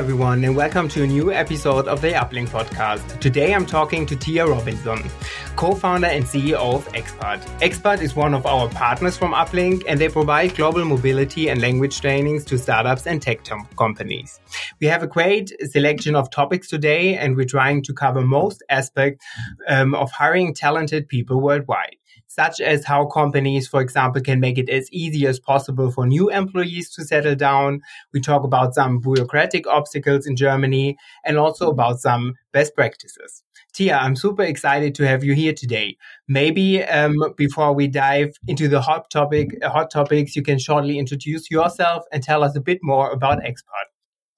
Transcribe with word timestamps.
Everyone, 0.00 0.42
and 0.44 0.56
welcome 0.56 0.88
to 0.88 1.02
a 1.02 1.06
new 1.06 1.30
episode 1.30 1.86
of 1.86 2.00
the 2.00 2.12
Uplink 2.12 2.48
podcast. 2.48 3.20
Today 3.20 3.54
I'm 3.54 3.66
talking 3.66 4.06
to 4.06 4.16
Tia 4.16 4.46
Robinson, 4.46 4.98
co 5.56 5.74
founder 5.74 6.06
and 6.06 6.24
CEO 6.24 6.54
of 6.54 6.88
Expath. 6.94 7.46
Expath 7.60 8.00
is 8.00 8.16
one 8.16 8.32
of 8.32 8.46
our 8.46 8.70
partners 8.70 9.18
from 9.18 9.34
Uplink, 9.34 9.82
and 9.86 10.00
they 10.00 10.08
provide 10.08 10.56
global 10.56 10.86
mobility 10.86 11.50
and 11.50 11.60
language 11.60 12.00
trainings 12.00 12.46
to 12.46 12.56
startups 12.56 13.06
and 13.06 13.20
tech 13.20 13.40
companies. 13.76 14.40
We 14.80 14.86
have 14.86 15.02
a 15.02 15.06
great 15.06 15.52
selection 15.70 16.16
of 16.16 16.30
topics 16.30 16.68
today, 16.68 17.18
and 17.18 17.36
we're 17.36 17.44
trying 17.44 17.82
to 17.82 17.92
cover 17.92 18.22
most 18.22 18.62
aspects 18.70 19.22
um, 19.68 19.94
of 19.94 20.10
hiring 20.12 20.54
talented 20.54 21.08
people 21.08 21.42
worldwide 21.42 21.96
such 22.30 22.60
as 22.60 22.84
how 22.84 23.06
companies, 23.06 23.66
for 23.66 23.80
example, 23.80 24.22
can 24.22 24.38
make 24.38 24.56
it 24.56 24.70
as 24.70 24.88
easy 24.92 25.26
as 25.26 25.40
possible 25.40 25.90
for 25.90 26.06
new 26.06 26.30
employees 26.30 26.88
to 26.88 27.04
settle 27.04 27.34
down. 27.34 27.80
We 28.12 28.20
talk 28.20 28.44
about 28.44 28.72
some 28.72 29.00
bureaucratic 29.00 29.66
obstacles 29.66 30.28
in 30.28 30.36
Germany 30.36 30.96
and 31.24 31.36
also 31.36 31.70
about 31.70 31.98
some 31.98 32.34
best 32.52 32.76
practices. 32.76 33.42
Tia, 33.72 33.96
I'm 33.96 34.14
super 34.14 34.44
excited 34.44 34.94
to 34.94 35.06
have 35.08 35.24
you 35.24 35.34
here 35.34 35.52
today. 35.52 35.96
Maybe 36.28 36.84
um, 36.84 37.16
before 37.36 37.72
we 37.72 37.88
dive 37.88 38.36
into 38.46 38.68
the 38.68 38.80
hot 38.80 39.10
topic, 39.10 39.58
hot 39.64 39.90
topics, 39.90 40.36
you 40.36 40.42
can 40.42 40.60
shortly 40.60 41.00
introduce 41.00 41.50
yourself 41.50 42.04
and 42.12 42.22
tell 42.22 42.44
us 42.44 42.54
a 42.56 42.60
bit 42.60 42.78
more 42.80 43.10
about 43.10 43.42
Expath. 43.42 43.89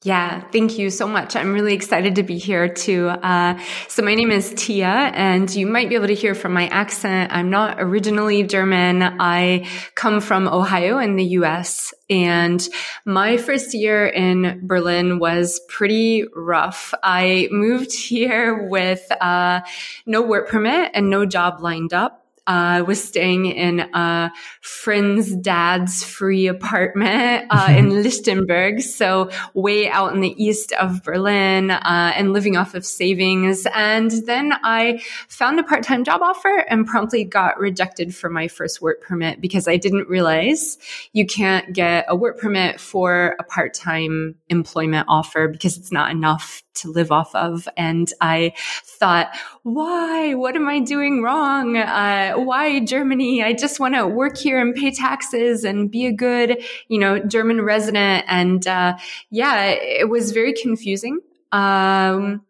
Yeah, 0.04 0.40
thank 0.50 0.78
you 0.78 0.90
so 0.90 1.06
much. 1.06 1.36
I'm 1.36 1.52
really 1.52 1.74
excited 1.74 2.16
to 2.16 2.24
be 2.24 2.36
here 2.36 2.68
too. 2.68 3.06
Uh, 3.06 3.56
so 3.86 4.02
my 4.02 4.16
name 4.16 4.32
is 4.32 4.52
Tia, 4.56 4.88
and 4.88 5.48
you 5.54 5.64
might 5.64 5.88
be 5.88 5.94
able 5.94 6.08
to 6.08 6.14
hear 6.14 6.34
from 6.34 6.52
my 6.52 6.66
accent. 6.68 7.32
I'm 7.32 7.50
not 7.50 7.76
originally 7.78 8.42
German. 8.42 9.04
I 9.04 9.68
come 9.94 10.20
from 10.20 10.48
Ohio 10.48 10.98
in 10.98 11.14
the 11.14 11.24
U.S. 11.38 11.94
And 12.10 12.60
my 13.04 13.36
first 13.36 13.74
year 13.74 14.04
in 14.08 14.66
Berlin 14.66 15.20
was 15.20 15.60
pretty 15.68 16.24
rough. 16.34 16.92
I 17.04 17.48
moved 17.52 17.92
here 17.96 18.68
with 18.68 19.06
uh, 19.20 19.60
no 20.04 20.22
work 20.22 20.48
permit 20.48 20.90
and 20.94 21.10
no 21.10 21.26
job 21.26 21.60
lined 21.60 21.94
up 21.94 22.21
uh, 22.46 22.84
was 22.86 23.02
staying 23.02 23.46
in 23.46 23.80
a 23.80 24.32
friend's 24.60 25.34
dad's 25.36 26.02
free 26.02 26.46
apartment 26.46 27.46
uh, 27.50 27.72
in 27.76 28.02
Lichtenberg, 28.02 28.80
so 28.80 29.30
way 29.54 29.88
out 29.88 30.14
in 30.14 30.20
the 30.20 30.42
east 30.42 30.72
of 30.72 31.02
Berlin, 31.02 31.70
uh, 31.70 32.12
and 32.16 32.32
living 32.32 32.56
off 32.56 32.74
of 32.74 32.84
savings. 32.84 33.66
And 33.74 34.10
then 34.26 34.52
I 34.62 35.02
found 35.28 35.60
a 35.60 35.62
part-time 35.62 36.04
job 36.04 36.22
offer 36.22 36.64
and 36.68 36.86
promptly 36.86 37.24
got 37.24 37.58
rejected 37.58 38.14
for 38.14 38.28
my 38.28 38.48
first 38.48 38.82
work 38.82 39.02
permit 39.02 39.40
because 39.40 39.68
I 39.68 39.76
didn't 39.76 40.08
realize 40.08 40.78
you 41.12 41.26
can't 41.26 41.72
get 41.72 42.06
a 42.08 42.16
work 42.16 42.38
permit 42.38 42.80
for 42.80 43.36
a 43.38 43.44
part-time 43.44 44.34
employment 44.48 45.06
offer 45.08 45.48
because 45.48 45.76
it's 45.76 45.92
not 45.92 46.10
enough 46.10 46.62
to 46.74 46.90
live 46.90 47.12
off 47.12 47.34
of. 47.34 47.68
And 47.76 48.10
I 48.20 48.54
thought, 48.84 49.34
why? 49.62 50.34
What 50.34 50.56
am 50.56 50.68
I 50.68 50.80
doing 50.80 51.22
wrong? 51.22 51.76
Uh, 51.76 52.31
why 52.34 52.80
Germany? 52.80 53.42
I 53.42 53.52
just 53.52 53.80
want 53.80 53.94
to 53.94 54.06
work 54.06 54.36
here 54.36 54.60
and 54.60 54.74
pay 54.74 54.90
taxes 54.90 55.64
and 55.64 55.90
be 55.90 56.06
a 56.06 56.12
good, 56.12 56.62
you 56.88 56.98
know, 56.98 57.18
German 57.18 57.62
resident. 57.62 58.24
And 58.28 58.66
uh, 58.66 58.96
yeah, 59.30 59.66
it 59.66 60.08
was 60.08 60.32
very 60.32 60.52
confusing. 60.52 61.20
Um, 61.52 62.42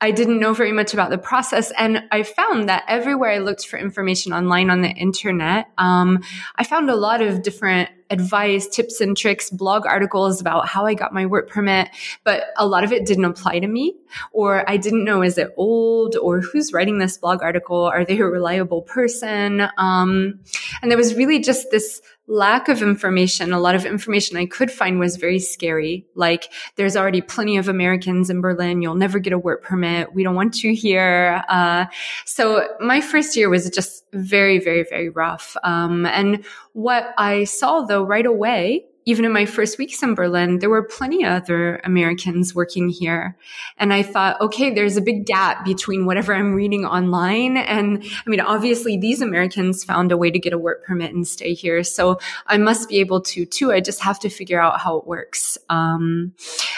I 0.00 0.12
didn't 0.12 0.40
know 0.40 0.54
very 0.54 0.72
much 0.72 0.94
about 0.94 1.10
the 1.10 1.18
process. 1.18 1.72
And 1.76 2.04
I 2.10 2.22
found 2.22 2.68
that 2.68 2.84
everywhere 2.88 3.30
I 3.30 3.38
looked 3.38 3.66
for 3.66 3.78
information 3.78 4.32
online 4.32 4.70
on 4.70 4.80
the 4.80 4.88
internet, 4.88 5.66
um, 5.76 6.22
I 6.56 6.64
found 6.64 6.88
a 6.88 6.96
lot 6.96 7.20
of 7.20 7.42
different 7.42 7.90
advice, 8.10 8.66
tips 8.68 9.00
and 9.00 9.16
tricks, 9.16 9.50
blog 9.50 9.86
articles 9.86 10.40
about 10.40 10.68
how 10.68 10.86
I 10.86 10.94
got 10.94 11.14
my 11.14 11.26
work 11.26 11.48
permit, 11.48 11.88
but 12.24 12.44
a 12.56 12.66
lot 12.66 12.84
of 12.84 12.92
it 12.92 13.06
didn't 13.06 13.24
apply 13.24 13.60
to 13.60 13.66
me 13.66 13.96
or 14.32 14.68
I 14.68 14.76
didn't 14.76 15.04
know 15.04 15.22
is 15.22 15.38
it 15.38 15.54
old 15.56 16.16
or 16.16 16.40
who's 16.40 16.72
writing 16.72 16.98
this 16.98 17.16
blog 17.16 17.42
article? 17.42 17.84
Are 17.84 18.04
they 18.04 18.18
a 18.18 18.26
reliable 18.26 18.82
person? 18.82 19.62
Um, 19.78 20.40
and 20.82 20.90
there 20.90 20.98
was 20.98 21.14
really 21.14 21.38
just 21.38 21.70
this 21.70 22.00
lack 22.30 22.68
of 22.68 22.80
information. 22.80 23.52
A 23.52 23.58
lot 23.58 23.74
of 23.74 23.84
information 23.84 24.36
I 24.36 24.46
could 24.46 24.70
find 24.70 25.00
was 25.00 25.16
very 25.16 25.40
scary. 25.40 26.06
Like 26.14 26.52
there's 26.76 26.96
already 26.96 27.20
plenty 27.20 27.56
of 27.56 27.68
Americans 27.68 28.30
in 28.30 28.40
Berlin. 28.40 28.82
You'll 28.82 28.94
never 28.94 29.18
get 29.18 29.32
a 29.32 29.38
work 29.38 29.64
permit. 29.64 30.14
We 30.14 30.22
don't 30.22 30.36
want 30.36 30.62
you 30.62 30.72
here. 30.72 31.42
Uh, 31.48 31.86
so 32.24 32.68
my 32.78 33.00
first 33.00 33.36
year 33.36 33.50
was 33.50 33.68
just 33.70 34.04
very, 34.12 34.60
very, 34.60 34.84
very 34.88 35.08
rough. 35.08 35.56
Um, 35.64 36.06
and 36.06 36.44
what 36.72 37.12
I 37.18 37.44
saw 37.44 37.82
though 37.82 38.04
right 38.04 38.26
away 38.26 38.86
even 39.06 39.24
in 39.24 39.32
my 39.32 39.46
first 39.46 39.78
weeks 39.78 40.02
in 40.02 40.14
Berlin, 40.14 40.58
there 40.58 40.68
were 40.68 40.82
plenty 40.82 41.24
of 41.24 41.32
other 41.32 41.80
Americans 41.84 42.54
working 42.54 42.88
here. 42.90 43.36
And 43.78 43.92
I 43.92 44.02
thought, 44.02 44.40
okay, 44.40 44.72
there's 44.72 44.96
a 44.96 45.00
big 45.00 45.24
gap 45.24 45.64
between 45.64 46.04
whatever 46.04 46.34
I'm 46.34 46.54
reading 46.54 46.84
online. 46.84 47.56
And 47.56 48.04
I 48.04 48.30
mean, 48.30 48.40
obviously 48.40 48.98
these 48.98 49.22
Americans 49.22 49.84
found 49.84 50.12
a 50.12 50.16
way 50.16 50.30
to 50.30 50.38
get 50.38 50.52
a 50.52 50.58
work 50.58 50.84
permit 50.84 51.14
and 51.14 51.26
stay 51.26 51.54
here. 51.54 51.82
So 51.82 52.18
I 52.46 52.58
must 52.58 52.88
be 52.88 52.98
able 52.98 53.22
to 53.22 53.46
too. 53.46 53.72
I 53.72 53.80
just 53.80 54.00
have 54.00 54.18
to 54.20 54.28
figure 54.28 54.60
out 54.60 54.80
how 54.80 54.98
it 54.98 55.06
works. 55.06 55.56
Um, 55.68 56.34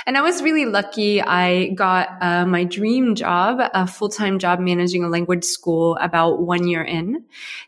and 0.07 0.17
I 0.17 0.23
was 0.23 0.43
really 0.43 0.67
lucky. 0.67 1.21
I 1.21 1.69
got 1.71 2.09
uh, 2.21 2.47
my 2.47 2.65
dream 2.65 3.15
job, 3.15 3.61
a 3.75 3.87
full-time 3.87 4.39
job 4.39 4.61
managing 4.61 5.03
a 5.03 5.09
language 5.09 5.45
school 5.45 5.97
about 6.01 6.41
one 6.41 6.69
year 6.69 6.83
in 6.83 7.25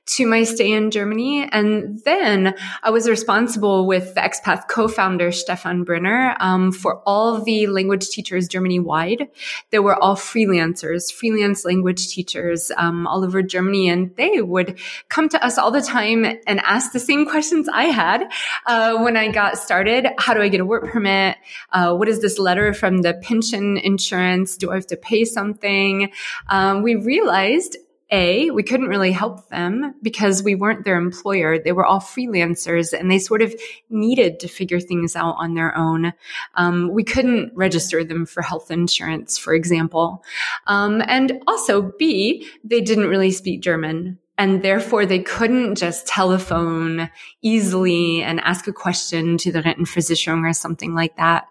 to 0.06 0.26
my 0.26 0.44
stay 0.44 0.72
in 0.72 0.90
Germany. 0.90 1.48
And 1.50 2.00
then 2.04 2.54
I 2.82 2.90
was 2.90 3.08
responsible 3.08 3.86
with 3.86 4.14
the 4.14 4.24
Expath 4.44 4.68
co-founder 4.68 5.32
Stefan 5.32 5.84
Brenner 5.84 6.36
um, 6.38 6.70
for 6.70 7.02
all 7.06 7.40
the 7.42 7.66
language 7.66 8.08
teachers 8.08 8.46
Germany 8.46 8.78
wide. 8.78 9.28
They 9.70 9.78
were 9.78 9.96
all 9.96 10.16
freelancers, 10.16 11.10
freelance 11.10 11.64
language 11.64 12.08
teachers 12.08 12.70
um, 12.76 13.06
all 13.06 13.24
over 13.24 13.42
Germany, 13.42 13.88
and 13.88 14.14
they 14.16 14.42
would 14.42 14.78
come 15.08 15.30
to 15.30 15.42
us 15.42 15.56
all 15.56 15.70
the 15.70 15.80
time 15.80 16.26
and 16.46 16.60
ask 16.60 16.92
the 16.92 17.00
same 17.00 17.26
questions 17.26 17.68
I 17.72 17.84
had 17.84 18.30
uh, 18.66 18.98
when 18.98 19.16
I 19.16 19.30
got 19.30 19.56
started. 19.56 20.08
How 20.18 20.34
do 20.34 20.42
I 20.42 20.48
get 20.48 20.60
a 20.60 20.66
work 20.66 20.90
permit? 20.90 21.38
Uh, 21.72 21.94
what 21.94 22.08
is 22.08 22.20
this 22.20 22.38
letter 22.38 22.74
from 22.74 22.98
the 22.98 23.14
pension 23.14 23.78
insurance? 23.78 24.58
Do 24.58 24.70
I 24.70 24.74
have 24.74 24.86
to 24.88 24.96
pay 24.96 25.24
something? 25.24 26.10
Um, 26.48 26.82
we 26.82 26.96
realized 26.96 27.78
a, 28.10 28.50
we 28.50 28.62
couldn't 28.62 28.88
really 28.88 29.12
help 29.12 29.48
them 29.48 29.94
because 30.02 30.42
we 30.42 30.54
weren't 30.54 30.84
their 30.84 30.96
employer. 30.96 31.58
They 31.58 31.72
were 31.72 31.86
all 31.86 32.00
freelancers 32.00 32.98
and 32.98 33.10
they 33.10 33.18
sort 33.18 33.42
of 33.42 33.54
needed 33.88 34.40
to 34.40 34.48
figure 34.48 34.80
things 34.80 35.16
out 35.16 35.36
on 35.38 35.54
their 35.54 35.76
own. 35.76 36.12
Um, 36.54 36.90
we 36.92 37.04
couldn't 37.04 37.52
register 37.54 38.04
them 38.04 38.26
for 38.26 38.42
health 38.42 38.70
insurance, 38.70 39.38
for 39.38 39.54
example. 39.54 40.22
Um, 40.66 41.02
and 41.06 41.42
also 41.46 41.92
B, 41.98 42.48
they 42.62 42.80
didn't 42.80 43.08
really 43.08 43.30
speak 43.30 43.62
German 43.62 44.18
and 44.36 44.62
therefore 44.62 45.06
they 45.06 45.20
couldn't 45.20 45.76
just 45.76 46.06
telephone 46.06 47.08
easily 47.40 48.22
and 48.22 48.40
ask 48.40 48.66
a 48.66 48.72
question 48.72 49.38
to 49.38 49.52
the 49.52 49.62
Rentenversicherung 49.62 50.48
or 50.48 50.52
something 50.52 50.94
like 50.94 51.16
that. 51.16 51.46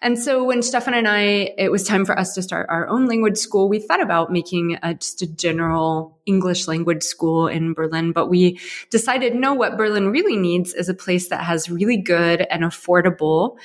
And 0.00 0.18
so 0.18 0.42
when 0.42 0.62
Stefan 0.62 0.94
and 0.94 1.06
I, 1.06 1.54
it 1.58 1.70
was 1.70 1.84
time 1.84 2.04
for 2.04 2.18
us 2.18 2.34
to 2.34 2.42
start 2.42 2.66
our 2.70 2.88
own 2.88 3.06
language 3.06 3.36
school, 3.36 3.68
we 3.68 3.78
thought 3.78 4.02
about 4.02 4.32
making 4.32 4.78
a, 4.82 4.94
just 4.94 5.22
a 5.22 5.26
general 5.26 6.18
English 6.26 6.66
language 6.68 7.02
school 7.02 7.48
in 7.48 7.74
Berlin, 7.74 8.12
but 8.12 8.28
we 8.28 8.58
decided 8.90 9.34
no, 9.34 9.54
what 9.54 9.76
Berlin 9.76 10.08
really 10.08 10.36
needs 10.36 10.72
is 10.72 10.88
a 10.88 10.94
place 10.94 11.28
that 11.28 11.44
has 11.44 11.70
really 11.70 11.96
good 11.96 12.46
and 12.50 12.62
affordable 12.62 13.56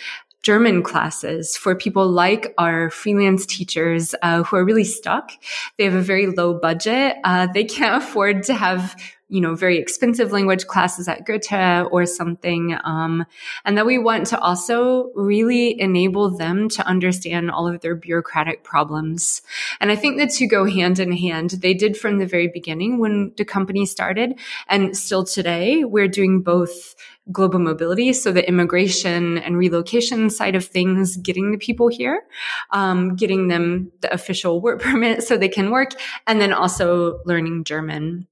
German 0.47 0.81
classes 0.81 1.57
for 1.57 1.75
people 1.75 2.07
like 2.07 2.53
our 2.57 2.89
freelance 2.89 3.45
teachers 3.45 4.15
uh, 4.21 4.43
who 4.43 4.55
are 4.55 4.63
really 4.63 4.85
stuck. 4.85 5.33
They 5.77 5.83
have 5.83 5.93
a 5.93 6.01
very 6.01 6.27
low 6.27 6.53
budget. 6.53 7.17
Uh, 7.25 7.47
they 7.53 7.65
can't 7.65 8.01
afford 8.01 8.43
to 8.43 8.53
have 8.53 8.95
you 9.29 9.41
know 9.41 9.55
very 9.55 9.77
expensive 9.77 10.31
language 10.31 10.67
classes 10.67 11.07
at 11.07 11.25
Goethe 11.25 11.87
or 11.91 12.05
something, 12.05 12.77
um, 12.83 13.25
and 13.65 13.77
that 13.77 13.85
we 13.85 13.97
want 13.97 14.27
to 14.27 14.39
also 14.39 15.11
really 15.15 15.79
enable 15.79 16.29
them 16.29 16.69
to 16.69 16.85
understand 16.85 17.51
all 17.51 17.67
of 17.67 17.81
their 17.81 17.95
bureaucratic 17.95 18.63
problems. 18.63 19.41
And 19.79 19.91
I 19.91 19.95
think 19.95 20.17
the 20.17 20.27
two 20.27 20.47
go 20.47 20.65
hand 20.65 20.99
in 20.99 21.11
hand. 21.11 21.51
They 21.51 21.73
did 21.73 21.97
from 21.97 22.19
the 22.19 22.25
very 22.25 22.47
beginning 22.47 22.99
when 22.99 23.33
the 23.37 23.45
company 23.45 23.85
started, 23.85 24.39
and 24.67 24.95
still 24.95 25.25
today 25.25 25.83
we're 25.83 26.07
doing 26.07 26.41
both 26.41 26.95
global 27.31 27.59
mobility. 27.59 28.13
So 28.13 28.31
the 28.31 28.47
immigration 28.47 29.37
and 29.37 29.57
relocation 29.57 30.29
side 30.29 30.55
of 30.55 30.65
things, 30.65 31.17
getting 31.17 31.51
the 31.51 31.57
people 31.57 31.89
here, 31.89 32.23
um, 32.71 33.15
getting 33.15 33.49
them 33.49 33.91
the 34.01 34.13
official 34.13 34.61
work 34.61 34.81
permit 34.81 35.23
so 35.23 35.37
they 35.37 35.49
can 35.49 35.71
work, 35.71 35.91
and 36.25 36.39
then 36.39 36.53
also 36.53 37.19
learning 37.25 37.65
German. 37.65 38.27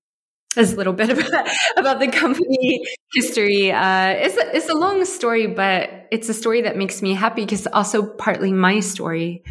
A 0.58 0.62
little 0.62 0.94
bit 0.94 1.10
about, 1.10 1.48
about 1.78 2.00
the 2.00 2.08
company 2.08 2.82
history. 3.14 3.72
Uh, 3.72 4.08
it's, 4.10 4.38
a, 4.38 4.56
it's 4.56 4.70
a 4.70 4.76
long 4.76 5.04
story, 5.06 5.48
but 5.48 6.08
it's 6.12 6.30
a 6.30 6.34
story 6.34 6.62
that 6.62 6.78
makes 6.78 7.02
me 7.02 7.14
happy 7.14 7.42
because 7.42 7.68
also 7.68 8.04
partly 8.04 8.52
my 8.52 8.80
story. 8.80 9.44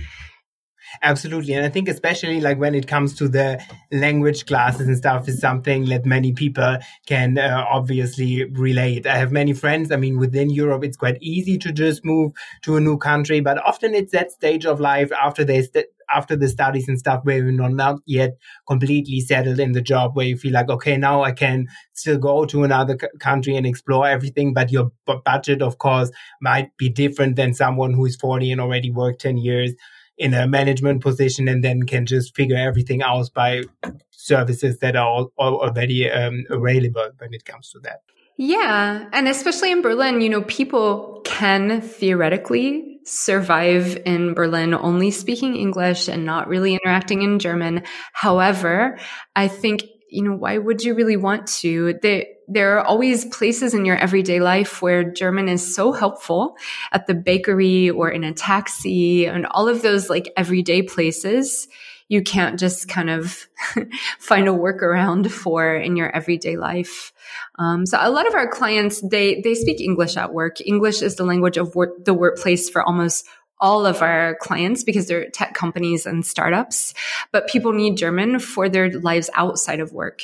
Absolutely. 1.02 1.54
And 1.54 1.64
I 1.64 1.68
think 1.68 1.88
especially 1.88 2.40
like 2.40 2.58
when 2.58 2.74
it 2.74 2.86
comes 2.86 3.14
to 3.16 3.28
the 3.28 3.62
language 3.90 4.46
classes 4.46 4.86
and 4.86 4.96
stuff 4.96 5.28
is 5.28 5.40
something 5.40 5.86
that 5.86 6.04
many 6.06 6.32
people 6.32 6.78
can 7.06 7.38
uh, 7.38 7.64
obviously 7.68 8.44
relate. 8.44 9.06
I 9.06 9.16
have 9.16 9.32
many 9.32 9.52
friends. 9.52 9.90
I 9.90 9.96
mean, 9.96 10.18
within 10.18 10.50
Europe, 10.50 10.84
it's 10.84 10.96
quite 10.96 11.18
easy 11.20 11.58
to 11.58 11.72
just 11.72 12.04
move 12.04 12.32
to 12.62 12.76
a 12.76 12.80
new 12.80 12.96
country, 12.96 13.40
but 13.40 13.58
often 13.64 13.94
it's 13.94 14.12
that 14.12 14.32
stage 14.32 14.66
of 14.66 14.80
life 14.80 15.10
after 15.12 15.44
they 15.44 15.62
st- 15.62 15.86
after 16.12 16.36
the 16.36 16.48
studies 16.48 16.88
and 16.88 16.98
stuff 16.98 17.20
where 17.24 17.38
you're 17.38 17.68
not 17.68 18.00
yet 18.06 18.36
completely 18.66 19.20
settled 19.20 19.60
in 19.60 19.72
the 19.72 19.82
job 19.82 20.14
where 20.14 20.26
you 20.26 20.36
feel 20.36 20.52
like, 20.52 20.68
okay, 20.68 20.96
now 20.96 21.22
I 21.22 21.32
can 21.32 21.66
still 21.92 22.18
go 22.18 22.44
to 22.46 22.64
another 22.64 22.96
c- 23.00 23.08
country 23.18 23.56
and 23.56 23.66
explore 23.66 24.06
everything. 24.06 24.54
But 24.54 24.70
your 24.70 24.90
b- 25.06 25.18
budget, 25.24 25.62
of 25.62 25.78
course, 25.78 26.10
might 26.40 26.76
be 26.76 26.88
different 26.88 27.36
than 27.36 27.54
someone 27.54 27.94
who 27.94 28.06
is 28.06 28.16
40 28.16 28.52
and 28.52 28.60
already 28.60 28.90
worked 28.90 29.20
10 29.20 29.38
years 29.38 29.72
in 30.16 30.34
a 30.34 30.46
management 30.46 31.02
position 31.02 31.48
and 31.48 31.64
then 31.64 31.82
can 31.84 32.06
just 32.06 32.34
figure 32.36 32.56
everything 32.56 33.02
out 33.02 33.28
by 33.34 33.62
services 34.10 34.78
that 34.78 34.96
are 34.96 35.06
all, 35.06 35.32
all 35.36 35.60
already 35.60 36.10
um, 36.10 36.44
available 36.50 37.10
when 37.18 37.34
it 37.34 37.44
comes 37.44 37.70
to 37.70 37.78
that. 37.80 38.00
Yeah. 38.36 39.08
And 39.12 39.28
especially 39.28 39.70
in 39.70 39.80
Berlin, 39.80 40.20
you 40.20 40.28
know, 40.28 40.42
people 40.42 41.20
can 41.34 41.80
theoretically 41.80 43.00
survive 43.04 44.00
in 44.06 44.34
Berlin 44.34 44.72
only 44.72 45.10
speaking 45.10 45.56
English 45.56 46.06
and 46.06 46.24
not 46.24 46.46
really 46.46 46.74
interacting 46.74 47.22
in 47.22 47.40
German. 47.40 47.82
However, 48.12 48.98
I 49.34 49.48
think, 49.48 49.82
you 50.08 50.22
know, 50.22 50.36
why 50.36 50.58
would 50.58 50.84
you 50.84 50.94
really 50.94 51.16
want 51.16 51.48
to? 51.58 51.98
There, 52.02 52.26
there 52.46 52.78
are 52.78 52.84
always 52.84 53.24
places 53.24 53.74
in 53.74 53.84
your 53.84 53.96
everyday 53.96 54.38
life 54.38 54.80
where 54.80 55.10
German 55.10 55.48
is 55.48 55.74
so 55.74 55.90
helpful 55.90 56.56
at 56.92 57.08
the 57.08 57.14
bakery 57.14 57.90
or 57.90 58.08
in 58.08 58.22
a 58.22 58.32
taxi 58.32 59.26
and 59.26 59.44
all 59.46 59.68
of 59.68 59.82
those 59.82 60.08
like 60.08 60.32
everyday 60.36 60.82
places 60.82 61.66
you 62.08 62.22
can't 62.22 62.58
just 62.58 62.88
kind 62.88 63.10
of 63.10 63.48
find 64.18 64.48
a 64.48 64.52
workaround 64.52 65.30
for 65.30 65.74
in 65.74 65.96
your 65.96 66.14
everyday 66.14 66.56
life. 66.56 67.12
Um, 67.58 67.86
so 67.86 67.98
a 68.00 68.10
lot 68.10 68.26
of 68.26 68.34
our 68.34 68.48
clients, 68.48 69.00
they, 69.00 69.40
they 69.40 69.54
speak 69.54 69.80
English 69.80 70.16
at 70.16 70.32
work. 70.32 70.60
English 70.60 71.02
is 71.02 71.16
the 71.16 71.24
language 71.24 71.56
of 71.56 71.74
work, 71.74 72.04
the 72.04 72.14
workplace 72.14 72.68
for 72.68 72.82
almost 72.82 73.26
all 73.60 73.86
of 73.86 74.02
our 74.02 74.36
clients 74.40 74.84
because 74.84 75.06
they're 75.06 75.30
tech 75.30 75.54
companies 75.54 76.06
and 76.06 76.26
startups, 76.26 76.92
but 77.32 77.48
people 77.48 77.72
need 77.72 77.96
German 77.96 78.38
for 78.38 78.68
their 78.68 78.90
lives 79.00 79.30
outside 79.34 79.80
of 79.80 79.92
work. 79.92 80.22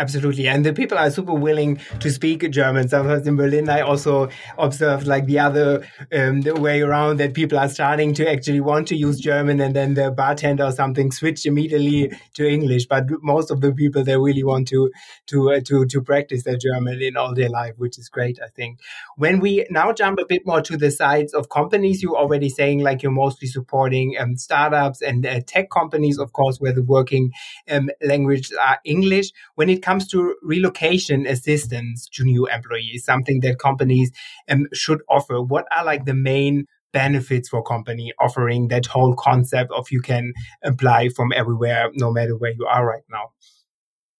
Absolutely. 0.00 0.46
And 0.46 0.64
the 0.64 0.72
people 0.72 0.96
are 0.96 1.10
super 1.10 1.34
willing 1.34 1.80
to 1.98 2.10
speak 2.10 2.48
German. 2.52 2.88
Sometimes 2.88 3.26
in 3.26 3.34
Berlin, 3.34 3.68
I 3.68 3.80
also 3.80 4.28
observed 4.56 5.08
like 5.08 5.26
the 5.26 5.40
other 5.40 5.84
um, 6.12 6.42
the 6.42 6.54
way 6.54 6.82
around 6.82 7.16
that 7.18 7.34
people 7.34 7.58
are 7.58 7.68
starting 7.68 8.14
to 8.14 8.30
actually 8.30 8.60
want 8.60 8.86
to 8.88 8.96
use 8.96 9.18
German 9.18 9.60
and 9.60 9.74
then 9.74 9.94
the 9.94 10.12
bartender 10.12 10.62
or 10.64 10.70
something 10.70 11.10
switched 11.10 11.46
immediately 11.46 12.12
to 12.34 12.48
English. 12.48 12.86
But 12.86 13.06
most 13.22 13.50
of 13.50 13.60
the 13.60 13.72
people, 13.72 14.04
they 14.04 14.16
really 14.16 14.44
want 14.44 14.68
to, 14.68 14.92
to, 15.26 15.50
uh, 15.50 15.60
to, 15.64 15.84
to 15.86 16.00
practice 16.00 16.44
their 16.44 16.56
German 16.56 17.02
in 17.02 17.16
all 17.16 17.34
their 17.34 17.48
life, 17.48 17.74
which 17.76 17.98
is 17.98 18.08
great, 18.08 18.38
I 18.40 18.48
think. 18.54 18.78
When 19.16 19.40
we 19.40 19.66
now 19.68 19.92
jump 19.92 20.20
a 20.20 20.26
bit 20.26 20.46
more 20.46 20.62
to 20.62 20.76
the 20.76 20.92
sides 20.92 21.34
of 21.34 21.48
companies, 21.48 22.04
you're 22.04 22.16
already 22.16 22.50
saying 22.50 22.84
like 22.84 23.02
you're 23.02 23.10
mostly 23.10 23.48
supporting 23.48 24.14
um, 24.16 24.36
startups 24.36 25.02
and 25.02 25.26
uh, 25.26 25.40
tech 25.44 25.70
companies, 25.70 26.20
of 26.20 26.32
course, 26.32 26.60
where 26.60 26.72
the 26.72 26.84
working 26.84 27.32
um, 27.68 27.90
language 28.00 28.52
are 28.60 28.78
English. 28.84 29.32
When 29.56 29.68
it 29.68 29.87
comes 29.88 30.06
to 30.06 30.34
relocation 30.42 31.26
assistance 31.26 32.08
to 32.12 32.22
new 32.22 32.46
employees, 32.46 33.04
something 33.04 33.40
that 33.40 33.58
companies 33.58 34.12
um, 34.50 34.66
should 34.74 35.00
offer, 35.08 35.40
what 35.40 35.64
are 35.74 35.84
like 35.84 36.04
the 36.04 36.12
main 36.12 36.66
benefits 36.92 37.48
for 37.48 37.62
company 37.62 38.12
offering 38.20 38.68
that 38.68 38.84
whole 38.84 39.14
concept 39.14 39.70
of 39.72 39.90
you 39.90 40.02
can 40.02 40.34
apply 40.62 41.08
from 41.08 41.32
everywhere, 41.34 41.90
no 41.94 42.12
matter 42.12 42.36
where 42.36 42.52
you 42.52 42.66
are 42.66 42.86
right 42.86 43.02
now? 43.10 43.30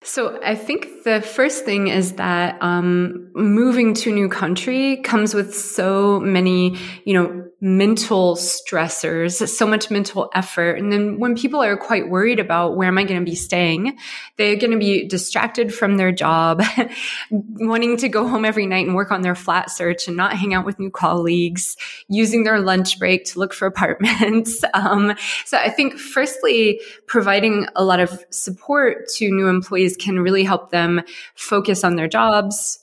So 0.03 0.41
I 0.43 0.55
think 0.55 1.05
the 1.05 1.21
first 1.21 1.67
thing 1.67 1.89
is 1.89 2.15
that 2.15 2.57
um, 2.63 3.31
moving 3.35 3.93
to 3.95 4.11
a 4.11 4.15
new 4.15 4.29
country 4.29 4.99
comes 4.99 5.35
with 5.35 5.55
so 5.55 6.21
many, 6.21 6.79
you 7.05 7.13
know, 7.13 7.48
mental 7.61 8.37
stressors, 8.37 9.49
so 9.49 9.67
much 9.67 9.91
mental 9.91 10.31
effort. 10.33 10.79
And 10.79 10.93
then 10.93 11.19
when 11.19 11.35
people 11.35 11.61
are 11.61 11.77
quite 11.77 12.09
worried 12.09 12.39
about 12.39 12.77
where 12.77 12.87
am 12.87 12.99
I 12.99 13.05
going 13.05 13.19
to 13.19 13.29
be 13.29 13.35
staying, 13.35 13.99
they're 14.37 14.55
going 14.57 14.71
to 14.71 14.79
be 14.79 15.09
distracted 15.09 15.75
from 15.75 15.97
their 15.97 16.13
job, 16.13 16.63
wanting 17.31 17.97
to 17.97 18.09
go 18.09 18.29
home 18.29 18.45
every 18.45 18.67
night 18.67 18.87
and 18.87 18.95
work 18.95 19.11
on 19.11 19.23
their 19.23 19.35
flat 19.35 19.71
search 19.71 20.07
and 20.07 20.17
not 20.17 20.35
hang 20.35 20.55
out 20.55 20.65
with 20.65 20.79
new 20.79 20.91
colleagues, 20.91 21.77
using 22.09 22.45
their 22.45 22.61
lunch 22.61 22.99
break 22.99 23.25
to 23.27 23.41
look 23.41 23.53
for 23.53 23.67
apartments. 23.67 24.63
Um, 24.75 25.15
so 25.45 25.59
I 25.59 25.71
think 25.71 25.99
firstly, 25.99 26.81
providing 27.07 27.67
a 27.75 27.83
lot 27.83 28.01
of 28.01 28.25
support 28.31 29.09
to 29.17 29.29
new 29.29 29.49
employees 29.49 29.97
can 29.97 30.21
really 30.21 30.45
help 30.45 30.71
them 30.71 31.03
focus 31.35 31.83
on 31.85 31.97
their 31.97 32.07
jobs, 32.07 32.79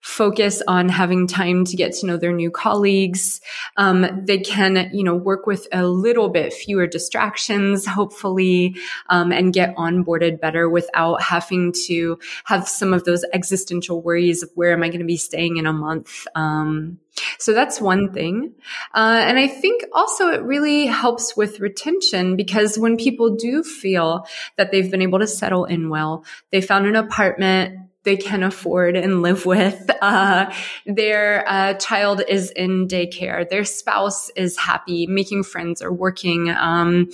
focus 0.00 0.62
on 0.66 0.88
having 0.88 1.26
time 1.26 1.64
to 1.66 1.76
get 1.76 1.92
to 1.92 2.06
know 2.06 2.16
their 2.16 2.32
new 2.32 2.50
colleagues. 2.50 3.40
Um, 3.76 4.24
they 4.24 4.38
can, 4.38 4.90
you 4.92 5.04
know, 5.04 5.14
work 5.14 5.46
with 5.46 5.68
a 5.72 5.86
little 5.86 6.28
bit 6.28 6.52
fewer 6.52 6.86
distractions, 6.86 7.86
hopefully, 7.86 8.76
um, 9.08 9.32
and 9.32 9.52
get 9.52 9.76
onboarded 9.76 10.40
better 10.40 10.68
without 10.68 11.22
having 11.22 11.72
to 11.86 12.18
have 12.44 12.68
some 12.68 12.94
of 12.94 13.04
those 13.04 13.24
existential 13.32 14.00
worries 14.02 14.42
of 14.42 14.50
where 14.54 14.72
am 14.72 14.82
I 14.82 14.88
going 14.88 15.00
to 15.00 15.06
be 15.06 15.16
staying 15.16 15.56
in 15.58 15.66
a 15.66 15.72
month. 15.72 16.26
Um, 16.34 16.98
so 17.38 17.52
that's 17.52 17.80
one 17.80 18.12
thing. 18.12 18.54
Uh, 18.94 19.22
and 19.24 19.38
I 19.38 19.48
think 19.48 19.84
also 19.92 20.28
it 20.28 20.42
really 20.42 20.86
helps 20.86 21.36
with 21.36 21.60
retention 21.60 22.36
because 22.36 22.78
when 22.78 22.96
people 22.96 23.36
do 23.36 23.62
feel 23.62 24.26
that 24.56 24.70
they've 24.70 24.90
been 24.90 25.02
able 25.02 25.18
to 25.18 25.26
settle 25.26 25.64
in 25.64 25.90
well, 25.90 26.24
they 26.50 26.60
found 26.60 26.86
an 26.86 26.96
apartment, 26.96 27.89
they 28.04 28.16
can 28.16 28.42
afford 28.42 28.96
and 28.96 29.22
live 29.22 29.46
with. 29.46 29.90
Uh, 30.00 30.50
their 30.86 31.44
uh, 31.46 31.74
child 31.74 32.22
is 32.26 32.50
in 32.52 32.88
daycare. 32.88 33.48
Their 33.48 33.64
spouse 33.64 34.30
is 34.30 34.56
happy, 34.56 35.06
making 35.06 35.42
friends 35.42 35.82
or 35.82 35.92
working. 35.92 36.48
Um, 36.50 37.10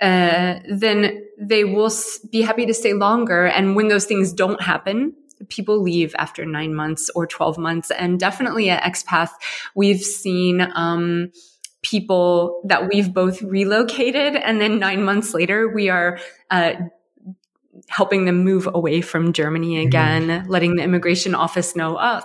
uh, 0.00 0.58
then 0.68 1.24
they 1.38 1.64
will 1.64 1.92
be 2.30 2.42
happy 2.42 2.66
to 2.66 2.74
stay 2.74 2.92
longer. 2.92 3.46
And 3.46 3.76
when 3.76 3.88
those 3.88 4.04
things 4.06 4.32
don't 4.32 4.60
happen, 4.60 5.14
people 5.48 5.80
leave 5.80 6.14
after 6.18 6.44
nine 6.44 6.74
months 6.74 7.08
or 7.14 7.26
12 7.26 7.56
months. 7.56 7.92
And 7.92 8.18
definitely 8.18 8.70
at 8.70 8.82
Expath, 8.82 9.30
we've 9.74 10.02
seen, 10.02 10.60
um, 10.74 11.30
people 11.82 12.62
that 12.64 12.88
we've 12.88 13.12
both 13.12 13.42
relocated 13.42 14.34
and 14.36 14.58
then 14.58 14.78
nine 14.78 15.04
months 15.04 15.34
later 15.34 15.68
we 15.68 15.90
are 15.90 16.18
uh, 16.50 16.72
helping 17.88 18.24
them 18.24 18.44
move 18.44 18.68
away 18.72 19.00
from 19.00 19.32
Germany 19.32 19.74
mm-hmm. 19.74 19.86
again, 19.86 20.26
mm-hmm. 20.28 20.50
letting 20.50 20.76
the 20.76 20.82
immigration 20.82 21.34
office 21.34 21.76
know, 21.76 21.98
oh, 22.00 22.20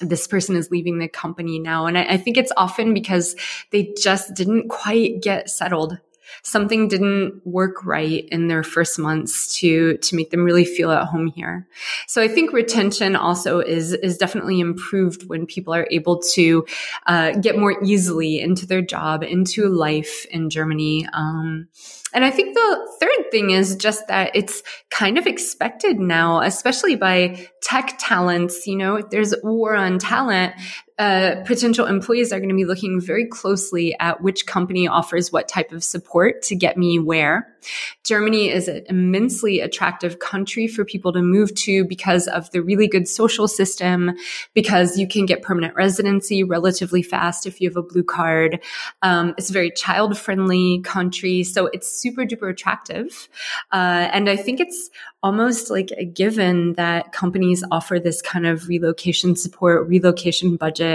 this 0.00 0.26
person 0.26 0.56
is 0.56 0.70
leaving 0.70 0.98
the 0.98 1.08
company 1.08 1.58
now. 1.58 1.86
And 1.86 1.98
I, 1.98 2.04
I 2.04 2.16
think 2.16 2.36
it's 2.36 2.52
often 2.56 2.94
because 2.94 3.36
they 3.70 3.92
just 4.00 4.34
didn't 4.34 4.68
quite 4.68 5.22
get 5.22 5.50
settled 5.50 5.98
something 6.42 6.88
didn't 6.88 7.44
work 7.44 7.84
right 7.84 8.26
in 8.30 8.48
their 8.48 8.62
first 8.62 8.98
months 8.98 9.58
to 9.58 9.96
to 9.98 10.16
make 10.16 10.30
them 10.30 10.44
really 10.44 10.64
feel 10.64 10.90
at 10.90 11.06
home 11.06 11.26
here. 11.28 11.66
So 12.06 12.22
I 12.22 12.28
think 12.28 12.52
retention 12.52 13.16
also 13.16 13.60
is 13.60 13.92
is 13.92 14.16
definitely 14.16 14.60
improved 14.60 15.28
when 15.28 15.46
people 15.46 15.74
are 15.74 15.88
able 15.90 16.20
to 16.34 16.66
uh, 17.06 17.32
get 17.32 17.58
more 17.58 17.82
easily 17.82 18.40
into 18.40 18.66
their 18.66 18.82
job, 18.82 19.22
into 19.22 19.68
life 19.68 20.26
in 20.30 20.50
Germany. 20.50 21.06
Um, 21.12 21.68
and 22.12 22.24
I 22.24 22.30
think 22.30 22.54
the 22.54 22.96
third 23.00 23.30
thing 23.30 23.50
is 23.50 23.76
just 23.76 24.08
that 24.08 24.32
it's 24.34 24.62
kind 24.90 25.18
of 25.18 25.26
expected 25.26 25.98
now, 25.98 26.40
especially 26.40 26.96
by 26.96 27.48
tech 27.62 27.96
talents. 27.98 28.66
You 28.66 28.76
know, 28.76 29.00
there's 29.00 29.34
war 29.42 29.76
on 29.76 29.98
talent, 29.98 30.54
uh, 31.00 31.42
potential 31.46 31.86
employees 31.86 32.30
are 32.30 32.38
going 32.38 32.50
to 32.50 32.54
be 32.54 32.66
looking 32.66 33.00
very 33.00 33.24
closely 33.24 33.98
at 34.00 34.20
which 34.20 34.44
company 34.44 34.86
offers 34.86 35.32
what 35.32 35.48
type 35.48 35.72
of 35.72 35.82
support 35.82 36.42
to 36.42 36.54
get 36.54 36.76
me 36.76 36.98
where. 36.98 37.56
Germany 38.04 38.50
is 38.50 38.68
an 38.68 38.84
immensely 38.86 39.60
attractive 39.60 40.18
country 40.18 40.66
for 40.66 40.84
people 40.84 41.12
to 41.14 41.22
move 41.22 41.54
to 41.54 41.86
because 41.86 42.26
of 42.28 42.50
the 42.50 42.62
really 42.62 42.86
good 42.86 43.08
social 43.08 43.48
system, 43.48 44.12
because 44.52 44.98
you 44.98 45.08
can 45.08 45.24
get 45.24 45.40
permanent 45.40 45.74
residency 45.74 46.44
relatively 46.44 47.02
fast 47.02 47.46
if 47.46 47.62
you 47.62 47.68
have 47.70 47.78
a 47.78 47.82
blue 47.82 48.04
card. 48.04 48.60
Um, 49.00 49.34
it's 49.38 49.48
a 49.48 49.54
very 49.54 49.70
child 49.70 50.18
friendly 50.18 50.80
country. 50.80 51.44
So 51.44 51.66
it's 51.72 51.90
super 51.90 52.26
duper 52.26 52.50
attractive. 52.50 53.28
Uh, 53.72 54.08
and 54.12 54.28
I 54.28 54.36
think 54.36 54.60
it's 54.60 54.90
almost 55.22 55.70
like 55.70 55.90
a 55.98 56.04
given 56.04 56.72
that 56.74 57.12
companies 57.12 57.62
offer 57.70 57.98
this 57.98 58.22
kind 58.22 58.46
of 58.46 58.68
relocation 58.68 59.36
support, 59.36 59.86
relocation 59.86 60.56
budget 60.56 60.89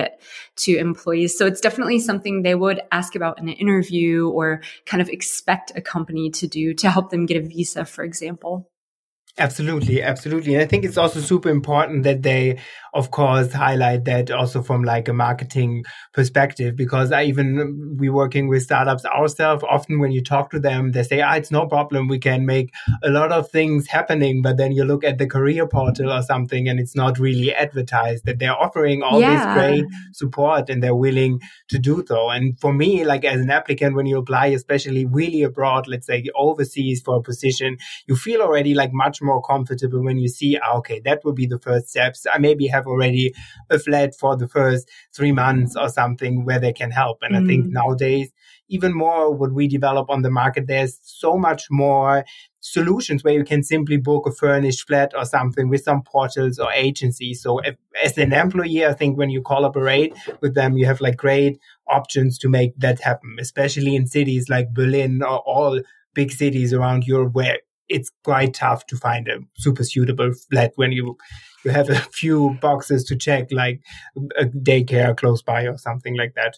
to 0.57 0.77
employees. 0.77 1.37
So 1.37 1.45
it's 1.45 1.61
definitely 1.61 1.99
something 1.99 2.41
they 2.41 2.55
would 2.55 2.81
ask 2.91 3.15
about 3.15 3.39
in 3.39 3.49
an 3.49 3.55
interview 3.55 4.29
or 4.29 4.61
kind 4.85 5.01
of 5.01 5.09
expect 5.09 5.71
a 5.75 5.81
company 5.81 6.29
to 6.31 6.47
do 6.47 6.73
to 6.75 6.89
help 6.89 7.09
them 7.09 7.25
get 7.25 7.37
a 7.37 7.47
visa, 7.47 7.85
for 7.85 8.03
example. 8.03 8.69
Absolutely, 9.37 10.01
absolutely. 10.01 10.53
And 10.53 10.63
I 10.63 10.65
think 10.65 10.85
it's 10.85 10.97
also 10.97 11.19
super 11.19 11.49
important 11.49 12.03
that 12.03 12.23
they, 12.23 12.57
of 12.93 13.11
course, 13.11 13.51
highlight 13.51 14.05
that 14.05 14.31
also 14.31 14.61
from 14.61 14.85
like 14.85 15.09
a 15.09 15.13
marketing 15.13 15.83
perspective, 16.13 16.77
because 16.77 17.11
I 17.11 17.23
even, 17.23 17.97
we 17.99 18.07
working 18.07 18.47
with 18.47 18.63
startups 18.63 19.03
ourselves. 19.03 19.61
Often 19.69 19.99
when 19.99 20.13
you 20.13 20.23
talk 20.23 20.51
to 20.51 20.59
them, 20.59 20.93
they 20.93 21.03
say, 21.03 21.19
ah, 21.19 21.35
it's 21.35 21.51
no 21.51 21.67
problem. 21.67 22.07
We 22.07 22.17
can 22.17 22.45
make 22.45 22.73
a 23.03 23.09
lot 23.09 23.33
of 23.33 23.49
things 23.49 23.87
happening. 23.87 24.41
But 24.41 24.55
then 24.55 24.71
you 24.71 24.85
look 24.85 25.03
at 25.03 25.17
the 25.17 25.27
career 25.27 25.67
portal 25.67 26.13
or 26.13 26.21
something 26.21 26.69
and 26.69 26.79
it's 26.79 26.95
not 26.95 27.19
really 27.19 27.53
advertised 27.53 28.23
that 28.23 28.39
they're 28.39 28.55
offering 28.55 29.03
all 29.03 29.19
yeah. 29.19 29.35
this 29.35 29.53
great 29.53 29.85
support 30.13 30.69
and 30.69 30.81
they're 30.81 30.95
willing 30.95 31.41
to 31.67 31.77
do 31.77 32.05
so. 32.07 32.29
And 32.29 32.57
for 32.61 32.71
me, 32.71 33.03
like 33.03 33.25
as 33.25 33.41
an 33.41 33.51
applicant, 33.51 33.97
when 33.97 34.05
you 34.05 34.17
apply, 34.17 34.47
especially 34.47 35.05
really 35.05 35.43
abroad, 35.43 35.89
let's 35.89 36.07
say 36.07 36.23
overseas 36.37 37.01
for 37.03 37.17
a 37.17 37.21
position, 37.21 37.75
you 38.07 38.15
feel 38.15 38.41
already 38.41 38.73
like 38.73 38.93
much 38.93 39.19
more 39.25 39.41
comfortable 39.41 40.03
when 40.03 40.17
you 40.17 40.27
see, 40.27 40.57
ah, 40.57 40.77
okay, 40.77 41.01
that 41.05 41.25
will 41.25 41.33
be 41.33 41.45
the 41.45 41.59
first 41.59 41.89
steps. 41.89 42.25
I 42.31 42.37
maybe 42.37 42.67
have 42.67 42.87
already 42.87 43.33
a 43.69 43.79
flat 43.79 44.15
for 44.15 44.37
the 44.37 44.47
first 44.47 44.89
three 45.13 45.31
months 45.31 45.75
or 45.75 45.89
something 45.89 46.45
where 46.45 46.59
they 46.59 46.73
can 46.73 46.91
help. 46.91 47.19
And 47.21 47.35
mm. 47.35 47.43
I 47.43 47.47
think 47.47 47.65
mm. 47.65 47.71
nowadays, 47.71 48.31
even 48.69 48.93
more 48.93 49.31
what 49.33 49.53
we 49.53 49.67
develop 49.67 50.09
on 50.09 50.21
the 50.21 50.31
market, 50.31 50.67
there's 50.67 50.99
so 51.03 51.37
much 51.37 51.65
more 51.69 52.25
solutions 52.61 53.23
where 53.23 53.33
you 53.33 53.43
can 53.43 53.61
simply 53.61 53.97
book 53.97 54.25
a 54.25 54.31
furnished 54.31 54.87
flat 54.87 55.13
or 55.15 55.23
something 55.23 55.69
with 55.69 55.83
some 55.83 56.01
portals 56.01 56.57
or 56.57 56.71
agencies. 56.71 57.41
So 57.41 57.59
if, 57.59 57.75
as 58.03 58.17
an 58.17 58.33
employee, 58.33 58.85
I 58.85 58.93
think 58.93 59.17
when 59.17 59.29
you 59.29 59.41
collaborate 59.41 60.15
with 60.41 60.55
them, 60.55 60.75
you 60.75 60.87
have 60.87 60.99
like 60.99 61.17
great 61.17 61.59
options 61.87 62.39
to 62.39 62.49
make 62.49 62.75
that 62.79 63.01
happen, 63.01 63.35
especially 63.39 63.95
in 63.95 64.07
cities 64.07 64.49
like 64.49 64.73
Berlin 64.73 65.21
or 65.21 65.39
all 65.39 65.81
big 66.15 66.31
cities 66.31 66.73
around 66.73 67.05
Europe 67.05 67.33
where 67.33 67.59
it's 67.89 68.11
quite 68.23 68.53
tough 68.53 68.85
to 68.87 68.97
find 68.97 69.27
a 69.27 69.39
super 69.57 69.83
suitable 69.83 70.31
flat 70.49 70.73
when 70.75 70.91
you 70.91 71.17
you 71.63 71.71
have 71.71 71.89
a 71.89 71.95
few 72.11 72.57
boxes 72.61 73.03
to 73.05 73.15
check 73.15 73.51
like 73.51 73.81
a 74.37 74.45
daycare 74.45 75.15
close 75.15 75.41
by 75.41 75.63
or 75.63 75.77
something 75.77 76.15
like 76.15 76.33
that 76.35 76.57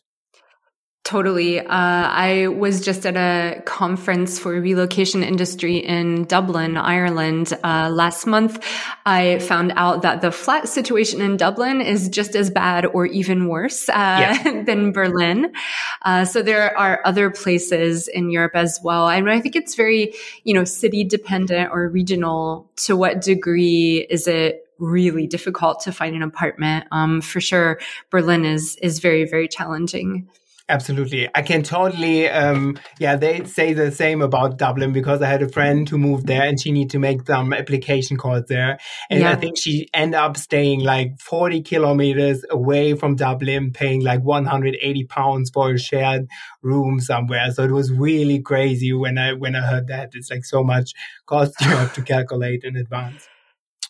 Totally. 1.07 1.61
Uh, 1.61 1.65
I 1.69 2.47
was 2.49 2.83
just 2.83 3.05
at 3.05 3.15
a 3.15 3.61
conference 3.61 4.39
for 4.39 4.51
relocation 4.59 5.23
industry 5.23 5.77
in 5.77 6.25
Dublin, 6.25 6.75
Ireland, 6.75 7.53
uh, 7.63 7.89
last 7.89 8.27
month. 8.27 8.61
I 9.05 9.39
found 9.39 9.71
out 9.77 10.01
that 10.01 10.19
the 10.19 10.33
flat 10.33 10.67
situation 10.67 11.21
in 11.21 11.37
Dublin 11.37 11.79
is 11.79 12.09
just 12.09 12.35
as 12.35 12.49
bad 12.49 12.85
or 12.85 13.05
even 13.05 13.47
worse 13.47 13.87
uh, 13.87 13.93
yeah. 13.93 14.63
than 14.65 14.91
Berlin. 14.91 15.53
Uh, 16.01 16.25
so 16.25 16.41
there 16.41 16.77
are 16.77 16.99
other 17.05 17.31
places 17.31 18.09
in 18.09 18.29
Europe 18.29 18.55
as 18.55 18.81
well. 18.83 19.07
and 19.07 19.31
I 19.31 19.39
think 19.39 19.55
it's 19.55 19.75
very, 19.75 20.13
you 20.43 20.53
know, 20.53 20.65
city 20.65 21.05
dependent 21.05 21.71
or 21.71 21.87
regional. 21.87 22.69
To 22.87 22.97
what 22.97 23.21
degree 23.21 24.05
is 24.09 24.27
it 24.27 24.67
really 24.77 25.25
difficult 25.25 25.79
to 25.83 25.93
find 25.93 26.17
an 26.17 26.21
apartment? 26.21 26.85
Um, 26.91 27.21
for 27.21 27.39
sure, 27.39 27.79
Berlin 28.09 28.43
is 28.43 28.75
is 28.81 28.99
very 28.99 29.23
very 29.23 29.47
challenging. 29.47 30.27
Absolutely. 30.69 31.29
I 31.33 31.43
can 31.43 31.63
totally, 31.63 32.27
um, 32.27 32.77
yeah, 32.99 33.15
they 33.15 33.45
say 33.45 33.71
the 33.71 33.89
same 33.89 34.21
about 34.21 34.57
Dublin 34.57 34.91
because 34.91 35.21
I 35.21 35.27
had 35.27 35.41
a 35.41 35.47
friend 35.47 35.87
who 35.87 35.97
moved 35.97 36.27
there 36.27 36.43
and 36.43 36.59
she 36.59 36.71
needed 36.71 36.89
to 36.91 36.99
make 36.99 37.25
some 37.25 37.53
application 37.53 38.17
calls 38.17 38.43
there. 38.49 38.77
And 39.09 39.21
yeah. 39.21 39.31
I 39.31 39.35
think 39.35 39.57
she 39.57 39.87
ended 39.93 40.19
up 40.19 40.35
staying 40.35 40.81
like 40.81 41.21
40 41.21 41.61
kilometers 41.61 42.43
away 42.49 42.95
from 42.95 43.15
Dublin, 43.15 43.71
paying 43.71 44.03
like 44.03 44.23
180 44.23 45.05
pounds 45.05 45.51
for 45.53 45.71
a 45.71 45.79
shared 45.79 46.27
room 46.61 46.99
somewhere. 46.99 47.49
So 47.51 47.63
it 47.63 47.71
was 47.71 47.89
really 47.89 48.41
crazy 48.41 48.91
when 48.91 49.17
I, 49.17 49.33
when 49.33 49.55
I 49.55 49.61
heard 49.61 49.87
that. 49.87 50.09
It's 50.15 50.29
like 50.29 50.43
so 50.43 50.65
much 50.65 50.91
cost 51.25 51.53
you 51.61 51.67
have 51.67 51.93
to 51.93 52.01
calculate 52.03 52.65
in 52.65 52.75
advance. 52.75 53.25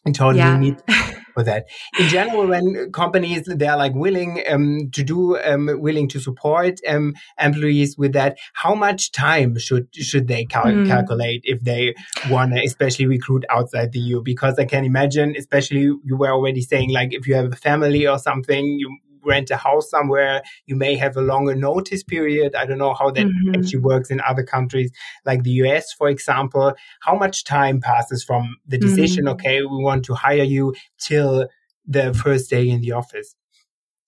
I 0.07 0.11
totally 0.11 0.39
yeah. 0.39 0.57
need 0.57 0.81
for 1.33 1.43
that. 1.43 1.67
In 1.99 2.07
general, 2.07 2.47
when 2.47 2.91
companies 2.91 3.43
they're 3.45 3.77
like 3.77 3.93
willing 3.93 4.41
um, 4.49 4.89
to 4.93 5.03
do, 5.03 5.37
um, 5.37 5.69
willing 5.81 6.07
to 6.09 6.19
support 6.19 6.79
um, 6.87 7.13
employees 7.39 7.97
with 7.97 8.13
that, 8.13 8.37
how 8.53 8.73
much 8.73 9.11
time 9.11 9.57
should 9.57 9.87
should 9.93 10.27
they 10.27 10.45
cal- 10.45 10.65
mm. 10.65 10.87
calculate 10.87 11.41
if 11.43 11.61
they 11.61 11.93
want 12.29 12.53
to, 12.53 12.63
especially 12.63 13.05
recruit 13.05 13.45
outside 13.49 13.91
the 13.91 13.99
EU? 13.99 14.21
Because 14.23 14.57
I 14.57 14.65
can 14.65 14.85
imagine, 14.85 15.35
especially 15.37 15.81
you 15.81 16.17
were 16.17 16.31
already 16.31 16.61
saying, 16.61 16.91
like 16.91 17.13
if 17.13 17.27
you 17.27 17.35
have 17.35 17.51
a 17.51 17.55
family 17.55 18.07
or 18.07 18.17
something, 18.17 18.65
you 18.65 18.97
rent 19.27 19.51
a 19.51 19.57
house 19.57 19.89
somewhere, 19.89 20.41
you 20.65 20.75
may 20.75 20.96
have 20.96 21.17
a 21.17 21.22
longer 21.22 21.55
notice 21.55 22.03
period. 22.03 22.55
I 22.55 22.65
don't 22.65 22.77
know 22.77 22.93
how 22.93 23.12
that 23.12 23.25
mm-hmm. 23.25 23.55
actually 23.55 23.79
works 23.79 24.10
in 24.10 24.22
other 24.22 24.43
countries 24.43 24.91
like 25.25 25.43
the 25.43 25.51
US, 25.63 25.93
for 25.93 26.10
example. 26.10 26.74
How 27.01 27.15
much 27.15 27.43
time 27.43 27.81
passes 27.81 28.24
from 28.24 28.55
the 28.65 28.77
decision, 28.77 29.25
mm-hmm. 29.25 29.34
okay, 29.34 29.62
we 29.62 29.84
want 29.84 30.05
to 30.05 30.15
hire 30.15 30.43
you 30.43 30.74
till 31.00 31.48
the 31.86 32.13
first 32.13 32.50
day 32.50 32.67
in 32.67 32.81
the 32.81 32.93
office? 32.93 33.36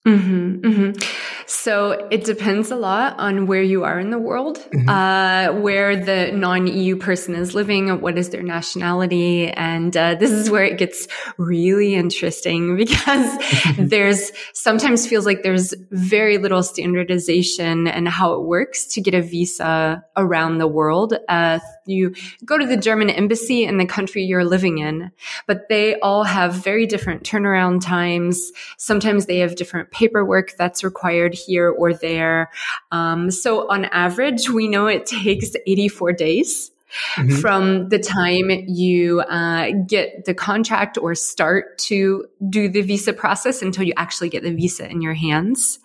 Mm-hmm, 0.06 0.60
mm-hmm. 0.60 1.44
So 1.46 2.08
it 2.10 2.24
depends 2.24 2.70
a 2.70 2.76
lot 2.76 3.18
on 3.18 3.46
where 3.46 3.62
you 3.62 3.84
are 3.84 4.00
in 4.00 4.08
the 4.08 4.18
world, 4.18 4.56
mm-hmm. 4.56 4.88
uh, 4.88 5.60
where 5.60 5.94
the 5.94 6.32
non-EU 6.32 6.96
person 6.96 7.34
is 7.34 7.54
living, 7.54 8.00
what 8.00 8.16
is 8.16 8.30
their 8.30 8.42
nationality, 8.42 9.48
and 9.48 9.94
uh, 9.94 10.14
this 10.14 10.30
is 10.30 10.48
where 10.48 10.64
it 10.64 10.78
gets 10.78 11.06
really 11.36 11.96
interesting 11.96 12.76
because 12.78 13.36
there's 13.78 14.32
sometimes 14.54 15.06
feels 15.06 15.26
like 15.26 15.42
there's 15.42 15.74
very 15.90 16.38
little 16.38 16.62
standardization 16.62 17.86
and 17.86 18.08
how 18.08 18.32
it 18.34 18.42
works 18.42 18.86
to 18.86 19.02
get 19.02 19.12
a 19.12 19.20
visa 19.20 20.02
around 20.16 20.58
the 20.58 20.68
world. 20.68 21.14
Uh, 21.28 21.58
you 21.84 22.14
go 22.44 22.56
to 22.56 22.66
the 22.66 22.76
German 22.76 23.10
embassy 23.10 23.64
in 23.64 23.76
the 23.76 23.86
country 23.86 24.22
you're 24.22 24.44
living 24.44 24.78
in, 24.78 25.10
but 25.46 25.68
they 25.68 25.98
all 26.00 26.24
have 26.24 26.54
very 26.54 26.86
different 26.86 27.24
turnaround 27.24 27.84
times. 27.84 28.52
Sometimes 28.78 29.26
they 29.26 29.38
have 29.38 29.56
different 29.56 29.89
paperwork 29.90 30.56
that's 30.56 30.84
required 30.84 31.34
here 31.34 31.70
or 31.70 31.92
there. 31.94 32.50
Um, 32.92 33.30
so 33.30 33.70
on 33.70 33.86
average, 33.86 34.50
we 34.50 34.68
know 34.68 34.86
it 34.86 35.06
takes 35.06 35.52
84 35.66 36.12
days. 36.12 36.70
Mm-hmm. 37.14 37.36
From 37.36 37.88
the 37.88 38.00
time 38.00 38.50
you 38.66 39.20
uh, 39.20 39.70
get 39.86 40.24
the 40.24 40.34
contract 40.34 40.98
or 40.98 41.14
start 41.14 41.78
to 41.78 42.26
do 42.48 42.68
the 42.68 42.82
visa 42.82 43.12
process 43.12 43.62
until 43.62 43.84
you 43.84 43.92
actually 43.96 44.28
get 44.28 44.42
the 44.42 44.52
visa 44.52 44.90
in 44.90 45.00
your 45.00 45.14
hands. 45.14 45.78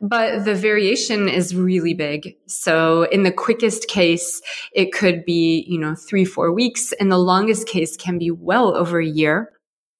But 0.00 0.44
the 0.44 0.56
variation 0.56 1.28
is 1.28 1.54
really 1.54 1.94
big. 1.94 2.36
So 2.46 3.04
in 3.04 3.22
the 3.22 3.30
quickest 3.30 3.86
case, 3.86 4.42
it 4.72 4.92
could 4.92 5.24
be, 5.24 5.64
you 5.68 5.78
know, 5.78 5.94
three, 5.94 6.24
four 6.24 6.52
weeks. 6.52 6.92
And 6.94 7.12
the 7.12 7.18
longest 7.18 7.68
case 7.68 7.96
can 7.96 8.18
be 8.18 8.32
well 8.32 8.76
over 8.76 8.98
a 8.98 9.06
year 9.06 9.52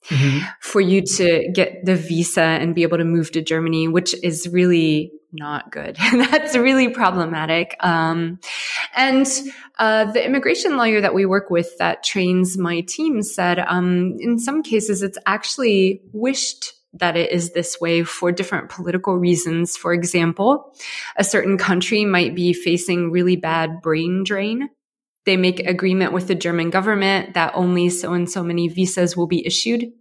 mm-hmm. 0.07 0.47
for 0.61 0.81
you 0.81 1.02
to 1.02 1.50
get 1.52 1.85
the 1.85 1.97
visa 1.97 2.43
and 2.43 2.75
be 2.75 2.83
able 2.83 2.99
to 2.99 3.05
move 3.05 3.33
to 3.33 3.43
Germany, 3.43 3.88
which 3.88 4.14
is 4.23 4.49
really 4.49 5.12
not 5.33 5.71
good. 5.71 5.97
That's 6.12 6.57
really 6.57 6.88
problematic. 6.88 7.76
Um, 7.81 8.40
and 8.95 9.26
uh, 9.78 10.11
the 10.12 10.25
immigration 10.25 10.76
lawyer 10.76 11.00
that 11.00 11.14
we 11.14 11.26
work 11.26 11.50
with 11.50 11.76
that 11.78 12.02
trains 12.02 12.57
my 12.57 12.81
team 12.81 13.23
said, 13.23 13.59
um, 13.59 14.17
in 14.19 14.38
some 14.38 14.62
cases, 14.62 15.02
it's 15.02 15.19
actually 15.26 16.02
wished 16.12 16.75
that 16.95 17.17
it 17.17 17.31
is 17.31 17.52
this 17.52 17.78
way 17.81 18.02
for 18.02 18.33
different 18.33 18.71
political 18.71 19.17
reasons. 19.17 19.76
For 19.76 19.93
example, 19.93 20.75
a 21.17 21.25
certain 21.25 21.59
country 21.59 22.05
might 22.07 22.35
be 22.35 22.55
facing 22.55 23.11
really 23.11 23.37
bad 23.37 23.83
brain 23.83 24.25
drain 24.25 24.71
they 25.28 25.37
make 25.37 25.61
agreement 25.61 26.12
with 26.12 26.26
the 26.26 26.35
German 26.35 26.70
government 26.70 27.35
that 27.35 27.52
only 27.54 27.90
so 27.90 28.14
and 28.14 28.30
so 28.30 28.42
many 28.42 28.66
visas 28.66 29.16
will 29.16 29.26
be 29.26 29.47
issued 29.47 29.92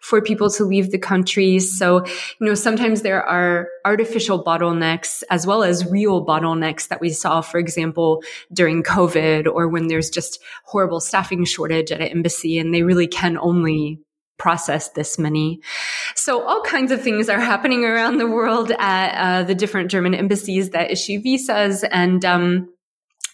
for 0.00 0.22
people 0.22 0.48
to 0.50 0.64
leave 0.64 0.90
the 0.90 0.98
country. 0.98 1.58
So, 1.58 2.06
you 2.06 2.46
know, 2.46 2.54
sometimes 2.54 3.02
there 3.02 3.22
are 3.22 3.68
artificial 3.84 4.44
bottlenecks 4.44 5.22
as 5.28 5.46
well 5.46 5.64
as 5.64 5.90
real 5.90 6.24
bottlenecks 6.24 6.88
that 6.88 7.00
we 7.00 7.10
saw, 7.10 7.40
for 7.40 7.58
example, 7.58 8.22
during 8.52 8.82
COVID 8.82 9.46
or 9.52 9.68
when 9.68 9.88
there's 9.88 10.08
just 10.08 10.40
horrible 10.64 11.00
staffing 11.00 11.44
shortage 11.44 11.90
at 11.90 12.00
an 12.00 12.08
embassy 12.08 12.56
and 12.56 12.72
they 12.72 12.82
really 12.82 13.08
can 13.08 13.36
only 13.38 14.00
process 14.38 14.90
this 14.90 15.18
many. 15.18 15.60
So 16.14 16.46
all 16.46 16.62
kinds 16.62 16.92
of 16.92 17.02
things 17.02 17.28
are 17.28 17.40
happening 17.40 17.84
around 17.84 18.18
the 18.18 18.26
world 18.26 18.70
at 18.78 19.14
uh, 19.14 19.42
the 19.44 19.54
different 19.54 19.90
German 19.90 20.14
embassies 20.14 20.70
that 20.70 20.90
issue 20.90 21.20
visas 21.20 21.84
and, 21.84 22.24
um, 22.24 22.68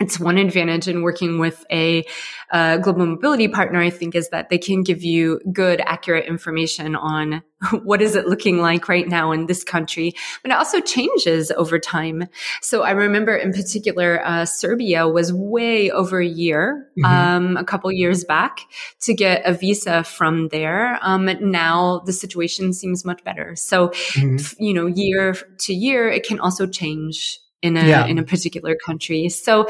it's 0.03 0.19
one 0.19 0.37
advantage 0.37 0.89
in 0.89 1.03
working 1.03 1.39
with 1.39 1.65
a 1.71 2.05
uh, 2.51 2.77
global 2.79 3.07
mobility 3.07 3.47
partner, 3.47 3.81
I 3.81 3.89
think, 3.89 4.17
is 4.17 4.29
that 4.31 4.51
they 4.51 4.59
can 4.59 4.83
give 4.83 5.05
you 5.05 5.41
good, 5.53 5.81
accurate 5.81 6.27
information 6.27 6.97
on 6.97 7.43
what 7.85 8.03
is 8.03 8.17
it 8.17 8.27
looking 8.27 8.59
like 8.59 8.89
right 8.89 9.07
now 9.07 9.31
in 9.31 9.47
this 9.47 9.63
country, 9.63 10.13
but 10.43 10.51
it 10.51 10.55
also 10.55 10.81
changes 10.81 11.53
over 11.53 11.79
time. 11.79 12.25
So 12.61 12.83
I 12.83 12.91
remember 12.91 13.37
in 13.37 13.53
particular, 13.53 14.21
uh, 14.27 14.45
Serbia 14.45 15.07
was 15.07 15.33
way 15.33 15.89
over 15.93 16.21
a 16.21 16.27
year, 16.27 16.89
mm-hmm. 16.99 17.05
um, 17.05 17.57
a 17.57 17.65
couple 17.65 17.93
years 17.93 18.25
back 18.25 18.59
to 19.03 19.15
get 19.15 19.43
a 19.47 19.55
visa 19.55 20.03
from 20.03 20.49
there. 20.49 20.99
Um, 21.03 21.31
now 21.41 22.01
the 22.07 22.13
situation 22.13 22.73
seems 22.73 23.05
much 23.05 23.23
better. 23.23 23.55
So, 23.55 23.89
mm-hmm. 23.89 24.63
you 24.63 24.75
know, 24.75 24.87
year 24.87 25.37
to 25.59 25.73
year, 25.73 26.09
it 26.09 26.27
can 26.27 26.41
also 26.41 26.67
change 26.67 27.39
in 27.63 27.77
a 27.77 27.87
yeah. 27.87 28.07
in 28.07 28.19
a 28.19 28.25
particular 28.25 28.75
country. 28.75 29.29
So 29.29 29.69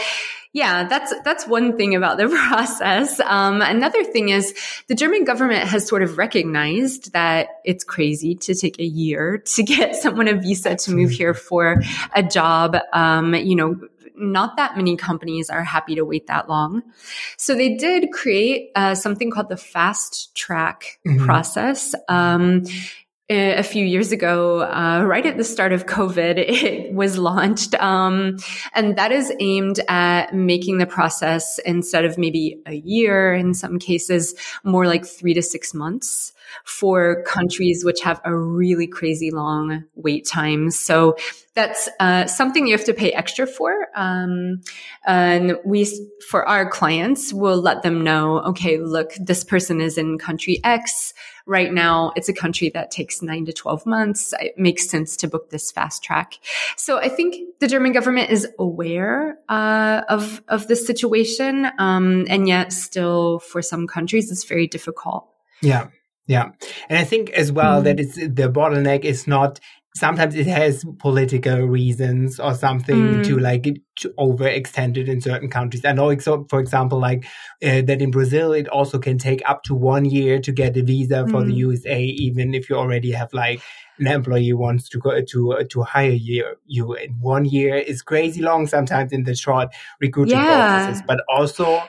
yeah, 0.53 0.85
that's 0.87 1.15
that's 1.25 1.47
one 1.47 1.77
thing 1.77 1.95
about 1.95 2.19
the 2.19 2.29
process. 2.49 3.21
Um, 3.21 3.63
another 3.63 4.05
thing 4.05 4.31
is 4.31 4.55
the 4.89 4.95
German 4.95 5.25
government 5.25 5.69
has 5.69 5.87
sort 5.87 6.03
of 6.03 6.19
recognized 6.19 7.13
that 7.13 7.49
it's 7.65 7.85
crazy 7.85 8.35
to 8.37 8.55
take 8.55 8.79
a 8.79 8.85
year 8.85 9.39
to 9.39 9.63
get 9.75 9.97
someone 9.97 10.29
a 10.29 10.35
visa 10.35 10.77
to 10.77 10.93
move 10.93 11.11
here 11.11 11.35
for 11.35 11.83
a 12.15 12.23
job. 12.23 12.77
Um, 12.93 13.35
you 13.35 13.57
know, 13.57 13.81
not 14.15 14.57
that 14.57 14.77
many 14.77 14.97
companies 14.97 15.49
are 15.49 15.65
happy 15.65 15.95
to 15.95 16.03
wait 16.03 16.27
that 16.27 16.49
long. 16.49 16.83
So 17.37 17.55
they 17.55 17.77
did 17.77 18.13
create 18.13 18.71
uh, 18.75 18.95
something 18.95 19.31
called 19.31 19.49
the 19.49 19.57
fast 19.57 20.35
track 20.35 20.99
mm-hmm. 21.07 21.25
process. 21.25 21.95
Um, 22.09 22.65
a 23.33 23.63
few 23.63 23.85
years 23.85 24.13
ago, 24.13 24.63
uh, 24.63 25.03
right 25.05 25.25
at 25.25 25.37
the 25.37 25.45
start 25.45 25.73
of 25.73 25.87
COVID, 25.87 26.35
it 26.39 26.93
was 26.93 27.19
launched. 27.19 27.75
Um, 27.75 28.39
and 28.75 28.97
that 28.97 29.13
is 29.13 29.33
aimed 29.41 29.81
at 29.89 30.35
making 30.35 30.79
the 30.79 30.87
process 30.87 31.59
instead 31.61 32.05
of 32.05 32.19
maybe 32.19 32.61
a 32.67 32.75
year 32.75 33.35
in 33.35 33.55
some 33.55 33.79
cases, 33.79 34.35
more 34.65 34.87
like 34.87 35.07
three 35.07 35.35
to 35.35 35.43
six 35.43 35.75
months 35.75 36.33
for 36.65 37.23
countries 37.25 37.85
which 37.85 38.01
have 38.03 38.21
a 38.25 38.37
really 38.37 38.87
crazy 38.87 39.31
long 39.31 39.85
wait 39.95 40.27
time. 40.27 40.71
So 40.71 41.17
that's 41.55 41.89
uh, 42.01 42.27
something 42.27 42.67
you 42.67 42.73
have 42.73 42.87
to 42.87 42.95
pay 42.95 43.13
extra 43.13 43.47
for. 43.47 43.89
Um, 43.95 44.63
and 45.05 45.59
we, 45.65 45.87
for 46.29 46.49
our 46.49 46.69
clients, 46.69 47.33
we'll 47.33 47.61
let 47.61 47.83
them 47.83 48.03
know, 48.03 48.41
okay, 48.41 48.79
look, 48.79 49.13
this 49.21 49.45
person 49.45 49.81
is 49.81 49.99
in 49.99 50.19
country 50.19 50.61
X. 50.65 51.13
Right 51.45 51.73
now, 51.73 52.13
it's 52.17 52.29
a 52.29 52.33
country 52.33 52.71
that 52.71 52.91
takes 52.91 53.21
nine 53.21 53.45
to 53.47 53.53
12 53.53 53.85
months. 53.85 54.33
It 54.41 54.57
makes 54.57 54.89
sense 54.89 55.17
to 55.19 55.29
book 55.29 55.51
this 55.51 55.71
fast 55.71 56.03
track. 56.03 56.39
So 56.77 56.99
I 56.99 57.09
think 57.09 57.37
the 57.61 57.69
German 57.69 57.93
government 57.93 58.31
is 58.31 58.49
aware 58.59 59.39
uh, 59.49 60.03
of, 60.09 60.43
of 60.49 60.69
this 60.69 60.87
situation. 60.87 61.69
Um, 61.79 62.27
and 62.29 62.49
yet 62.49 62.73
still 62.73 63.41
for 63.41 63.61
some 63.61 63.87
countries, 63.87 64.31
it's 64.31 64.45
very 64.45 64.67
difficult. 64.67 65.29
Yeah. 65.61 65.89
Yeah. 66.27 66.51
And 66.89 66.99
I 66.99 67.05
think 67.05 67.31
as 67.31 67.51
well 67.51 67.81
mm. 67.81 67.85
that 67.85 68.01
it's 68.01 68.15
the 68.15 68.51
bottleneck 68.51 69.05
is 69.05 69.27
not 69.27 69.61
sometimes 69.95 70.35
it 70.35 70.47
has 70.47 70.85
political 70.99 71.59
reasons 71.67 72.41
or 72.41 72.55
something 72.55 72.97
mm. 72.97 73.25
to 73.25 73.39
like 73.39 73.65
to 73.97 74.09
overextend 74.19 74.97
it 74.97 75.09
in 75.09 75.21
certain 75.21 75.51
countries. 75.51 75.85
I 75.85 75.93
know, 75.93 76.17
for 76.49 76.61
example, 76.61 76.99
like 76.99 77.25
uh, 77.63 77.83
that 77.83 78.01
in 78.01 78.11
Brazil, 78.11 78.53
it 78.53 78.69
also 78.69 78.99
can 78.99 79.19
take 79.19 79.43
up 79.49 79.63
to 79.65 79.75
one 79.75 80.05
year 80.05 80.41
to 80.41 80.53
get 80.53 80.77
a 80.77 80.83
visa 80.83 81.27
for 81.27 81.43
mm. 81.43 81.47
the 81.47 81.55
USA, 81.55 82.03
even 82.03 82.55
if 82.55 82.71
you 82.71 82.77
already 82.77 83.13
have 83.13 83.33
like 83.35 83.61
an 83.99 84.07
employee 84.07 84.53
wants 84.55 84.89
to 84.89 84.99
go 84.99 85.21
to 85.21 85.53
uh, 85.53 85.65
to 85.71 85.83
hire 85.83 86.11
you. 86.11 86.55
You 86.67 86.95
in 86.95 87.13
one 87.21 87.45
year 87.45 87.77
is 87.77 88.03
crazy 88.03 88.41
long 88.41 88.67
sometimes 88.67 89.13
in 89.13 89.25
the 89.25 89.35
short 89.35 89.69
recruiting 90.01 90.39
yeah. 90.39 90.85
processes, 90.85 91.03
but 91.07 91.21
also 91.29 91.83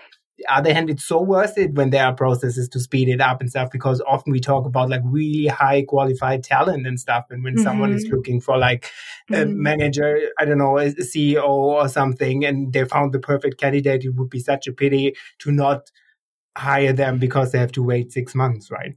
other 0.47 0.73
hand, 0.73 0.89
it's 0.89 1.03
so 1.03 1.21
worth 1.21 1.57
it 1.57 1.73
when 1.73 1.89
there 1.89 2.05
are 2.05 2.13
processes 2.13 2.69
to 2.69 2.79
speed 2.79 3.09
it 3.09 3.21
up 3.21 3.41
and 3.41 3.49
stuff 3.49 3.69
because 3.71 4.01
often 4.07 4.31
we 4.31 4.39
talk 4.39 4.65
about 4.65 4.89
like 4.89 5.01
really 5.03 5.47
high 5.47 5.83
qualified 5.83 6.43
talent 6.43 6.87
and 6.87 6.99
stuff. 6.99 7.25
And 7.29 7.43
when 7.43 7.55
mm-hmm. 7.55 7.63
someone 7.63 7.93
is 7.93 8.05
mm-hmm. 8.05 8.15
looking 8.15 8.41
for 8.41 8.57
like 8.57 8.91
a 9.29 9.33
mm-hmm. 9.33 9.61
manager, 9.61 10.19
I 10.39 10.45
don't 10.45 10.57
know, 10.57 10.77
a 10.77 10.91
CEO 10.91 11.43
or 11.43 11.87
something, 11.87 12.45
and 12.45 12.73
they 12.73 12.85
found 12.85 13.13
the 13.13 13.19
perfect 13.19 13.59
candidate, 13.59 14.05
it 14.05 14.15
would 14.15 14.29
be 14.29 14.39
such 14.39 14.67
a 14.67 14.73
pity 14.73 15.15
to 15.39 15.51
not 15.51 15.91
hire 16.57 16.93
them 16.93 17.19
because 17.19 17.51
they 17.51 17.59
have 17.59 17.71
to 17.73 17.83
wait 17.83 18.11
six 18.11 18.35
months, 18.35 18.69
right? 18.69 18.95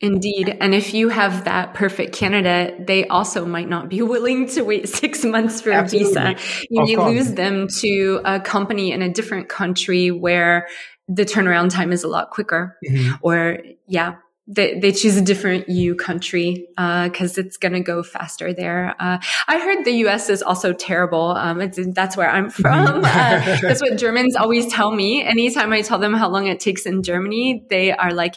Indeed. 0.00 0.54
And 0.60 0.74
if 0.74 0.92
you 0.92 1.08
have 1.08 1.44
that 1.44 1.72
perfect 1.72 2.14
candidate, 2.14 2.86
they 2.86 3.06
also 3.06 3.46
might 3.46 3.68
not 3.68 3.88
be 3.88 4.02
willing 4.02 4.46
to 4.48 4.62
wait 4.62 4.88
six 4.88 5.24
months 5.24 5.60
for 5.60 5.70
Absolutely. 5.70 6.20
a 6.20 6.34
visa. 6.34 6.66
You, 6.70 6.86
you 6.86 7.02
lose 7.02 7.32
them 7.32 7.68
to 7.80 8.20
a 8.24 8.40
company 8.40 8.92
in 8.92 9.02
a 9.02 9.08
different 9.08 9.48
country 9.48 10.10
where 10.10 10.68
the 11.08 11.24
turnaround 11.24 11.70
time 11.70 11.92
is 11.92 12.04
a 12.04 12.08
lot 12.08 12.30
quicker. 12.30 12.76
Mm-hmm. 12.86 13.14
Or, 13.22 13.58
yeah, 13.86 14.16
they, 14.48 14.78
they 14.78 14.92
choose 14.92 15.16
a 15.16 15.22
different 15.22 15.68
EU 15.68 15.94
country 15.94 16.68
because 16.76 17.38
uh, 17.38 17.42
it's 17.42 17.56
going 17.56 17.72
to 17.72 17.80
go 17.80 18.02
faster 18.02 18.52
there. 18.52 18.94
Uh, 19.00 19.18
I 19.48 19.58
heard 19.58 19.84
the 19.84 19.92
US 20.06 20.28
is 20.28 20.42
also 20.42 20.72
terrible. 20.72 21.30
Um, 21.30 21.70
that's 21.94 22.16
where 22.16 22.28
I'm 22.28 22.50
from. 22.50 22.98
uh, 23.04 23.56
that's 23.60 23.80
what 23.80 23.96
Germans 23.96 24.36
always 24.36 24.70
tell 24.70 24.92
me. 24.92 25.22
Anytime 25.22 25.72
I 25.72 25.80
tell 25.80 25.98
them 25.98 26.12
how 26.12 26.28
long 26.28 26.46
it 26.48 26.60
takes 26.60 26.86
in 26.86 27.02
Germany, 27.02 27.64
they 27.70 27.92
are 27.92 28.12
like, 28.12 28.36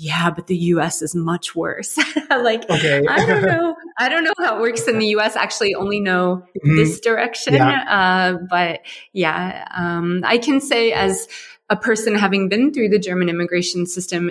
yeah, 0.00 0.30
but 0.30 0.46
the 0.46 0.56
US 0.56 1.02
is 1.02 1.16
much 1.16 1.56
worse. 1.56 1.98
like, 2.30 2.70
okay. 2.70 3.02
I 3.08 3.26
don't 3.26 3.42
know. 3.46 3.74
I 3.98 4.08
don't 4.08 4.22
know 4.22 4.32
how 4.38 4.56
it 4.56 4.60
works 4.60 4.86
in 4.86 5.00
the 5.00 5.06
US. 5.16 5.34
I 5.34 5.42
actually, 5.42 5.74
only 5.74 5.98
know 5.98 6.44
mm-hmm. 6.56 6.76
this 6.76 7.00
direction. 7.00 7.54
Yeah. 7.54 7.82
Uh, 7.82 8.38
but 8.48 8.80
yeah, 9.12 9.66
um, 9.76 10.22
I 10.24 10.38
can 10.38 10.60
say 10.60 10.92
as 10.92 11.26
a 11.68 11.74
person 11.74 12.14
having 12.14 12.48
been 12.48 12.72
through 12.72 12.90
the 12.90 13.00
German 13.00 13.28
immigration 13.28 13.86
system, 13.86 14.30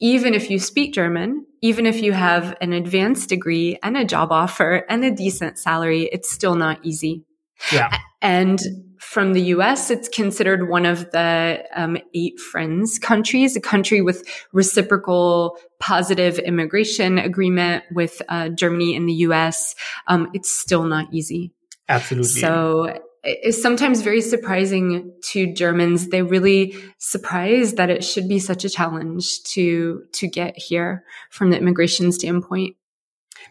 even 0.00 0.32
if 0.32 0.48
you 0.48 0.58
speak 0.58 0.94
German, 0.94 1.44
even 1.60 1.84
if 1.84 2.00
you 2.00 2.12
have 2.14 2.56
an 2.62 2.72
advanced 2.72 3.28
degree 3.28 3.78
and 3.82 3.98
a 3.98 4.04
job 4.06 4.32
offer 4.32 4.86
and 4.88 5.04
a 5.04 5.10
decent 5.10 5.58
salary, 5.58 6.08
it's 6.10 6.30
still 6.30 6.54
not 6.54 6.78
easy. 6.82 7.26
Yeah. 7.70 7.94
And 8.22 8.58
from 8.98 9.32
the 9.32 9.42
US, 9.42 9.90
it's 9.90 10.08
considered 10.08 10.68
one 10.68 10.86
of 10.86 11.10
the 11.10 11.64
um, 11.74 11.98
eight 12.14 12.38
friends 12.40 12.98
countries, 12.98 13.56
a 13.56 13.60
country 13.60 14.00
with 14.00 14.26
reciprocal 14.52 15.58
positive 15.78 16.38
immigration 16.38 17.18
agreement 17.18 17.84
with 17.92 18.22
uh, 18.28 18.48
Germany 18.48 18.96
and 18.96 19.08
the 19.08 19.14
US. 19.14 19.74
Um, 20.06 20.30
it's 20.34 20.50
still 20.50 20.84
not 20.84 21.12
easy. 21.12 21.52
Absolutely. 21.88 22.40
So 22.40 22.98
it's 23.22 23.60
sometimes 23.60 24.02
very 24.02 24.20
surprising 24.20 25.12
to 25.30 25.52
Germans. 25.52 26.08
They 26.08 26.22
really 26.22 26.76
surprised 26.98 27.76
that 27.76 27.90
it 27.90 28.04
should 28.04 28.28
be 28.28 28.38
such 28.38 28.64
a 28.64 28.70
challenge 28.70 29.42
to 29.54 30.04
to 30.12 30.28
get 30.28 30.56
here 30.56 31.04
from 31.30 31.50
the 31.50 31.58
immigration 31.58 32.12
standpoint. 32.12 32.76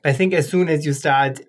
I 0.03 0.13
think 0.13 0.33
as 0.33 0.49
soon 0.49 0.69
as 0.69 0.85
you 0.85 0.93
start 0.93 1.41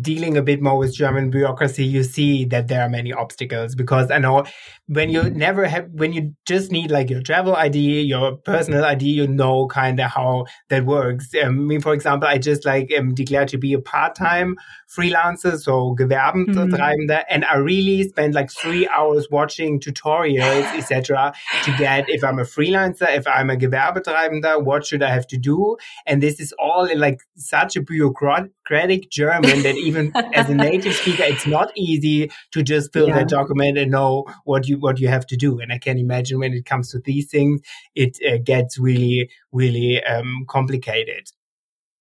dealing 0.00 0.36
a 0.36 0.42
bit 0.42 0.62
more 0.62 0.78
with 0.78 0.94
German 0.94 1.30
bureaucracy, 1.30 1.84
you 1.84 2.02
see 2.02 2.44
that 2.46 2.68
there 2.68 2.82
are 2.82 2.88
many 2.88 3.12
obstacles 3.12 3.74
because 3.74 4.10
I 4.10 4.18
know 4.18 4.44
when 4.86 5.10
you 5.10 5.28
never 5.30 5.66
have, 5.66 5.88
when 5.92 6.12
you 6.12 6.34
just 6.46 6.72
need 6.72 6.90
like 6.90 7.10
your 7.10 7.22
travel 7.22 7.54
ID, 7.54 8.02
your 8.02 8.36
personal 8.36 8.84
ID, 8.84 9.06
you 9.06 9.26
know 9.26 9.66
kind 9.68 10.00
of 10.00 10.10
how 10.10 10.46
that 10.68 10.84
works. 10.86 11.30
Um, 11.42 11.48
I 11.48 11.62
mean, 11.62 11.80
for 11.80 11.92
example, 11.92 12.28
I 12.28 12.38
just 12.38 12.64
like 12.64 12.90
um, 12.96 13.14
declared 13.14 13.48
to 13.48 13.58
be 13.58 13.72
a 13.72 13.80
part-time 13.80 14.56
freelancer, 14.88 15.58
so 15.58 15.94
Gewerbetreibender, 15.98 17.06
mm-hmm. 17.08 17.28
and 17.28 17.44
I 17.44 17.56
really 17.56 18.08
spend 18.08 18.34
like 18.34 18.50
three 18.50 18.88
hours 18.88 19.28
watching 19.30 19.80
tutorials, 19.80 20.64
etc., 20.76 21.32
to 21.64 21.76
get 21.76 22.08
if 22.08 22.24
I'm 22.24 22.38
a 22.38 22.44
freelancer, 22.44 23.14
if 23.16 23.26
I'm 23.26 23.50
a 23.50 23.56
Gewerbetreibender, 23.56 24.64
what 24.64 24.86
should 24.86 25.02
I 25.02 25.10
have 25.10 25.26
to 25.28 25.38
do? 25.38 25.76
And 26.06 26.22
this 26.22 26.40
is 26.40 26.52
all 26.58 26.84
in 26.84 26.98
like 26.98 27.20
such 27.36 27.76
a 27.76 27.82
bureaucratic 27.82 29.10
German 29.10 29.49
that 29.58 29.76
even 29.76 30.12
as 30.34 30.48
a 30.48 30.54
native 30.54 30.94
speaker, 30.94 31.24
it's 31.24 31.46
not 31.46 31.70
easy 31.76 32.30
to 32.52 32.62
just 32.62 32.92
fill 32.92 33.08
yeah. 33.08 33.18
that 33.18 33.28
document 33.28 33.78
and 33.78 33.90
know 33.90 34.24
what 34.44 34.66
you 34.68 34.78
what 34.78 34.98
you 35.00 35.08
have 35.08 35.26
to 35.26 35.36
do. 35.36 35.60
And 35.60 35.72
I 35.72 35.78
can 35.78 35.98
imagine 35.98 36.38
when 36.38 36.52
it 36.52 36.64
comes 36.64 36.90
to 36.92 37.00
these 37.00 37.28
things, 37.28 37.60
it 37.94 38.18
uh, 38.26 38.38
gets 38.42 38.78
really 38.78 39.30
really 39.52 40.02
um, 40.04 40.44
complicated. 40.48 41.28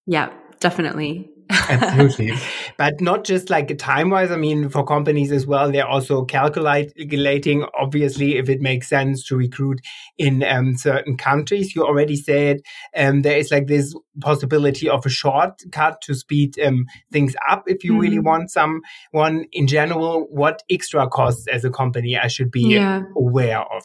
Yeah, 0.06 0.32
definitely. 0.60 1.30
Absolutely. 1.70 2.34
But 2.78 3.02
not 3.02 3.24
just 3.24 3.50
like 3.50 3.76
time 3.80 4.12
wise. 4.12 4.30
I 4.30 4.36
mean, 4.36 4.70
for 4.70 4.84
companies 4.84 5.32
as 5.32 5.48
well, 5.48 5.72
they're 5.72 5.88
also 5.88 6.24
calculating, 6.24 7.66
obviously, 7.80 8.38
if 8.38 8.50
it 8.50 8.62
makes 8.62 8.88
sense 8.88 9.26
to 9.28 9.36
recruit 9.36 9.82
in 10.20 10.44
um, 10.44 10.78
certain 10.78 11.18
countries. 11.18 11.76
You 11.76 11.84
already 11.86 12.16
said 12.16 12.60
um, 12.96 13.24
there 13.24 13.38
is 13.38 13.50
like 13.50 13.66
this 13.66 13.96
possibility 14.22 14.88
of 14.88 15.06
a 15.08 15.10
shortcut 15.10 16.02
to 16.04 16.14
speed 16.14 16.60
um, 16.60 16.86
things 17.12 17.36
up 17.50 17.64
if 17.66 17.84
you 17.84 17.94
mm-hmm. 17.94 18.02
really 18.02 18.20
want 18.20 18.52
someone 18.52 19.46
in 19.52 19.66
general. 19.66 20.28
What 20.30 20.62
extra 20.70 21.10
costs 21.10 21.48
as 21.48 21.66
a 21.66 21.72
company 21.72 22.16
I 22.16 22.28
should 22.28 22.52
be 22.52 22.74
yeah. 22.76 23.04
aware 23.18 23.62
of? 23.62 23.84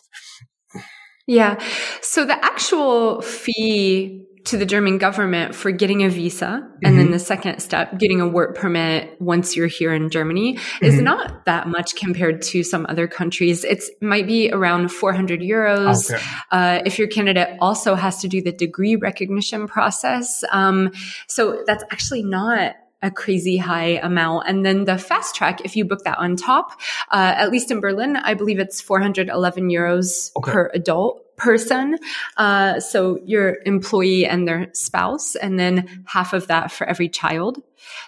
Yeah. 1.26 1.58
So 2.02 2.26
the 2.26 2.44
actual 2.44 3.22
fee 3.22 4.26
to 4.44 4.58
the 4.58 4.66
German 4.66 4.98
government 4.98 5.54
for 5.54 5.70
getting 5.70 6.04
a 6.04 6.08
visa. 6.08 6.44
Mm-hmm. 6.44 6.86
And 6.86 6.98
then 6.98 7.04
mm-hmm. 7.06 7.12
the 7.12 7.18
second 7.18 7.60
step, 7.60 7.98
getting 7.98 8.20
a 8.20 8.28
work 8.28 8.56
permit 8.56 9.20
once 9.20 9.56
you're 9.56 9.66
here 9.66 9.92
in 9.92 10.10
Germany 10.10 10.56
mm-hmm. 10.56 10.84
is 10.84 11.00
not 11.00 11.46
that 11.46 11.66
much 11.68 11.96
compared 11.96 12.42
to 12.42 12.62
some 12.62 12.84
other 12.88 13.08
countries. 13.08 13.64
It 13.64 13.82
might 14.00 14.26
be 14.26 14.50
around 14.52 14.88
400 14.90 15.40
euros. 15.40 16.12
Okay. 16.12 16.22
Uh, 16.50 16.82
if 16.84 16.98
your 16.98 17.08
candidate 17.08 17.56
also 17.60 17.94
has 17.94 18.20
to 18.20 18.28
do 18.28 18.42
the 18.42 18.52
degree 18.52 18.96
recognition 18.96 19.66
process. 19.66 20.44
Um, 20.50 20.92
so 21.26 21.62
that's 21.66 21.84
actually 21.90 22.22
not 22.22 22.74
a 23.04 23.10
crazy 23.10 23.58
high 23.58 24.00
amount. 24.02 24.48
And 24.48 24.64
then 24.64 24.86
the 24.86 24.96
fast 24.96 25.34
track, 25.34 25.60
if 25.64 25.76
you 25.76 25.84
book 25.84 26.04
that 26.04 26.18
on 26.18 26.36
top, 26.36 26.70
uh, 27.10 27.34
at 27.36 27.50
least 27.50 27.70
in 27.70 27.80
Berlin, 27.80 28.16
I 28.16 28.32
believe 28.32 28.58
it's 28.58 28.80
411 28.80 29.68
euros 29.68 30.30
okay. 30.36 30.52
per 30.52 30.70
adult 30.74 31.23
person. 31.36 31.98
Uh, 32.36 32.80
so 32.80 33.18
your 33.24 33.58
employee 33.66 34.26
and 34.26 34.46
their 34.46 34.68
spouse, 34.72 35.34
and 35.36 35.58
then 35.58 36.04
half 36.06 36.32
of 36.32 36.46
that 36.48 36.70
for 36.70 36.86
every 36.86 37.08
child 37.08 37.62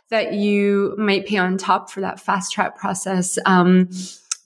that 0.09 0.35
you 0.35 0.95
might 0.99 1.27
pay 1.27 1.39
on 1.39 1.59
top 1.59 1.91
for 1.91 2.01
that 2.01 2.21
fast 2.21 2.53
track 2.53 2.77
process. 2.77 3.39
Um, 3.45 3.91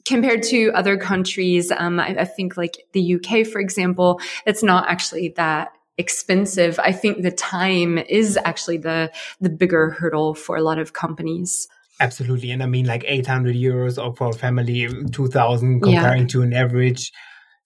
compared 0.04 0.42
to 0.44 0.70
other 0.72 0.96
countries, 0.96 1.70
um, 1.70 2.00
I, 2.00 2.16
I 2.20 2.24
think 2.24 2.56
like 2.56 2.86
the 2.92 3.14
UK, 3.14 3.46
for 3.46 3.60
example, 3.60 4.20
it's 4.46 4.62
not 4.62 4.88
actually 4.88 5.28
that 5.36 5.72
expensive. 5.98 6.80
I 6.80 6.92
think 6.92 7.22
the 7.22 7.30
time 7.30 7.98
is 7.98 8.38
actually 8.44 8.78
the 8.78 9.12
the 9.40 9.50
bigger 9.50 9.90
hurdle 9.90 10.34
for 10.34 10.56
a 10.56 10.62
lot 10.62 10.78
of 10.78 10.92
companies. 10.92 11.68
Absolutely, 12.00 12.50
and 12.50 12.62
I 12.62 12.66
mean 12.66 12.86
like 12.86 13.04
800 13.06 13.54
euros 13.54 14.02
or 14.02 14.16
for 14.16 14.30
a 14.30 14.32
family 14.32 14.88
2,000 15.12 15.80
comparing 15.80 16.22
yeah. 16.22 16.28
to 16.28 16.42
an 16.42 16.54
average 16.54 17.12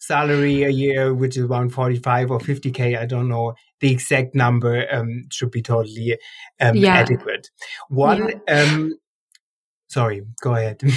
salary 0.06 0.62
a 0.64 0.70
year, 0.70 1.14
which 1.14 1.36
is 1.36 1.44
around 1.44 1.70
45 1.70 2.30
or 2.30 2.38
50k. 2.38 2.98
I 2.98 3.06
don't 3.06 3.28
know 3.28 3.54
the 3.80 3.90
exact 3.90 4.34
number. 4.34 4.86
Um, 4.92 5.24
should 5.30 5.50
be 5.50 5.62
totally 5.62 6.18
um, 6.60 6.76
yeah. 6.76 6.94
adequate. 6.94 7.50
One, 7.88 8.40
yeah. 8.46 8.62
um, 8.62 8.94
sorry, 9.88 10.22
go 10.40 10.54
ahead. 10.54 10.82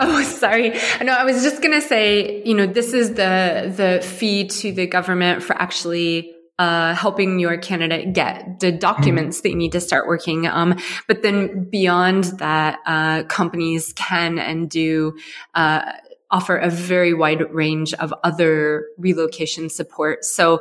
Oh, 0.00 0.22
sorry. 0.22 0.70
No, 1.02 1.12
I 1.12 1.24
was 1.24 1.42
just 1.42 1.60
going 1.62 1.78
to 1.78 1.86
say, 1.86 2.42
you 2.44 2.54
know, 2.54 2.66
this 2.66 2.92
is 2.92 3.10
the, 3.10 3.72
the 3.76 4.04
fee 4.04 4.48
to 4.48 4.72
the 4.72 4.86
government 4.86 5.42
for 5.42 5.54
actually 5.54 6.34
uh, 6.58 6.94
helping 6.94 7.38
your 7.38 7.56
candidate 7.58 8.12
get 8.12 8.60
the 8.60 8.72
documents 8.72 9.38
mm-hmm. 9.38 9.42
that 9.42 9.48
you 9.50 9.56
need 9.56 9.72
to 9.72 9.80
start 9.80 10.06
working. 10.06 10.46
Um, 10.46 10.78
but 11.08 11.22
then 11.22 11.68
beyond 11.70 12.24
that, 12.38 12.78
uh, 12.86 13.24
companies 13.24 13.92
can 13.92 14.38
and 14.38 14.68
do 14.68 15.16
uh, 15.54 15.92
offer 16.32 16.56
a 16.56 16.70
very 16.70 17.14
wide 17.14 17.42
range 17.52 17.94
of 17.94 18.12
other 18.24 18.86
relocation 18.98 19.70
support. 19.70 20.24
So 20.24 20.60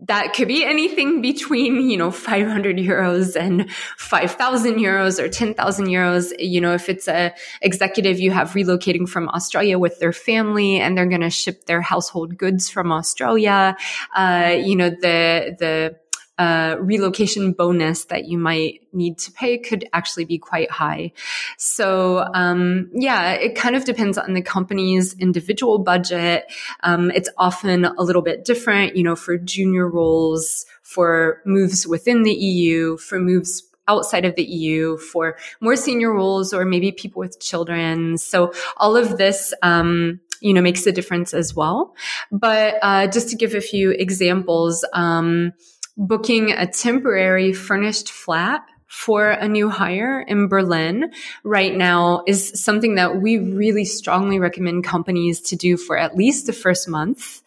that 0.00 0.32
could 0.32 0.46
be 0.46 0.64
anything 0.64 1.20
between, 1.20 1.90
you 1.90 1.96
know, 1.96 2.10
500 2.10 2.76
euros 2.76 3.34
and 3.34 3.70
5,000 3.96 4.76
euros 4.76 5.18
or 5.18 5.28
10,000 5.28 5.86
euros. 5.86 6.32
You 6.38 6.60
know, 6.60 6.72
if 6.72 6.88
it's 6.88 7.08
a 7.08 7.34
executive 7.62 8.20
you 8.20 8.30
have 8.30 8.52
relocating 8.52 9.08
from 9.08 9.28
Australia 9.30 9.78
with 9.78 9.98
their 9.98 10.12
family 10.12 10.78
and 10.78 10.96
they're 10.96 11.06
going 11.06 11.22
to 11.22 11.30
ship 11.30 11.64
their 11.66 11.82
household 11.82 12.38
goods 12.38 12.70
from 12.70 12.92
Australia, 12.92 13.76
uh, 14.14 14.56
you 14.58 14.76
know, 14.76 14.90
the, 14.90 15.56
the, 15.58 15.96
uh, 16.38 16.76
relocation 16.80 17.52
bonus 17.52 18.04
that 18.06 18.26
you 18.26 18.38
might 18.38 18.80
need 18.92 19.18
to 19.18 19.32
pay 19.32 19.58
could 19.58 19.84
actually 19.92 20.24
be 20.24 20.38
quite 20.38 20.70
high. 20.70 21.12
So, 21.56 22.24
um, 22.32 22.90
yeah, 22.94 23.32
it 23.32 23.56
kind 23.56 23.74
of 23.74 23.84
depends 23.84 24.16
on 24.16 24.34
the 24.34 24.42
company's 24.42 25.14
individual 25.18 25.78
budget. 25.80 26.50
Um, 26.84 27.10
it's 27.10 27.28
often 27.36 27.84
a 27.84 28.02
little 28.02 28.22
bit 28.22 28.44
different, 28.44 28.96
you 28.96 29.02
know, 29.02 29.16
for 29.16 29.36
junior 29.36 29.88
roles, 29.88 30.64
for 30.82 31.42
moves 31.44 31.86
within 31.86 32.22
the 32.22 32.32
EU, 32.32 32.96
for 32.96 33.18
moves 33.18 33.64
outside 33.88 34.24
of 34.24 34.36
the 34.36 34.44
EU 34.44 34.96
for 34.98 35.36
more 35.60 35.74
senior 35.74 36.12
roles 36.12 36.52
or 36.52 36.64
maybe 36.64 36.92
people 36.92 37.20
with 37.20 37.40
children. 37.40 38.18
So 38.18 38.52
all 38.76 38.96
of 38.96 39.16
this, 39.16 39.54
um, 39.62 40.20
you 40.40 40.52
know, 40.54 40.60
makes 40.60 40.86
a 40.86 40.92
difference 40.92 41.34
as 41.34 41.54
well. 41.54 41.96
But, 42.30 42.76
uh, 42.82 43.08
just 43.08 43.30
to 43.30 43.36
give 43.36 43.54
a 43.54 43.60
few 43.60 43.90
examples, 43.90 44.84
um, 44.92 45.52
booking 45.98 46.52
a 46.52 46.66
temporary 46.66 47.52
furnished 47.52 48.10
flat 48.10 48.64
for 48.86 49.28
a 49.30 49.46
new 49.46 49.68
hire 49.68 50.20
in 50.22 50.48
Berlin 50.48 51.12
right 51.44 51.76
now 51.76 52.22
is 52.26 52.62
something 52.62 52.94
that 52.94 53.20
we 53.20 53.36
really 53.36 53.84
strongly 53.84 54.38
recommend 54.38 54.82
companies 54.82 55.40
to 55.42 55.56
do 55.56 55.76
for 55.76 55.98
at 55.98 56.16
least 56.16 56.46
the 56.46 56.54
first 56.54 56.88
month. 56.88 57.42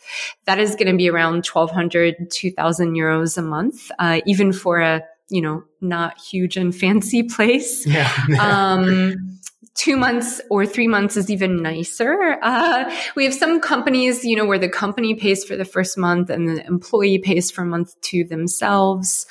That 0.45 0.59
is 0.59 0.75
going 0.75 0.91
to 0.91 0.97
be 0.97 1.09
around 1.09 1.45
1200, 1.47 2.29
2000 2.29 2.93
euros 2.93 3.37
a 3.39 3.41
month, 3.41 3.89
uh, 3.97 4.21
even 4.27 4.53
for 4.53 4.81
a, 4.81 5.03
you 5.29 5.41
know, 5.41 5.63
not 5.81 6.19
huge 6.21 6.57
and 6.57 6.75
fancy 6.75 7.23
place. 7.35 7.87
Yeah. 7.87 8.11
um, 8.39 9.39
two 9.75 9.97
months 9.97 10.41
or 10.49 10.65
three 10.65 10.87
months 10.87 11.17
is 11.17 11.29
even 11.29 11.61
nicer. 11.61 12.37
Uh, 12.41 12.93
we 13.15 13.23
have 13.23 13.33
some 13.33 13.59
companies, 13.59 14.23
you 14.23 14.35
know, 14.35 14.45
where 14.45 14.59
the 14.59 14.69
company 14.69 15.15
pays 15.15 15.43
for 15.43 15.55
the 15.55 15.65
first 15.65 15.97
month 15.97 16.29
and 16.29 16.47
the 16.47 16.65
employee 16.65 17.19
pays 17.19 17.49
for 17.49 17.63
month 17.63 17.99
two 18.01 18.23
themselves. 18.23 19.25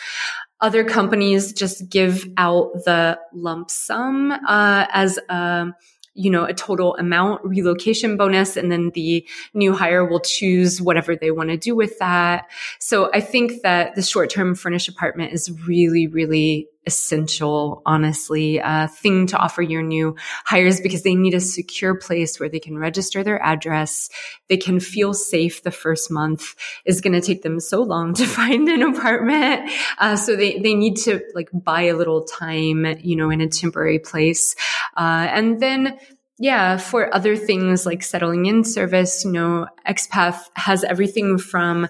Other 0.61 0.85
companies 0.85 1.53
just 1.53 1.89
give 1.89 2.29
out 2.37 2.73
the 2.85 3.19
lump 3.33 3.71
sum 3.71 4.33
uh, 4.33 4.87
as 4.93 5.19
a 5.29 5.73
you 6.15 6.31
know, 6.31 6.45
a 6.45 6.53
total 6.53 6.97
amount 6.97 7.43
relocation 7.45 8.17
bonus. 8.17 8.57
And 8.57 8.71
then 8.71 8.91
the 8.95 9.27
new 9.55 9.73
hire 9.73 10.05
will 10.05 10.21
choose 10.21 10.83
whatever 10.83 11.17
they 11.17 11.31
want 11.31 11.51
to 11.51 11.57
do 11.57 11.75
with 11.75 11.99
that. 11.99 12.51
So 12.79 13.11
I 13.15 13.21
think 13.21 13.63
that 13.63 13.95
the 13.95 14.03
short 14.03 14.29
term 14.29 14.55
furnished 14.55 14.89
apartment 14.89 15.33
is 15.33 15.51
really, 15.67 16.09
really 16.09 16.67
essential, 16.87 17.83
honestly, 17.85 18.61
uh, 18.61 18.87
thing 18.89 19.27
to 19.29 19.37
offer 19.37 19.63
your 19.63 19.83
new 19.83 20.17
hires 20.45 20.81
because 20.81 21.03
they 21.03 21.15
need 21.15 21.35
a 21.35 21.41
secure 21.41 21.95
place 21.95 22.41
where 22.41 22.49
they 22.49 22.61
can 22.61 22.79
register 22.79 23.23
their 23.23 23.43
address. 23.43 24.09
They 24.49 24.57
can 24.57 24.81
feel 24.81 25.13
safe 25.15 25.63
the 25.63 25.71
first 25.71 26.11
month 26.11 26.55
is 26.85 27.01
going 27.01 27.13
to 27.13 27.21
take 27.21 27.43
them 27.43 27.61
so 27.61 27.83
long 27.83 28.15
to 28.15 28.27
find 28.27 28.69
an 28.69 28.83
apartment. 28.83 29.71
Uh, 29.99 30.17
so 30.17 30.37
they, 30.37 30.59
they 30.59 30.75
need 30.75 30.97
to 30.99 31.21
like 31.35 31.51
buy 31.53 31.83
a 31.83 31.97
little 31.97 32.25
time, 32.25 32.87
you 33.01 33.17
know, 33.17 33.31
in 33.31 33.41
a 33.41 33.49
temporary 33.49 33.99
place. 33.99 34.57
Uh, 34.97 35.27
and 35.31 35.61
then 35.61 35.99
yeah, 36.43 36.79
for 36.79 37.15
other 37.15 37.37
things 37.37 37.85
like 37.85 38.03
settling 38.03 38.47
in 38.47 38.65
service, 38.65 39.27
you 39.27 39.31
know, 39.31 39.67
Expath 39.87 40.41
has 40.55 40.83
everything 40.85 41.37
from 41.37 41.87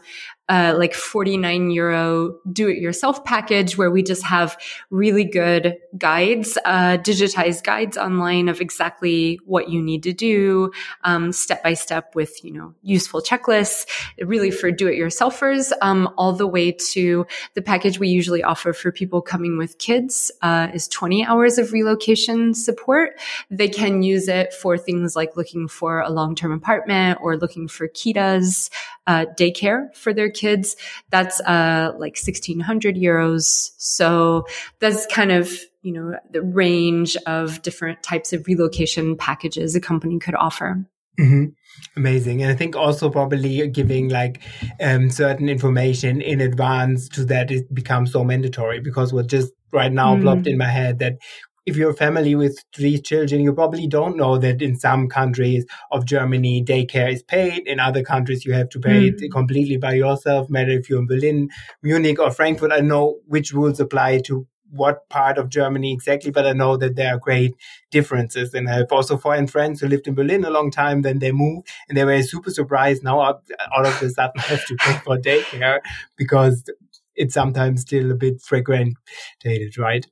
uh, 0.50 0.74
like 0.76 0.94
49 0.94 1.70
euro 1.70 2.34
do 2.52 2.68
it 2.68 2.78
yourself 2.78 3.24
package 3.24 3.78
where 3.78 3.90
we 3.90 4.02
just 4.02 4.24
have 4.24 4.58
really 4.90 5.22
good 5.22 5.76
guides, 5.96 6.58
uh, 6.64 6.98
digitized 6.98 7.62
guides 7.62 7.96
online 7.96 8.48
of 8.48 8.60
exactly 8.60 9.38
what 9.46 9.68
you 9.68 9.80
need 9.80 10.02
to 10.02 10.12
do, 10.12 10.72
um, 11.04 11.30
step 11.30 11.62
by 11.62 11.72
step 11.74 12.16
with, 12.16 12.44
you 12.44 12.52
know, 12.52 12.74
useful 12.82 13.22
checklists, 13.22 13.86
really 14.18 14.50
for 14.50 14.72
do 14.72 14.88
it 14.88 14.98
yourselfers, 14.98 15.70
um, 15.82 16.12
all 16.18 16.32
the 16.32 16.48
way 16.48 16.72
to 16.72 17.24
the 17.54 17.62
package 17.62 18.00
we 18.00 18.08
usually 18.08 18.42
offer 18.42 18.72
for 18.72 18.90
people 18.90 19.22
coming 19.22 19.56
with 19.56 19.78
kids, 19.78 20.32
uh, 20.42 20.66
is 20.74 20.88
20 20.88 21.24
hours 21.24 21.58
of 21.58 21.72
relocation 21.72 22.54
support. 22.54 23.12
They 23.52 23.68
can 23.68 24.02
use 24.02 24.26
it 24.26 24.52
for 24.52 24.76
things 24.76 25.14
like 25.14 25.36
looking 25.36 25.68
for 25.68 26.00
a 26.00 26.10
long-term 26.10 26.50
apartment 26.50 27.20
or 27.22 27.36
looking 27.36 27.68
for 27.68 27.86
Kitas, 27.86 28.68
uh, 29.10 29.26
daycare 29.36 29.92
for 29.96 30.14
their 30.14 30.30
kids. 30.30 30.76
That's 31.10 31.40
uh, 31.40 31.90
like 31.94 32.16
1600 32.16 32.94
euros. 32.94 33.70
So 33.76 34.46
that's 34.78 35.04
kind 35.06 35.32
of, 35.32 35.52
you 35.82 35.92
know, 35.92 36.16
the 36.30 36.42
range 36.42 37.16
of 37.26 37.60
different 37.62 38.04
types 38.04 38.32
of 38.32 38.46
relocation 38.46 39.16
packages 39.16 39.74
a 39.74 39.80
company 39.80 40.20
could 40.20 40.36
offer. 40.36 40.86
Mm-hmm. 41.18 41.46
Amazing. 41.96 42.42
And 42.42 42.52
I 42.52 42.54
think 42.54 42.76
also 42.76 43.10
probably 43.10 43.66
giving 43.66 44.10
like 44.10 44.40
um, 44.80 45.10
certain 45.10 45.48
information 45.48 46.20
in 46.20 46.40
advance 46.40 47.08
to 47.10 47.24
that 47.24 47.50
it 47.50 47.74
becomes 47.74 48.12
so 48.12 48.22
mandatory 48.22 48.78
because 48.78 49.12
what 49.12 49.26
just 49.26 49.52
right 49.72 49.92
now 49.92 50.14
mm. 50.14 50.22
plopped 50.22 50.46
in 50.46 50.56
my 50.56 50.66
head 50.66 51.00
that 51.00 51.18
if 51.66 51.76
you're 51.76 51.90
a 51.90 51.94
family 51.94 52.34
with 52.34 52.62
three 52.74 52.98
children, 52.98 53.40
you 53.40 53.52
probably 53.52 53.86
don't 53.86 54.16
know 54.16 54.38
that 54.38 54.62
in 54.62 54.76
some 54.76 55.08
countries 55.08 55.66
of 55.90 56.06
Germany, 56.06 56.64
daycare 56.64 57.12
is 57.12 57.22
paid. 57.22 57.66
In 57.66 57.78
other 57.78 58.02
countries, 58.02 58.44
you 58.44 58.52
have 58.52 58.70
to 58.70 58.80
pay 58.80 59.10
mm. 59.10 59.22
it 59.22 59.30
completely 59.30 59.76
by 59.76 59.94
yourself. 59.94 60.48
Matter 60.48 60.70
if 60.70 60.88
you're 60.88 61.00
in 61.00 61.06
Berlin, 61.06 61.50
Munich, 61.82 62.18
or 62.18 62.30
Frankfurt. 62.30 62.72
I 62.72 62.80
know 62.80 63.18
which 63.26 63.52
rules 63.52 63.78
apply 63.78 64.20
to 64.26 64.46
what 64.72 65.08
part 65.08 65.36
of 65.36 65.48
Germany 65.48 65.92
exactly, 65.92 66.30
but 66.30 66.46
I 66.46 66.52
know 66.52 66.76
that 66.76 66.96
there 66.96 67.14
are 67.14 67.18
great 67.18 67.54
differences. 67.90 68.54
And 68.54 68.68
I 68.68 68.74
have 68.74 68.92
also 68.92 69.16
foreign 69.16 69.46
friends 69.46 69.80
who 69.80 69.88
lived 69.88 70.06
in 70.06 70.14
Berlin 70.14 70.44
a 70.44 70.50
long 70.50 70.70
time, 70.70 71.02
then 71.02 71.18
they 71.18 71.32
moved 71.32 71.68
and 71.88 71.98
they 71.98 72.04
were 72.04 72.22
super 72.22 72.50
surprised. 72.50 73.02
Now 73.02 73.20
all 73.20 73.86
of 73.86 74.02
a 74.02 74.10
sudden 74.10 74.32
I 74.38 74.42
have 74.42 74.64
to 74.66 74.76
pay 74.76 74.92
for 75.04 75.18
daycare 75.18 75.80
because 76.16 76.64
it's 77.16 77.34
sometimes 77.34 77.82
still 77.82 78.10
a 78.10 78.14
bit 78.14 78.40
fragmented, 78.40 78.96
right? 79.76 80.06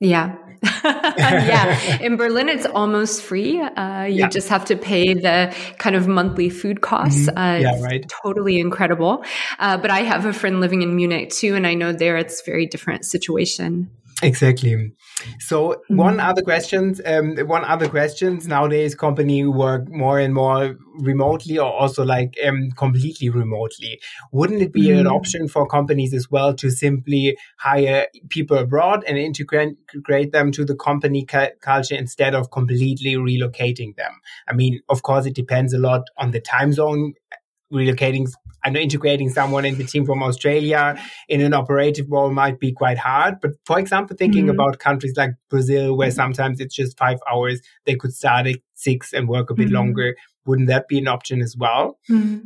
Yeah. 0.00 0.36
yeah. 0.84 1.98
In 2.00 2.16
Berlin, 2.16 2.48
it's 2.48 2.66
almost 2.66 3.22
free. 3.22 3.60
Uh, 3.60 4.04
you 4.04 4.20
yeah. 4.20 4.28
just 4.28 4.48
have 4.48 4.64
to 4.66 4.76
pay 4.76 5.14
the 5.14 5.54
kind 5.78 5.96
of 5.96 6.08
monthly 6.08 6.50
food 6.50 6.80
costs. 6.80 7.26
Mm-hmm. 7.26 7.38
Uh, 7.38 7.56
yeah, 7.56 7.82
right. 7.82 8.10
Totally 8.22 8.58
incredible. 8.58 9.24
Uh, 9.58 9.76
but 9.76 9.90
I 9.90 10.00
have 10.00 10.26
a 10.26 10.32
friend 10.32 10.60
living 10.60 10.82
in 10.82 10.96
Munich 10.96 11.30
too, 11.30 11.54
and 11.54 11.66
I 11.66 11.74
know 11.74 11.92
there 11.92 12.16
it's 12.16 12.42
very 12.42 12.66
different 12.66 13.04
situation. 13.04 13.90
Exactly. 14.22 14.92
So 15.38 15.68
mm-hmm. 15.70 15.96
one 15.96 16.20
other 16.20 16.42
questions, 16.42 17.00
um, 17.04 17.36
one 17.46 17.64
other 17.64 17.88
questions 17.88 18.46
nowadays 18.46 18.94
company 18.94 19.46
work 19.46 19.88
more 19.88 20.18
and 20.18 20.34
more 20.34 20.76
remotely 20.98 21.58
or 21.58 21.72
also 21.72 22.04
like 22.04 22.36
um, 22.46 22.70
completely 22.72 23.30
remotely. 23.30 24.00
Wouldn't 24.32 24.60
it 24.60 24.72
be 24.72 24.88
mm-hmm. 24.88 25.00
an 25.00 25.06
option 25.06 25.48
for 25.48 25.66
companies 25.66 26.12
as 26.12 26.30
well 26.30 26.54
to 26.54 26.70
simply 26.70 27.36
hire 27.58 28.06
people 28.28 28.58
abroad 28.58 29.04
and 29.06 29.16
integrate 29.16 30.32
them 30.32 30.52
to 30.52 30.64
the 30.64 30.76
company 30.76 31.24
cu- 31.24 31.56
culture 31.62 31.94
instead 31.94 32.34
of 32.34 32.50
completely 32.50 33.14
relocating 33.14 33.96
them? 33.96 34.12
I 34.48 34.54
mean, 34.54 34.80
of 34.88 35.02
course, 35.02 35.26
it 35.26 35.34
depends 35.34 35.72
a 35.72 35.78
lot 35.78 36.02
on 36.18 36.32
the 36.32 36.40
time 36.40 36.72
zone 36.72 37.14
relocating 37.72 38.28
I 38.64 38.70
know 38.70 38.80
integrating 38.80 39.30
someone 39.30 39.64
in 39.64 39.78
the 39.78 39.84
team 39.84 40.04
from 40.04 40.22
Australia 40.22 41.00
in 41.28 41.40
an 41.40 41.54
operative 41.54 42.06
role 42.10 42.30
might 42.30 42.60
be 42.60 42.72
quite 42.72 42.98
hard. 42.98 43.36
But 43.40 43.52
for 43.64 43.78
example, 43.78 44.16
thinking 44.16 44.44
mm-hmm. 44.44 44.60
about 44.60 44.78
countries 44.78 45.14
like 45.16 45.30
Brazil, 45.48 45.96
where 45.96 46.10
sometimes 46.10 46.60
it's 46.60 46.74
just 46.74 46.98
five 46.98 47.18
hours, 47.30 47.60
they 47.86 47.94
could 47.94 48.12
start 48.12 48.46
at 48.46 48.56
six 48.74 49.12
and 49.12 49.28
work 49.28 49.50
a 49.50 49.54
bit 49.54 49.66
mm-hmm. 49.66 49.76
longer. 49.76 50.16
Wouldn't 50.46 50.68
that 50.68 50.88
be 50.88 50.98
an 50.98 51.08
option 51.08 51.40
as 51.40 51.56
well? 51.56 51.98
Mm-hmm. 52.10 52.38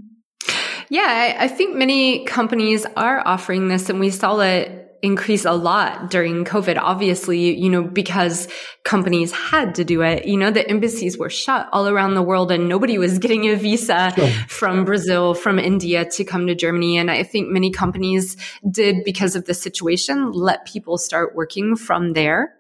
Yeah, 0.90 1.34
I, 1.38 1.44
I 1.44 1.48
think 1.48 1.76
many 1.76 2.24
companies 2.24 2.84
are 2.96 3.26
offering 3.26 3.68
this, 3.68 3.88
and 3.88 3.98
we 3.98 4.10
saw 4.10 4.38
it 4.40 4.83
increase 5.04 5.44
a 5.44 5.52
lot 5.52 6.10
during 6.10 6.44
COVID, 6.44 6.78
obviously, 6.80 7.54
you 7.54 7.68
know, 7.68 7.82
because 7.82 8.48
companies 8.82 9.30
had 9.30 9.74
to 9.74 9.84
do 9.84 10.00
it. 10.00 10.26
You 10.26 10.38
know, 10.38 10.50
the 10.50 10.68
embassies 10.68 11.18
were 11.18 11.28
shut 11.28 11.68
all 11.72 11.86
around 11.86 12.14
the 12.14 12.22
world 12.22 12.50
and 12.50 12.68
nobody 12.68 12.96
was 12.96 13.18
getting 13.24 13.48
a 13.48 13.54
visa 13.54 14.12
sure. 14.16 14.28
from 14.48 14.84
Brazil, 14.84 15.34
from 15.34 15.58
India 15.58 16.04
to 16.12 16.24
come 16.24 16.46
to 16.46 16.54
Germany. 16.54 16.96
And 16.96 17.10
I 17.10 17.22
think 17.22 17.48
many 17.50 17.70
companies 17.70 18.36
did 18.68 19.04
because 19.04 19.36
of 19.36 19.44
the 19.44 19.54
situation, 19.54 20.32
let 20.32 20.64
people 20.64 20.96
start 20.96 21.34
working 21.34 21.76
from 21.76 22.14
there. 22.14 22.54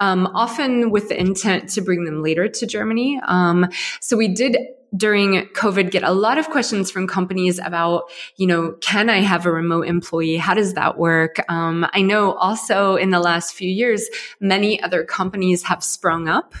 Um, 0.00 0.26
often 0.34 0.90
with 0.90 1.08
the 1.08 1.20
intent 1.20 1.68
to 1.70 1.82
bring 1.82 2.04
them 2.04 2.20
later 2.20 2.48
to 2.48 2.66
Germany. 2.66 3.20
Um, 3.22 3.68
so 4.00 4.16
we 4.16 4.26
did 4.26 4.56
during 4.96 5.46
COVID 5.54 5.90
get 5.90 6.02
a 6.02 6.12
lot 6.12 6.38
of 6.38 6.50
questions 6.50 6.90
from 6.90 7.06
companies 7.06 7.58
about, 7.58 8.10
you 8.36 8.46
know, 8.46 8.72
can 8.80 9.08
I 9.08 9.20
have 9.20 9.46
a 9.46 9.52
remote 9.52 9.86
employee? 9.86 10.36
How 10.36 10.54
does 10.54 10.74
that 10.74 10.98
work? 10.98 11.36
Um, 11.48 11.86
I 11.92 12.02
know 12.02 12.34
also 12.34 12.96
in 12.96 13.10
the 13.10 13.20
last 13.20 13.54
few 13.54 13.70
years, 13.70 14.08
many 14.40 14.82
other 14.82 15.04
companies 15.04 15.62
have 15.64 15.82
sprung 15.82 16.28
up 16.28 16.54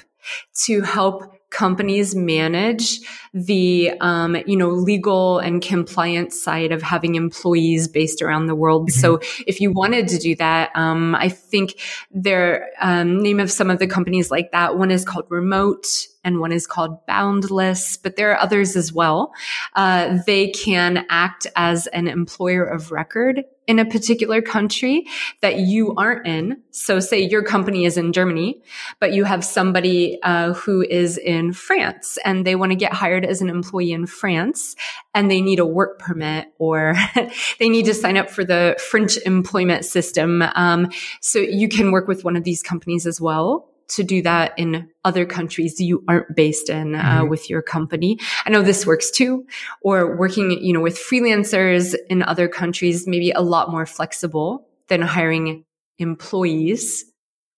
to 0.64 0.82
help 0.82 1.36
companies 1.50 2.14
manage 2.14 3.00
the 3.34 3.92
um, 4.00 4.36
you 4.46 4.56
know 4.56 4.70
legal 4.70 5.38
and 5.38 5.62
compliance 5.62 6.40
side 6.40 6.72
of 6.72 6.82
having 6.82 7.14
employees 7.14 7.88
based 7.88 8.22
around 8.22 8.46
the 8.46 8.54
world. 8.54 8.90
Mm-hmm. 8.90 9.00
So 9.00 9.20
if 9.46 9.60
you 9.60 9.72
wanted 9.72 10.08
to 10.08 10.18
do 10.18 10.34
that, 10.36 10.70
um, 10.74 11.14
I 11.14 11.28
think 11.28 11.80
their 12.10 12.68
um, 12.80 13.22
name 13.22 13.40
of 13.40 13.50
some 13.50 13.70
of 13.70 13.78
the 13.78 13.86
companies 13.86 14.30
like 14.30 14.52
that 14.52 14.76
one 14.76 14.90
is 14.90 15.04
called 15.04 15.26
Remote 15.28 15.86
and 16.24 16.38
one 16.38 16.52
is 16.52 16.66
called 16.66 17.04
Boundless, 17.06 17.96
but 17.96 18.16
there 18.16 18.32
are 18.32 18.38
others 18.38 18.76
as 18.76 18.92
well. 18.92 19.32
Uh, 19.74 20.18
they 20.26 20.50
can 20.50 21.04
act 21.08 21.46
as 21.56 21.86
an 21.88 22.06
employer 22.06 22.64
of 22.64 22.92
record 22.92 23.44
in 23.66 23.78
a 23.78 23.84
particular 23.84 24.42
country 24.42 25.06
that 25.40 25.58
you 25.58 25.94
aren't 25.94 26.26
in. 26.26 26.60
So 26.70 27.00
say 27.00 27.20
your 27.20 27.42
company 27.42 27.84
is 27.84 27.96
in 27.96 28.12
Germany, 28.12 28.60
but 28.98 29.12
you 29.12 29.24
have 29.24 29.44
somebody 29.44 30.20
uh, 30.22 30.52
who 30.54 30.82
is 30.82 31.16
in 31.16 31.52
France 31.52 32.18
and 32.24 32.44
they 32.44 32.56
want 32.56 32.72
to 32.72 32.76
get 32.76 32.92
hired 33.22 33.30
as 33.30 33.40
an 33.40 33.48
employee 33.48 33.92
in 33.92 34.06
France 34.06 34.76
and 35.14 35.30
they 35.30 35.40
need 35.40 35.58
a 35.58 35.66
work 35.66 35.98
permit 35.98 36.48
or 36.58 36.94
they 37.58 37.68
need 37.68 37.84
to 37.86 37.94
sign 37.94 38.16
up 38.16 38.30
for 38.30 38.44
the 38.44 38.76
French 38.90 39.16
employment 39.26 39.84
system. 39.84 40.42
Um, 40.54 40.90
so 41.20 41.38
you 41.38 41.68
can 41.68 41.92
work 41.92 42.08
with 42.08 42.24
one 42.24 42.36
of 42.36 42.44
these 42.44 42.62
companies 42.62 43.06
as 43.06 43.20
well 43.20 43.68
to 43.88 44.02
do 44.02 44.22
that 44.22 44.54
in 44.56 44.88
other 45.04 45.26
countries 45.26 45.78
you 45.80 46.02
aren't 46.08 46.34
based 46.34 46.70
in 46.70 46.94
uh, 46.94 47.02
mm-hmm. 47.02 47.28
with 47.28 47.50
your 47.50 47.60
company. 47.60 48.18
I 48.46 48.50
know 48.50 48.62
this 48.62 48.86
works 48.86 49.10
too, 49.10 49.44
or 49.82 50.16
working, 50.16 50.50
you 50.50 50.72
know, 50.72 50.80
with 50.80 50.96
freelancers 50.96 51.94
in 52.08 52.22
other 52.22 52.48
countries, 52.48 53.06
maybe 53.06 53.32
a 53.32 53.42
lot 53.42 53.70
more 53.70 53.84
flexible 53.84 54.66
than 54.88 55.02
hiring 55.02 55.64
employees 55.98 57.11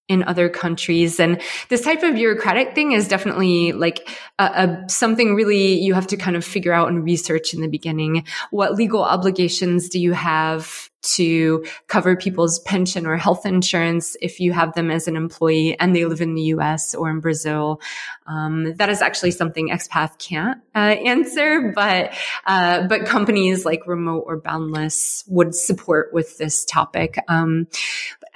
in 0.08 0.22
other 0.24 0.48
countries. 0.48 1.18
And 1.18 1.40
this 1.70 1.80
type 1.80 2.02
of 2.02 2.14
bureaucratic 2.14 2.74
thing 2.74 2.92
is 2.92 3.08
definitely 3.08 3.72
like 3.72 4.08
a, 4.38 4.44
a, 4.44 4.84
something 4.88 5.34
really 5.34 5.80
you 5.80 5.94
have 5.94 6.06
to 6.08 6.16
kind 6.16 6.36
of 6.36 6.44
figure 6.44 6.72
out 6.72 6.88
and 6.88 7.02
research 7.04 7.54
in 7.54 7.60
the 7.60 7.68
beginning. 7.68 8.26
What 8.50 8.74
legal 8.74 9.02
obligations 9.02 9.88
do 9.88 9.98
you 9.98 10.12
have 10.12 10.90
to 11.04 11.64
cover 11.86 12.16
people's 12.16 12.58
pension 12.60 13.06
or 13.06 13.16
health 13.16 13.46
insurance 13.46 14.16
if 14.20 14.40
you 14.40 14.52
have 14.52 14.74
them 14.74 14.90
as 14.90 15.06
an 15.06 15.16
employee 15.16 15.78
and 15.78 15.94
they 15.94 16.04
live 16.04 16.20
in 16.20 16.34
the 16.34 16.42
US 16.42 16.94
or 16.94 17.10
in 17.10 17.20
Brazil. 17.20 17.80
Um, 18.26 18.74
that 18.74 18.88
is 18.88 19.02
actually 19.02 19.30
something 19.32 19.68
expath 19.68 20.18
can't 20.18 20.60
uh, 20.74 20.78
answer, 20.78 21.72
but 21.74 22.14
uh, 22.46 22.86
but 22.86 23.06
companies 23.06 23.64
like 23.64 23.86
Remote 23.86 24.24
or 24.26 24.38
Boundless 24.40 25.24
would 25.28 25.54
support 25.54 26.12
with 26.12 26.38
this 26.38 26.64
topic. 26.64 27.18
Um, 27.28 27.68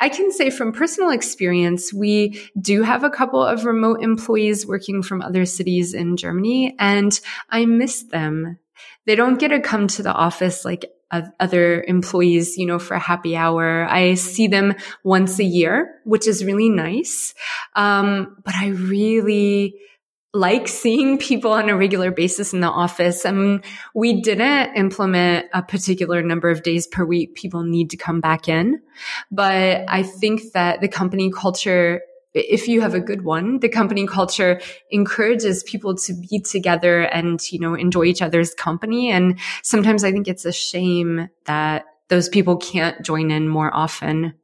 I 0.01 0.09
can 0.09 0.31
say 0.31 0.51
from 0.51 0.73
personal 0.73 1.11
experience, 1.11 1.93
we 1.93 2.49
do 2.61 2.83
have 2.83 3.03
a 3.03 3.11
couple 3.11 3.43
of 3.43 3.65
remote 3.65 4.03
employees 4.03 4.67
working 4.67 5.03
from 5.03 5.23
other 5.23 5.45
cities 5.45 5.95
in 5.95 6.17
Germany, 6.17 6.77
and 6.79 7.19
I 7.51 7.67
miss 7.67 8.05
them. 8.05 8.59
They 9.07 9.17
don't 9.17 9.41
get 9.41 9.49
to 9.49 9.61
come 9.61 9.89
to 9.89 10.03
the 10.03 10.13
office 10.13 10.65
like 10.65 10.85
other 11.11 11.83
employees, 11.87 12.57
you 12.57 12.67
know, 12.67 12.79
for 12.79 12.95
a 12.95 12.99
happy 12.99 13.37
hour. 13.37 13.87
I 13.89 14.15
see 14.15 14.47
them 14.47 14.75
once 15.05 15.39
a 15.39 15.45
year, 15.45 16.01
which 16.05 16.27
is 16.27 16.45
really 16.45 16.69
nice. 16.69 17.35
Um, 17.75 18.37
but 18.45 18.55
I 18.55 18.69
really 18.69 19.75
like 20.35 20.69
seeing 20.69 21.19
people 21.19 21.53
on 21.53 21.69
a 21.69 21.77
regular 21.77 22.11
basis 22.11 22.53
in 22.53 22.61
the 22.61 22.69
office. 22.69 23.25
I 23.25 23.33
mean, 23.33 23.63
we 23.95 24.21
didn't 24.21 24.77
implement 24.77 25.47
a 25.55 25.63
particular 25.63 26.23
number 26.23 26.51
of 26.51 26.63
days 26.63 26.87
per 26.87 27.05
week 27.05 27.35
people 27.35 27.63
need 27.63 27.91
to 27.91 27.97
come 27.97 28.21
back 28.21 28.49
in. 28.49 28.81
But 29.31 29.85
I 29.89 30.03
think 30.03 30.53
that 30.53 30.81
the 30.81 30.89
company 30.89 31.31
culture 31.31 32.03
if 32.39 32.69
you 32.69 32.81
have 32.81 32.95
a 32.95 33.01
good 33.01 33.23
one, 33.23 33.61
the 33.61 33.69
company 33.69 34.07
culture 34.07 34.61
encourages 34.91 35.63
people 35.65 35.97
to 35.97 36.15
be 36.15 36.41
together 36.41 37.03
and, 37.03 37.41
you 37.51 37.59
know, 37.59 37.75
enjoy 37.75 38.05
each 38.05 38.23
other's 38.23 38.55
company. 38.55 39.11
And 39.11 39.39
sometimes 39.63 40.05
I 40.05 40.13
think 40.13 40.29
it's 40.29 40.45
a 40.45 40.53
shame 40.53 41.29
that 41.47 41.85
those 42.09 42.29
people 42.29 42.57
can't 42.57 43.05
join 43.05 43.31
in 43.31 43.49
more 43.49 43.75
often. 43.75 44.35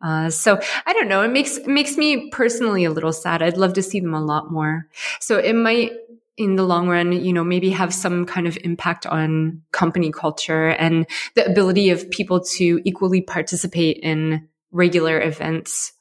Uh, 0.00 0.30
so 0.30 0.60
I 0.86 0.92
don't 0.92 1.08
know. 1.08 1.22
It 1.22 1.32
makes, 1.32 1.56
it 1.56 1.66
makes 1.66 1.96
me 1.96 2.30
personally 2.30 2.84
a 2.84 2.90
little 2.90 3.12
sad. 3.12 3.42
I'd 3.42 3.56
love 3.56 3.72
to 3.74 3.82
see 3.82 4.00
them 4.00 4.14
a 4.14 4.24
lot 4.24 4.50
more. 4.50 4.86
So 5.20 5.38
it 5.38 5.54
might, 5.54 5.92
in 6.36 6.54
the 6.54 6.62
long 6.62 6.88
run, 6.88 7.10
you 7.10 7.32
know, 7.32 7.42
maybe 7.42 7.70
have 7.70 7.92
some 7.92 8.24
kind 8.24 8.46
of 8.46 8.56
impact 8.62 9.06
on 9.06 9.62
company 9.72 10.12
culture 10.12 10.68
and 10.68 11.04
the 11.34 11.44
ability 11.44 11.90
of 11.90 12.08
people 12.10 12.44
to 12.44 12.80
equally 12.84 13.20
participate 13.20 13.98
in 13.98 14.46
regular 14.70 15.20
events 15.20 15.92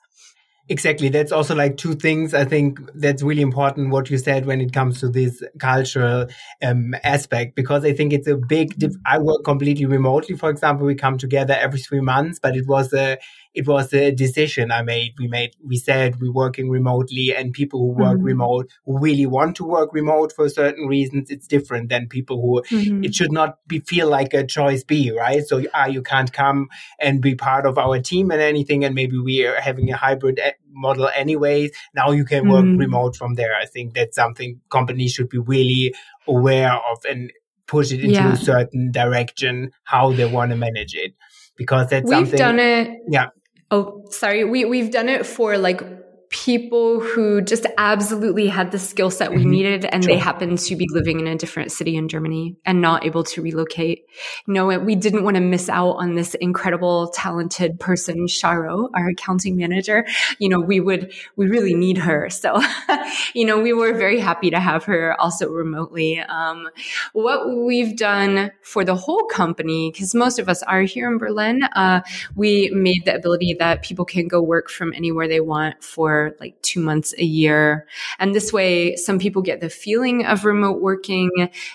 Exactly. 0.70 1.08
That's 1.08 1.32
also 1.32 1.56
like 1.56 1.78
two 1.78 1.96
things. 1.96 2.34
I 2.34 2.44
think 2.44 2.80
that's 2.94 3.24
really 3.24 3.42
important 3.42 3.90
what 3.90 4.10
you 4.10 4.18
said 4.18 4.46
when 4.46 4.60
it 4.60 4.74
comes 4.74 5.00
to 5.00 5.08
this 5.08 5.42
cultural 5.60 6.28
um, 6.62 6.94
aspect, 7.06 7.56
because 7.56 7.86
I 7.86 7.94
think 7.94 8.12
it's 8.12 8.28
a 8.28 8.36
big, 8.36 8.78
dif- 8.78 8.98
I 9.06 9.18
work 9.20 9.46
completely 9.46 9.86
remotely. 9.86 10.36
For 10.36 10.50
example, 10.50 10.86
we 10.86 10.96
come 10.96 11.18
together 11.18 11.54
every 11.58 11.80
three 11.80 12.02
months, 12.02 12.40
but 12.42 12.58
it 12.58 12.68
was 12.68 12.92
a, 12.92 13.18
it 13.58 13.66
was 13.66 13.92
a 13.92 14.12
decision 14.12 14.72
I 14.72 14.84
made. 14.84 15.16
We 15.18 15.28
made, 15.28 15.56
we 15.66 15.78
said 15.78 16.22
we're 16.22 16.32
working 16.32 16.70
remotely 16.70 17.36
and 17.36 17.52
people 17.52 17.80
who 17.80 17.88
work 17.88 18.18
mm-hmm. 18.18 18.24
remote, 18.24 18.72
who 18.86 19.00
really 19.00 19.26
want 19.26 19.56
to 19.56 19.64
work 19.64 19.90
remote 19.94 20.32
for 20.32 20.48
certain 20.48 20.86
reasons, 20.86 21.32
it's 21.32 21.48
different 21.48 21.90
than 21.90 22.08
people 22.08 22.40
who, 22.40 22.62
mm-hmm. 22.76 23.04
it 23.04 23.16
should 23.16 23.32
not 23.32 23.58
be 23.68 23.80
feel 23.80 24.10
like 24.10 24.36
a 24.36 24.46
choice 24.46 24.84
B, 24.84 25.12
right? 25.12 25.44
So, 25.44 25.64
ah, 25.74 25.88
you 25.88 26.04
can't 26.04 26.32
come 26.32 26.68
and 27.00 27.20
be 27.20 27.34
part 27.34 27.66
of 27.66 27.80
our 27.80 28.00
team 28.00 28.30
and 28.30 28.40
anything. 28.40 28.86
And 28.86 28.94
maybe 28.94 29.18
we 29.18 29.44
are 29.48 29.60
having 29.60 29.90
a 29.90 29.98
hybrid 29.98 30.38
eh, 30.38 30.52
model 30.72 31.10
anyways. 31.16 31.72
Now 31.96 32.12
you 32.12 32.26
can 32.26 32.50
work 32.50 32.64
mm-hmm. 32.64 32.78
remote 32.78 33.16
from 33.16 33.34
there. 33.34 33.56
I 33.56 33.66
think 33.66 33.96
that's 33.96 34.16
something 34.16 34.62
companies 34.70 35.14
should 35.14 35.30
be 35.30 35.40
really 35.40 35.96
aware 36.28 36.74
of 36.74 37.00
and 37.10 37.34
push 37.66 37.92
it 37.92 38.02
into 38.02 38.14
yeah. 38.14 38.34
a 38.34 38.38
certain 38.38 38.92
direction, 38.92 39.72
how 39.84 40.12
they 40.12 40.26
want 40.26 40.52
to 40.52 40.56
manage 40.56 40.94
it 40.94 41.16
because 41.58 41.90
that's 41.90 42.08
we've 42.08 42.18
something. 42.18 42.38
done 42.38 42.60
it. 42.60 43.00
Yeah. 43.10 43.30
Oh, 43.70 44.06
sorry. 44.10 44.44
We, 44.44 44.66
we've 44.66 44.92
done 44.92 45.10
it 45.10 45.26
for 45.26 45.58
like 45.58 45.82
people 46.30 47.00
who 47.00 47.42
just 47.42 47.66
absolutely 47.78 48.48
had 48.48 48.72
the 48.72 48.80
skill 48.80 49.10
set 49.10 49.32
we 49.32 49.38
mm-hmm. 49.38 49.50
needed 49.50 49.86
and 49.86 50.04
sure. 50.04 50.14
they 50.14 50.20
happened 50.20 50.60
to 50.60 50.76
be 50.76 50.86
living 50.92 51.20
in 51.20 51.28
a 51.28 51.36
different 51.36 51.72
city 51.72 51.96
in 51.96 52.10
Germany 52.10 52.56
and 52.66 52.82
not 52.82 53.06
able 53.06 53.24
to 53.24 53.42
relocate. 53.42 54.06
You 54.46 54.54
know, 54.54 54.80
we 54.80 54.96
didn't 54.96 55.24
want 55.24 55.36
to 55.36 55.42
miss 55.42 55.70
out 55.70 55.94
on 55.94 56.16
this 56.16 56.36
incredible, 56.36 57.10
talented 57.10 57.80
person, 57.80 58.28
Sharo, 58.28 58.90
our 58.94 59.10
accounting 59.10 59.56
manager. 59.56 60.06
You 60.38 60.50
know, 60.50 60.60
we 60.60 60.82
would, 60.82 61.14
we 61.38 61.48
really 61.48 61.74
need 61.74 61.98
her. 62.00 62.30
So, 62.30 62.62
you 63.34 63.46
know, 63.46 63.60
we 63.62 63.72
were 63.72 63.94
very 63.94 64.20
happy 64.20 64.50
to 64.50 64.60
have 64.60 64.84
her 64.86 65.20
also 65.22 65.50
remotely. 65.50 66.20
Um, 66.20 66.70
what 67.14 67.56
we've 67.56 67.96
done 67.96 68.52
for 68.62 68.84
the 68.84 68.96
whole 68.96 69.24
company, 69.26 69.92
because 69.92 70.14
most 70.14 70.40
of 70.40 70.50
us 70.50 70.62
are 70.64 70.82
here 70.82 71.10
in 71.10 71.20
Berlin, 71.20 71.64
uh, 71.76 72.02
we 72.36 72.70
made 72.74 73.04
the 73.06 73.16
ability 73.16 73.56
that 73.60 73.82
people 73.82 74.04
can 74.04 74.28
go 74.28 74.42
work 74.42 74.70
from 74.70 74.94
anywhere 74.94 75.28
they 75.28 75.40
want 75.40 75.82
for 75.82 76.17
like 76.40 76.62
two 76.62 76.82
months 76.82 77.14
a 77.18 77.24
year. 77.24 77.88
And 78.20 78.34
this 78.34 78.52
way, 78.54 78.96
some 78.96 79.20
people 79.20 79.42
get 79.42 79.62
the 79.62 79.70
feeling 79.70 80.26
of 80.26 80.46
remote 80.46 80.82
working. 80.82 81.30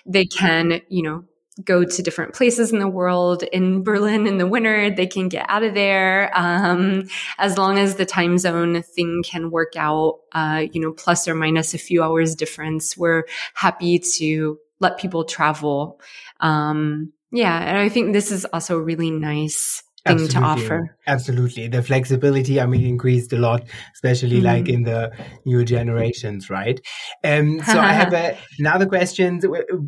They 0.06 0.26
can, 0.26 0.80
you 0.88 1.02
know, 1.02 1.24
go 1.64 1.84
to 1.84 2.02
different 2.02 2.34
places 2.34 2.72
in 2.72 2.78
the 2.78 2.88
world. 2.88 3.42
In 3.42 3.82
Berlin 3.82 4.26
in 4.26 4.38
the 4.38 4.46
winter, 4.46 4.90
they 4.90 5.06
can 5.06 5.28
get 5.28 5.46
out 5.48 5.62
of 5.62 5.74
there. 5.74 6.30
Um, 6.34 7.08
as 7.38 7.58
long 7.58 7.78
as 7.78 7.96
the 7.96 8.06
time 8.06 8.38
zone 8.38 8.82
thing 8.82 9.22
can 9.24 9.50
work 9.50 9.74
out, 9.76 10.20
uh, 10.32 10.64
you 10.72 10.80
know, 10.80 10.92
plus 10.92 11.28
or 11.28 11.34
minus 11.34 11.74
a 11.74 11.78
few 11.78 12.02
hours 12.02 12.34
difference, 12.34 12.96
we're 12.96 13.24
happy 13.54 13.98
to 14.16 14.58
let 14.80 14.98
people 14.98 15.24
travel. 15.24 16.00
Um, 16.40 17.12
yeah. 17.30 17.58
And 17.58 17.78
I 17.78 17.88
think 17.88 18.12
this 18.12 18.32
is 18.32 18.44
also 18.46 18.78
really 18.78 19.10
nice 19.10 19.82
thing 20.06 20.14
Absolutely. 20.14 20.40
to 20.40 20.46
offer. 20.46 20.96
Absolutely. 21.06 21.68
The 21.68 21.82
flexibility, 21.82 22.60
I 22.60 22.66
mean, 22.66 22.84
increased 22.84 23.32
a 23.32 23.38
lot, 23.38 23.64
especially 23.94 24.40
mm. 24.40 24.44
like 24.44 24.68
in 24.68 24.82
the 24.82 25.12
new 25.44 25.64
generations, 25.64 26.50
right? 26.50 26.80
Um, 27.22 27.60
so 27.60 27.78
I 27.78 27.92
have 27.92 28.12
a, 28.12 28.36
another 28.58 28.86
question. 28.86 29.40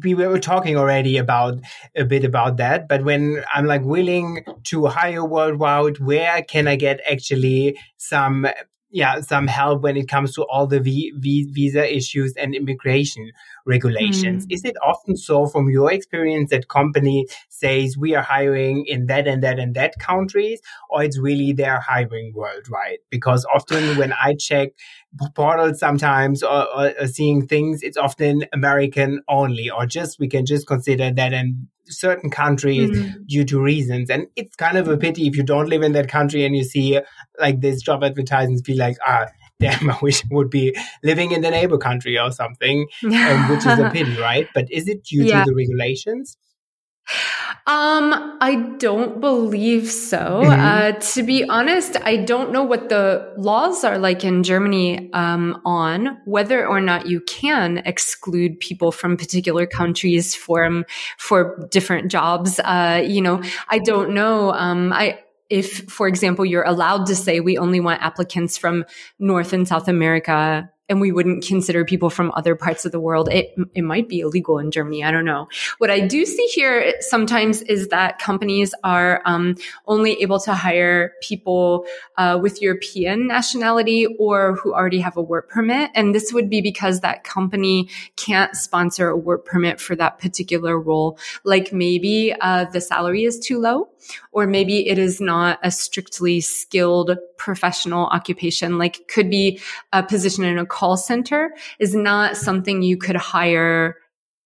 We 0.03 0.15
were 0.15 0.39
talking 0.39 0.77
already 0.77 1.17
about 1.17 1.59
a 1.97 2.05
bit 2.05 2.25
about 2.25 2.57
that, 2.59 2.89
but 2.89 3.05
when 3.05 3.43
I'm 3.53 3.67
like 3.67 3.83
willing 3.83 4.45
to 4.65 4.87
hire 4.87 5.25
worldwide, 5.25 5.99
where 5.99 6.43
can 6.43 6.69
I 6.69 6.77
get 6.77 7.01
actually 7.09 7.79
some 7.97 8.47
yeah, 8.95 9.23
some 9.23 9.49
help 9.49 9.83
when 9.83 9.97
it 9.97 10.07
comes 10.07 10.37
to 10.37 10.45
all 10.45 10.69
the 10.69 10.79
v- 10.79 11.13
v- 11.17 11.51
visa 11.51 11.93
issues 11.93 12.33
and 12.37 12.55
immigration 12.55 13.33
regulations. 13.67 14.47
Mm. 14.47 14.53
Is 14.53 14.65
it 14.65 14.75
often 14.85 15.17
so 15.17 15.47
from 15.47 15.71
your 15.71 15.93
experience 15.93 16.51
that 16.51 16.69
company 16.69 17.27
says 17.49 17.97
we 17.97 18.15
are 18.15 18.23
hiring 18.23 18.85
in 18.87 19.07
that 19.07 19.27
and 19.27 19.43
that 19.43 19.59
and 19.59 19.75
that 19.75 19.99
countries, 19.99 20.61
or 20.91 21.03
it's 21.03 21.19
really 21.19 21.53
they're 21.53 21.81
hiring 21.81 22.33
worldwide? 22.35 22.99
Because 23.11 23.47
often 23.55 23.97
when 23.97 24.13
I 24.13 24.35
check 24.35 24.71
portals 25.35 25.79
sometimes 25.79 26.43
or, 26.43 26.67
or, 26.75 26.93
or 27.01 27.07
seeing 27.07 27.47
things, 27.47 27.83
it's 27.83 27.97
often 27.97 28.45
American 28.53 29.23
only, 29.29 29.71
or 29.71 29.87
just 29.87 30.19
we 30.19 30.29
can 30.29 30.47
just 30.47 30.67
consider 30.67 31.11
that 31.11 31.33
and 31.33 31.69
certain 31.87 32.31
countries 32.31 32.91
mm-hmm. 32.91 33.23
due 33.27 33.45
to 33.45 33.61
reasons. 33.61 34.11
And 34.11 34.27
it's 34.37 34.57
kind 34.57 34.79
of 34.79 34.89
a 34.89 34.97
pity 34.97 35.27
if 35.27 35.37
you 35.37 35.43
don't 35.43 35.69
live 35.69 35.83
in 35.83 35.93
that 35.93 36.09
country 36.09 36.45
and 36.45 36.57
you 36.57 36.65
see 36.65 37.01
like 37.39 37.61
these 37.61 37.83
job 37.83 38.03
advertisements 38.03 38.63
be 38.63 38.75
like, 38.75 38.97
ah, 39.07 39.27
wish 40.03 40.25
I 40.25 40.29
would 40.31 40.51
be 40.51 40.77
living 41.03 41.33
in 41.33 41.43
the 41.43 41.51
neighbor 41.51 41.79
country 41.79 42.19
or 42.19 42.31
something, 42.31 42.87
um, 43.05 43.49
which 43.51 43.67
is 43.67 43.79
a 43.79 43.91
pity, 43.93 44.17
right? 44.21 44.49
But 44.55 44.71
is 44.71 44.89
it 44.89 45.05
due 45.05 45.25
yeah. 45.25 45.45
to 45.45 45.51
the 45.51 45.55
regulations? 45.55 46.37
Um, 47.67 48.37
I 48.43 48.75
don't 48.79 49.21
believe 49.21 49.91
so. 49.91 50.43
Mm-hmm. 50.45 50.61
Uh, 50.61 50.93
to 50.93 51.23
be 51.23 51.49
honest, 51.49 51.97
I 52.03 52.17
don't 52.17 52.53
know 52.53 52.63
what 52.63 52.91
the 52.91 53.33
laws 53.39 53.85
are 53.85 53.99
like 53.99 54.23
in 54.23 54.43
Germany, 54.43 55.11
um, 55.15 55.61
on 55.65 56.19
whether 56.27 56.67
or 56.67 56.81
not 56.81 57.07
you 57.07 57.21
can 57.23 57.79
exclude 57.87 58.61
people 58.61 58.93
from 58.93 59.17
particular 59.17 59.67
countries 59.67 60.35
for, 60.35 60.85
for 61.17 61.67
different 61.71 62.11
jobs. 62.11 62.61
Uh, 62.61 63.03
you 63.05 63.23
know, 63.23 63.43
I 63.69 63.79
don't 63.79 64.13
know. 64.13 64.53
Um, 64.53 64.93
I, 64.93 65.21
if, 65.55 65.89
for 65.89 66.09
example, 66.09 66.45
you're 66.45 66.65
allowed 66.65 67.07
to 67.07 67.15
say 67.15 67.39
we 67.39 67.57
only 67.57 67.79
want 67.79 68.03
applicants 68.03 68.59
from 68.59 68.85
North 69.21 69.53
and 69.53 69.69
South 69.69 69.87
America, 69.87 70.69
and 70.89 71.01
we 71.01 71.13
wouldn't 71.13 71.45
consider 71.45 71.85
people 71.85 72.11
from 72.11 72.31
other 72.35 72.55
parts 72.55 72.85
of 72.85 72.93
the 72.93 73.01
world. 73.01 73.29
It, 73.31 73.55
it 73.75 73.83
might 73.83 74.09
be 74.09 74.21
illegal 74.21 74.59
in 74.59 74.71
Germany. 74.71 75.03
I 75.03 75.11
don't 75.11 75.25
know. 75.25 75.49
What 75.79 75.91
I 75.91 76.01
do 76.01 76.27
see 76.27 76.47
here 76.47 76.95
sometimes 77.01 77.63
is 77.63 77.89
that 77.89 78.19
companies 78.19 78.75
are 78.85 79.23
um, 79.25 79.57
only 79.87 80.21
able 80.23 80.41
to 80.41 80.55
hire 80.55 81.13
people 81.23 81.87
uh, 82.19 82.39
with 82.41 82.61
European 82.61 83.27
nationality 83.27 84.07
or 84.19 84.57
who 84.57 84.75
already 84.75 85.01
have 85.01 85.17
a 85.17 85.23
work 85.23 85.49
permit. 85.49 85.91
And 85.95 86.15
this 86.15 86.33
would 86.33 86.51
be 86.51 86.61
because 86.61 87.01
that 87.01 87.25
company 87.25 87.89
can't 88.17 88.55
sponsor 88.55 89.09
a 89.09 89.17
work 89.17 89.47
permit 89.47 89.81
for 89.81 89.97
that 89.97 90.19
particular 90.19 90.79
role. 90.79 91.19
Like 91.45 91.73
maybe 91.73 92.35
uh, 92.39 92.67
the 92.67 92.81
salary 92.81 93.25
is 93.25 93.39
too 93.39 93.59
low 93.59 93.89
or 94.33 94.47
maybe 94.47 94.89
it 94.89 94.99
is 94.99 95.21
not 95.21 95.59
a 95.63 95.71
strictly 95.71 96.41
skilled 96.41 97.17
professional 97.45 98.07
occupation. 98.07 98.79
Like 98.79 99.07
could 99.09 99.29
be 99.29 99.61
a 99.93 100.03
position 100.03 100.45
in 100.45 100.59
a 100.59 100.65
call 100.65 100.97
center 100.97 101.55
is 101.79 101.95
not 101.95 102.39
something 102.39 102.83
you 102.83 102.97
could 102.97 103.17
hire 103.17 103.97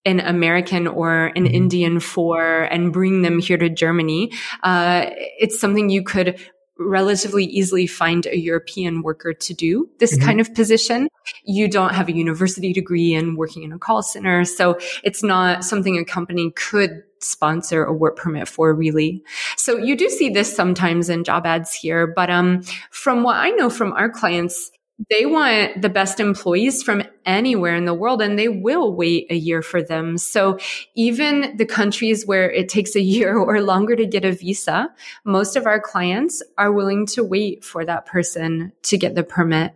an 0.04 0.18
American 0.18 0.88
or 0.88 1.26
an 1.26 1.44
mm-hmm. 1.44 1.54
Indian 1.54 2.00
for 2.00 2.62
and 2.64 2.92
bring 2.92 3.22
them 3.22 3.38
here 3.38 3.56
to 3.56 3.68
Germany. 3.68 4.32
Uh, 4.64 5.06
it's 5.38 5.60
something 5.60 5.90
you 5.90 6.02
could 6.02 6.38
relatively 6.78 7.44
easily 7.44 7.86
find 7.86 8.26
a 8.26 8.38
European 8.38 9.02
worker 9.02 9.32
to 9.32 9.54
do 9.54 9.88
this 9.98 10.14
mm-hmm. 10.14 10.26
kind 10.26 10.40
of 10.40 10.54
position. 10.54 11.08
You 11.44 11.68
don't 11.68 11.94
have 11.94 12.08
a 12.08 12.12
university 12.12 12.72
degree 12.72 13.14
and 13.14 13.36
working 13.36 13.62
in 13.62 13.72
a 13.72 13.78
call 13.78 14.02
center. 14.02 14.44
So 14.44 14.78
it's 15.02 15.22
not 15.22 15.64
something 15.64 15.98
a 15.98 16.04
company 16.04 16.50
could 16.52 17.02
sponsor 17.20 17.84
a 17.84 17.92
work 17.92 18.16
permit 18.16 18.48
for 18.48 18.72
really. 18.72 19.22
So 19.56 19.76
you 19.76 19.96
do 19.96 20.08
see 20.08 20.28
this 20.30 20.54
sometimes 20.54 21.08
in 21.08 21.24
job 21.24 21.46
ads 21.46 21.74
here, 21.74 22.06
but 22.06 22.30
um, 22.30 22.62
from 22.90 23.22
what 23.24 23.36
I 23.36 23.50
know 23.50 23.70
from 23.70 23.92
our 23.92 24.08
clients, 24.08 24.70
they 25.10 25.26
want 25.26 25.80
the 25.80 25.88
best 25.88 26.18
employees 26.18 26.82
from 26.82 27.04
anywhere 27.24 27.76
in 27.76 27.84
the 27.84 27.94
world 27.94 28.20
and 28.20 28.38
they 28.38 28.48
will 28.48 28.92
wait 28.92 29.26
a 29.30 29.36
year 29.36 29.62
for 29.62 29.80
them. 29.80 30.18
So 30.18 30.58
even 30.94 31.56
the 31.56 31.66
countries 31.66 32.26
where 32.26 32.50
it 32.50 32.68
takes 32.68 32.96
a 32.96 33.00
year 33.08 33.36
or 33.36 33.60
longer 33.60 33.94
to 33.94 34.06
get 34.06 34.24
a 34.24 34.32
visa, 34.32 34.88
most 35.24 35.56
of 35.56 35.66
our 35.66 35.80
clients 35.80 36.42
are 36.56 36.72
willing 36.72 37.06
to 37.06 37.22
wait 37.22 37.64
for 37.64 37.84
that 37.84 38.06
person 38.06 38.72
to 38.82 38.98
get 38.98 39.14
the 39.14 39.22
permit, 39.22 39.72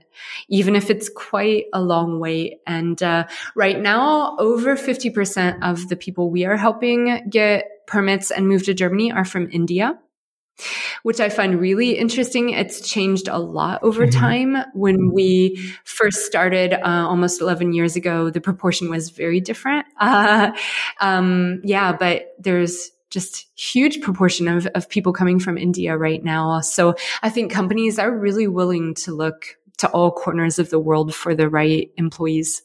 even 0.48 0.74
if 0.74 0.90
it's 0.90 1.08
quite 1.08 1.66
a 1.72 1.80
long 1.80 2.18
wait. 2.18 2.60
And 2.66 3.00
uh, 3.02 3.26
right 3.54 3.78
now, 3.78 4.36
over 4.38 4.76
50% 4.76 5.62
of 5.62 5.88
the 5.88 5.96
people 5.96 6.30
we 6.30 6.44
are 6.44 6.56
helping 6.56 7.28
get 7.28 7.86
permits 7.86 8.30
and 8.30 8.48
move 8.48 8.64
to 8.64 8.74
Germany 8.74 9.12
are 9.12 9.24
from 9.24 9.50
India 9.52 9.98
which 11.02 11.20
I 11.20 11.28
find 11.28 11.60
really 11.60 11.98
interesting. 11.98 12.50
It's 12.50 12.88
changed 12.88 13.28
a 13.28 13.38
lot 13.38 13.82
over 13.82 14.06
mm-hmm. 14.06 14.20
time. 14.20 14.56
When 14.74 15.12
we 15.12 15.74
first 15.84 16.26
started 16.26 16.74
uh, 16.74 17.06
almost 17.08 17.40
11 17.40 17.72
years 17.72 17.96
ago, 17.96 18.30
the 18.30 18.40
proportion 18.40 18.90
was 18.90 19.10
very 19.10 19.40
different. 19.40 19.86
Uh, 20.02 20.50
um, 21.00 21.60
yeah, 21.64 21.92
but 21.92 22.34
there's 22.38 22.90
just 23.10 23.46
huge 23.54 24.00
proportion 24.00 24.48
of, 24.48 24.66
of 24.74 24.88
people 24.88 25.12
coming 25.12 25.38
from 25.38 25.56
India 25.56 25.96
right 25.96 26.24
now. 26.24 26.60
So 26.60 26.94
I 27.22 27.30
think 27.30 27.52
companies 27.52 27.98
are 27.98 28.10
really 28.10 28.48
willing 28.48 28.94
to 28.94 29.12
look 29.12 29.56
to 29.78 29.88
all 29.90 30.10
corners 30.10 30.58
of 30.58 30.70
the 30.70 30.78
world 30.78 31.14
for 31.14 31.34
the 31.34 31.48
right 31.48 31.90
employees. 31.96 32.62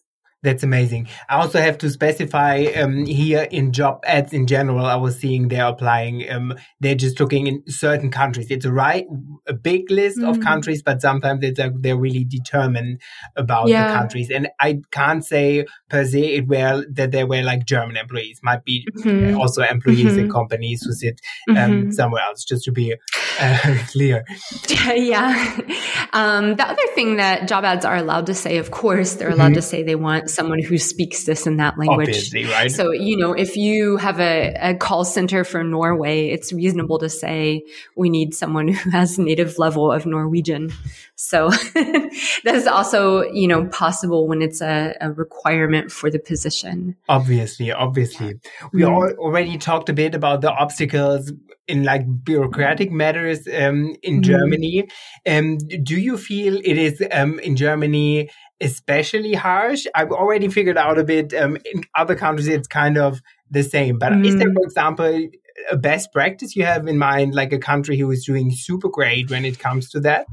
That's 0.48 0.64
amazing. 0.64 1.10
I 1.28 1.42
also 1.42 1.60
have 1.60 1.78
to 1.80 1.90
specify 1.90 2.68
um, 2.78 3.06
here 3.06 3.50
in 3.52 3.74
job 3.74 4.00
ads 4.06 4.32
in 4.32 4.48
general. 4.48 4.86
I 4.86 4.96
was 4.96 5.20
seeing 5.20 5.50
they're 5.50 5.66
applying. 5.66 6.30
Um, 6.32 6.56
they're 6.80 6.96
just 6.96 7.20
looking 7.20 7.48
in 7.48 7.64
certain 7.68 8.10
countries. 8.12 8.50
It's 8.50 8.64
a 8.64 8.72
right 8.72 9.06
a 9.46 9.54
big 9.54 9.92
list 9.92 10.20
mm. 10.20 10.30
of 10.30 10.40
countries, 10.40 10.82
but 10.82 11.02
sometimes 11.02 11.44
it's 11.44 11.60
a, 11.60 11.70
they're 11.76 11.98
really 11.98 12.24
determined 12.24 13.02
about 13.36 13.68
yeah. 13.68 13.90
the 13.90 14.00
countries. 14.00 14.30
And 14.30 14.48
I 14.58 14.80
can't 14.92 15.26
say 15.26 15.66
per 15.90 16.06
se 16.06 16.36
it 16.36 16.48
were 16.48 16.86
that 16.94 17.12
they 17.12 17.26
were 17.26 17.42
like 17.42 17.66
German 17.66 17.98
employees. 17.98 18.40
Might 18.42 18.64
be 18.64 18.88
mm-hmm. 19.00 19.38
also 19.38 19.64
employees 19.64 20.12
mm-hmm. 20.14 20.20
in 20.20 20.32
companies 20.32 20.82
who 20.82 20.94
sit 20.94 21.20
um, 21.50 21.56
mm-hmm. 21.56 21.92
somewhere 21.92 22.24
else. 22.24 22.46
Just 22.46 22.64
to 22.64 22.72
be 22.72 22.96
uh, 23.38 23.78
clear. 23.92 24.24
yeah. 24.96 25.60
Um, 26.14 26.56
the 26.56 26.66
other 26.66 26.88
thing 26.96 27.18
that 27.18 27.48
job 27.48 27.66
ads 27.66 27.84
are 27.84 27.96
allowed 27.96 28.28
to 28.28 28.34
say, 28.34 28.58
of 28.58 28.72
course, 28.72 29.16
they're 29.16 29.30
allowed 29.30 29.56
to 29.56 29.60
mm-hmm. 29.60 29.70
say 29.70 29.84
they 29.84 29.96
want 29.96 30.30
someone 30.38 30.62
who 30.62 30.78
speaks 30.78 31.26
this 31.26 31.48
and 31.48 31.60
that 31.60 31.78
language. 31.78 32.10
Obviously, 32.10 32.46
right? 32.46 32.72
So, 32.72 32.92
you 32.92 33.18
know, 33.18 33.34
if 33.34 33.58
you 33.58 33.98
have 33.98 34.20
a, 34.20 34.56
a 34.62 34.76
call 34.76 35.04
center 35.04 35.44
for 35.44 35.64
Norway, 35.64 36.30
it's 36.30 36.54
reasonable 36.54 37.00
to 37.00 37.10
say 37.10 37.64
we 37.96 38.10
need 38.10 38.34
someone 38.34 38.68
who 38.70 38.90
has 38.92 39.18
native 39.18 39.58
level 39.58 39.92
of 39.92 40.06
Norwegian. 40.06 40.72
So 41.16 41.50
that 41.74 42.56
is 42.56 42.68
also, 42.68 43.24
you 43.32 43.48
know, 43.48 43.66
possible 43.66 44.28
when 44.28 44.42
it's 44.42 44.62
a, 44.62 44.96
a 45.02 45.12
requirement 45.12 45.92
for 45.92 46.12
the 46.12 46.20
position. 46.20 46.96
Obviously, 47.10 47.72
obviously. 47.72 48.40
We 48.72 48.84
mm. 48.84 48.90
all 48.90 49.10
already 49.18 49.58
talked 49.58 49.90
a 49.90 49.94
bit 49.94 50.14
about 50.14 50.42
the 50.42 50.52
obstacles 50.52 51.34
in 51.68 51.84
like 51.84 52.04
bureaucratic 52.24 52.92
matters 52.92 53.48
um, 53.48 53.96
in 54.04 54.22
mm. 54.22 54.24
Germany. 54.24 54.88
Um, 55.28 55.58
do 55.58 56.00
you 56.00 56.18
feel 56.18 56.56
it 56.58 56.78
is 56.78 57.04
um, 57.12 57.40
in 57.40 57.56
Germany 57.56 58.30
especially 58.62 59.34
harsh. 59.34 59.86
I've 59.94 60.12
already 60.12 60.48
figured 60.48 60.78
out 60.78 60.98
a 60.98 61.04
bit. 61.04 61.34
Um, 61.34 61.58
in 61.66 61.84
other 61.96 62.16
countries, 62.16 62.48
it's 62.48 62.68
kind 62.68 62.98
of 62.98 63.22
the 63.50 63.64
same. 63.64 64.00
But 64.00 64.14
mm. 64.14 64.26
is 64.26 64.38
there, 64.38 64.50
mm. 64.50 64.56
for 64.56 64.64
example, 64.64 65.30
a 65.72 65.78
best 65.78 66.12
practice 66.12 66.56
you 66.56 66.66
have 66.66 66.88
in 66.88 66.98
mind, 66.98 67.36
like 67.36 67.54
a 67.54 67.60
country 67.60 67.98
who 67.98 68.10
is 68.12 68.26
doing 68.26 68.52
super 68.52 68.90
great 68.90 69.30
when 69.30 69.46
it 69.46 69.60
comes 69.60 69.90
to 69.92 70.00
that? 70.02 70.28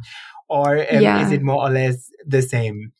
Or 0.48 0.78
um, 0.78 1.00
yeah. 1.00 1.24
is 1.24 1.32
it 1.32 1.42
more 1.42 1.66
or 1.66 1.70
less 1.70 2.10
the 2.26 2.42
same? 2.42 2.92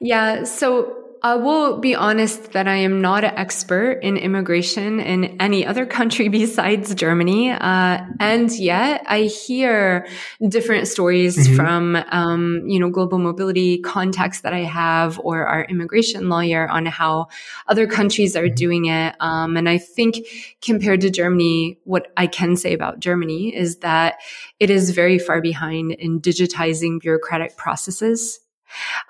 Yeah. 0.00 0.44
So 0.44 1.05
I 1.22 1.34
will 1.36 1.78
be 1.78 1.94
honest 1.94 2.52
that 2.52 2.68
I 2.68 2.76
am 2.76 3.00
not 3.00 3.24
an 3.24 3.34
expert 3.36 4.00
in 4.02 4.16
immigration 4.16 5.00
in 5.00 5.40
any 5.40 5.66
other 5.66 5.86
country 5.86 6.28
besides 6.40 6.94
Germany. 6.94 7.50
Uh, 7.50 7.98
and 8.20 8.50
yet 8.52 9.04
I 9.06 9.22
hear 9.22 10.06
different 10.48 10.88
stories 10.88 11.36
mm-hmm. 11.36 11.56
from, 11.56 11.96
um, 12.10 12.62
you 12.66 12.78
know, 12.78 12.90
global 12.90 13.18
mobility 13.18 13.78
contacts 13.78 14.42
that 14.42 14.52
I 14.52 14.64
have 14.64 15.20
or 15.22 15.46
our 15.46 15.64
immigration 15.64 16.28
lawyer 16.28 16.68
on 16.68 16.86
how 16.86 17.28
other 17.66 17.86
countries 17.86 18.36
are 18.36 18.44
mm-hmm. 18.44 18.54
doing 18.54 18.84
it. 18.86 19.14
Um, 19.20 19.56
and 19.56 19.68
I 19.68 19.78
think 19.78 20.26
compared 20.62 21.00
to 21.02 21.10
Germany, 21.10 21.78
what 21.84 22.12
I 22.16 22.26
can 22.26 22.56
say 22.56 22.72
about 22.72 23.00
Germany 23.00 23.54
is 23.54 23.78
that 23.78 24.16
it 24.60 24.70
is 24.70 24.90
very 24.90 25.18
far 25.18 25.40
behind 25.40 25.92
in 25.92 26.20
digitizing 26.20 27.00
bureaucratic 27.00 27.56
processes 27.56 28.40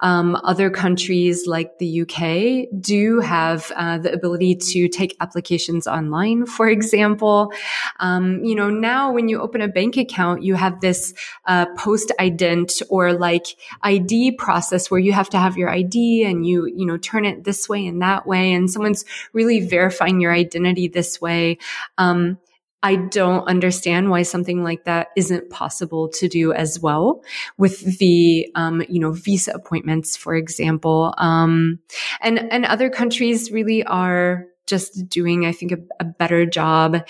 Um, 0.00 0.36
other 0.44 0.70
countries 0.70 1.46
like 1.46 1.78
the 1.78 2.02
UK 2.02 2.80
do 2.80 3.20
have 3.20 3.72
uh, 3.76 3.98
the 3.98 4.12
ability 4.12 4.56
to 4.56 4.88
take 4.88 5.16
applications 5.20 5.86
online, 5.86 6.46
for 6.46 6.68
example. 6.68 7.52
Um, 8.00 8.44
you 8.44 8.54
know, 8.54 8.70
now 8.70 9.12
when 9.12 9.28
you 9.28 9.40
open 9.40 9.60
a 9.60 9.68
bank 9.68 9.96
account, 9.96 10.42
you 10.42 10.54
have 10.54 10.80
this 10.80 11.14
uh, 11.46 11.66
post 11.76 12.12
ident 12.18 12.82
or 12.88 13.12
like 13.12 13.46
ID 13.82 14.32
process 14.32 14.90
where 14.90 15.00
you 15.00 15.12
have 15.12 15.30
to 15.30 15.38
have 15.38 15.56
your 15.56 15.70
ID 15.70 16.24
and 16.24 16.46
you, 16.46 16.66
you 16.66 16.86
know, 16.86 16.96
turn 16.96 17.24
it 17.24 17.44
this 17.44 17.68
way 17.68 17.86
and 17.86 18.02
that 18.02 18.26
way. 18.26 18.52
And 18.52 18.70
someone's 18.70 19.04
really 19.32 19.60
verifying 19.60 20.20
your 20.20 20.32
identity 20.32 20.88
this 20.88 21.20
way. 21.20 21.58
Um, 21.98 22.38
I 22.82 22.96
don't 22.96 23.48
understand 23.48 24.10
why 24.10 24.22
something 24.22 24.62
like 24.62 24.84
that 24.84 25.08
isn't 25.16 25.50
possible 25.50 26.08
to 26.10 26.28
do 26.28 26.52
as 26.52 26.78
well 26.78 27.24
with 27.58 27.98
the, 27.98 28.48
um, 28.54 28.82
you 28.88 29.00
know, 29.00 29.12
visa 29.12 29.52
appointments, 29.52 30.16
for 30.16 30.34
example. 30.34 31.14
Um, 31.18 31.80
and, 32.20 32.52
and 32.52 32.64
other 32.64 32.90
countries 32.90 33.50
really 33.50 33.82
are 33.84 34.46
just 34.66 35.08
doing, 35.08 35.46
I 35.46 35.52
think, 35.52 35.72
a, 35.72 35.78
a, 36.00 36.04
better 36.04 36.44
job 36.44 37.06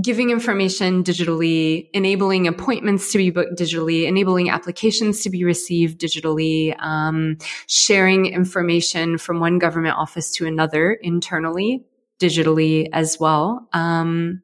giving 0.00 0.30
information 0.30 1.02
digitally, 1.02 1.88
enabling 1.92 2.46
appointments 2.46 3.10
to 3.12 3.18
be 3.18 3.30
booked 3.30 3.58
digitally, 3.58 4.06
enabling 4.06 4.50
applications 4.50 5.22
to 5.22 5.30
be 5.30 5.42
received 5.42 6.00
digitally, 6.00 6.80
um, 6.80 7.38
sharing 7.66 8.26
information 8.26 9.18
from 9.18 9.40
one 9.40 9.58
government 9.58 9.96
office 9.96 10.30
to 10.32 10.46
another 10.46 10.92
internally 10.92 11.84
digitally 12.20 12.88
as 12.92 13.18
well. 13.18 13.66
Um, 13.72 14.42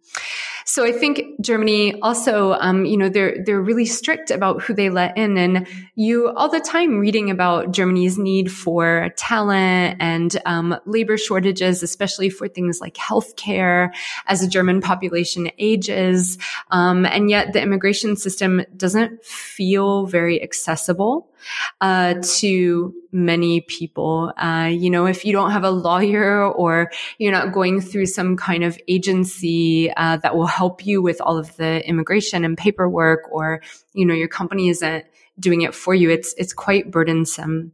so 0.69 0.85
I 0.85 0.91
think 0.91 1.41
Germany 1.41 2.01
also, 2.01 2.55
um, 2.55 2.85
you 2.85 2.97
know, 2.97 3.09
they're 3.09 3.37
they're 3.45 3.61
really 3.61 3.87
strict 3.87 4.33
about 4.33 4.63
who 4.63 4.75
they 4.75 4.91
let 4.91 5.17
in, 5.17 5.39
and 5.39 5.69
you 5.95 6.29
all 6.29 6.49
the 6.49 6.59
time 6.59 6.99
reading 6.99 7.31
about 7.31 7.71
Germany's 7.71 8.19
need 8.19 8.51
for 8.51 9.11
talent 9.17 9.99
and 10.01 10.37
um, 10.45 10.77
labor 10.85 11.17
shortages, 11.17 11.85
especially 11.85 12.31
for 12.31 12.49
things 12.49 12.81
like 12.81 12.95
healthcare 12.95 13.95
as 14.27 14.41
the 14.41 14.49
German 14.49 14.81
population 14.81 15.49
ages, 15.59 16.37
um, 16.73 17.07
and 17.07 17.31
yet 17.31 17.53
the 17.53 17.63
immigration 17.63 18.17
system 18.17 18.65
doesn't 18.77 19.25
feel 19.25 20.07
very 20.07 20.43
accessible 20.43 21.31
uh, 21.81 22.15
to 22.39 22.95
many 23.13 23.61
people. 23.63 24.33
Uh, 24.37 24.71
you 24.71 24.91
know, 24.91 25.07
if 25.07 25.25
you 25.25 25.33
don't 25.33 25.51
have 25.51 25.65
a 25.65 25.71
lawyer 25.71 26.47
or 26.47 26.91
you're 27.19 27.33
not 27.33 27.53
going 27.53 27.81
through 27.81 28.07
some 28.07 28.37
kind 28.37 28.65
of 28.65 28.79
agency 28.89 29.91
uh, 29.97 30.17
that 30.19 30.37
will 30.37 30.47
help 30.47 30.87
you 30.87 31.03
with 31.03 31.21
all 31.21 31.37
of 31.37 31.57
the 31.57 31.87
immigration 31.89 32.45
and 32.45 32.57
paperwork, 32.59 33.21
or 33.31 33.63
you 33.93 34.05
know, 34.05 34.15
your 34.15 34.29
company 34.29 34.69
isn't 34.69 35.05
doing 35.39 35.63
it 35.63 35.75
for 35.75 35.95
you, 35.95 36.11
it's 36.11 36.35
it's 36.39 36.53
quite 36.53 36.91
burdensome. 36.91 37.73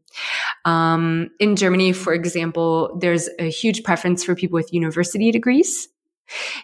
Um, 0.64 1.30
in 1.38 1.56
Germany, 1.56 1.92
for 1.92 2.12
example, 2.12 2.96
there's 2.98 3.28
a 3.38 3.48
huge 3.48 3.84
preference 3.84 4.24
for 4.24 4.34
people 4.34 4.56
with 4.56 4.72
university 4.72 5.30
degrees. 5.30 5.88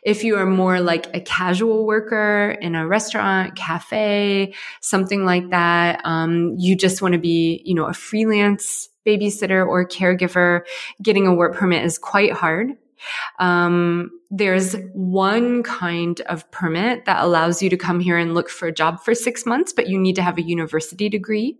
If 0.02 0.24
you 0.24 0.36
are 0.36 0.46
more 0.46 0.80
like 0.80 1.14
a 1.14 1.20
casual 1.20 1.86
worker 1.86 2.56
in 2.60 2.74
a 2.74 2.86
restaurant, 2.86 3.56
cafe, 3.56 4.54
something 4.80 5.24
like 5.24 5.50
that, 5.50 6.00
um, 6.04 6.54
you 6.58 6.76
just 6.76 7.02
want 7.02 7.12
to 7.12 7.18
be, 7.18 7.62
you 7.64 7.74
know, 7.74 7.86
a 7.86 7.94
freelance 7.94 8.88
babysitter 9.06 9.66
or 9.66 9.86
caregiver, 9.86 10.62
getting 11.02 11.26
a 11.26 11.34
work 11.34 11.56
permit 11.56 11.84
is 11.84 11.98
quite 11.98 12.32
hard. 12.32 12.68
Um, 13.38 14.10
there's 14.30 14.76
one 14.92 15.62
kind 15.62 16.20
of 16.22 16.50
permit 16.50 17.04
that 17.06 17.22
allows 17.22 17.62
you 17.62 17.70
to 17.70 17.76
come 17.76 18.00
here 18.00 18.18
and 18.18 18.34
look 18.34 18.50
for 18.50 18.68
a 18.68 18.72
job 18.72 19.00
for 19.00 19.14
six 19.14 19.46
months, 19.46 19.72
but 19.72 19.88
you 19.88 19.98
need 19.98 20.16
to 20.16 20.22
have 20.22 20.38
a 20.38 20.42
university 20.42 21.08
degree, 21.08 21.58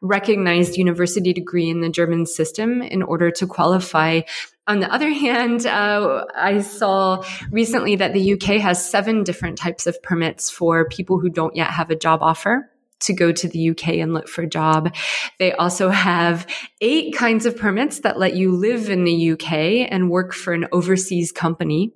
recognized 0.00 0.76
university 0.76 1.32
degree 1.32 1.68
in 1.68 1.80
the 1.80 1.90
German 1.90 2.26
system 2.26 2.80
in 2.80 3.02
order 3.02 3.30
to 3.32 3.46
qualify 3.46 4.20
on 4.68 4.80
the 4.80 4.92
other 4.92 5.10
hand, 5.10 5.66
uh, 5.66 6.26
I 6.36 6.60
saw 6.60 7.24
recently 7.50 7.96
that 7.96 8.12
the 8.12 8.34
UK 8.34 8.60
has 8.60 8.88
seven 8.88 9.24
different 9.24 9.56
types 9.56 9.86
of 9.86 10.00
permits 10.02 10.50
for 10.50 10.86
people 10.88 11.18
who 11.18 11.30
don't 11.30 11.56
yet 11.56 11.70
have 11.70 11.90
a 11.90 11.96
job 11.96 12.22
offer 12.22 12.70
to 13.00 13.14
go 13.14 13.32
to 13.32 13.48
the 13.48 13.70
UK 13.70 13.94
and 13.94 14.12
look 14.12 14.28
for 14.28 14.42
a 14.42 14.48
job. 14.48 14.94
They 15.38 15.52
also 15.52 15.88
have 15.88 16.46
eight 16.82 17.14
kinds 17.14 17.46
of 17.46 17.56
permits 17.56 18.00
that 18.00 18.18
let 18.18 18.34
you 18.34 18.52
live 18.52 18.90
in 18.90 19.04
the 19.04 19.30
UK 19.32 19.88
and 19.90 20.10
work 20.10 20.34
for 20.34 20.52
an 20.52 20.66
overseas 20.70 21.32
company 21.32 21.94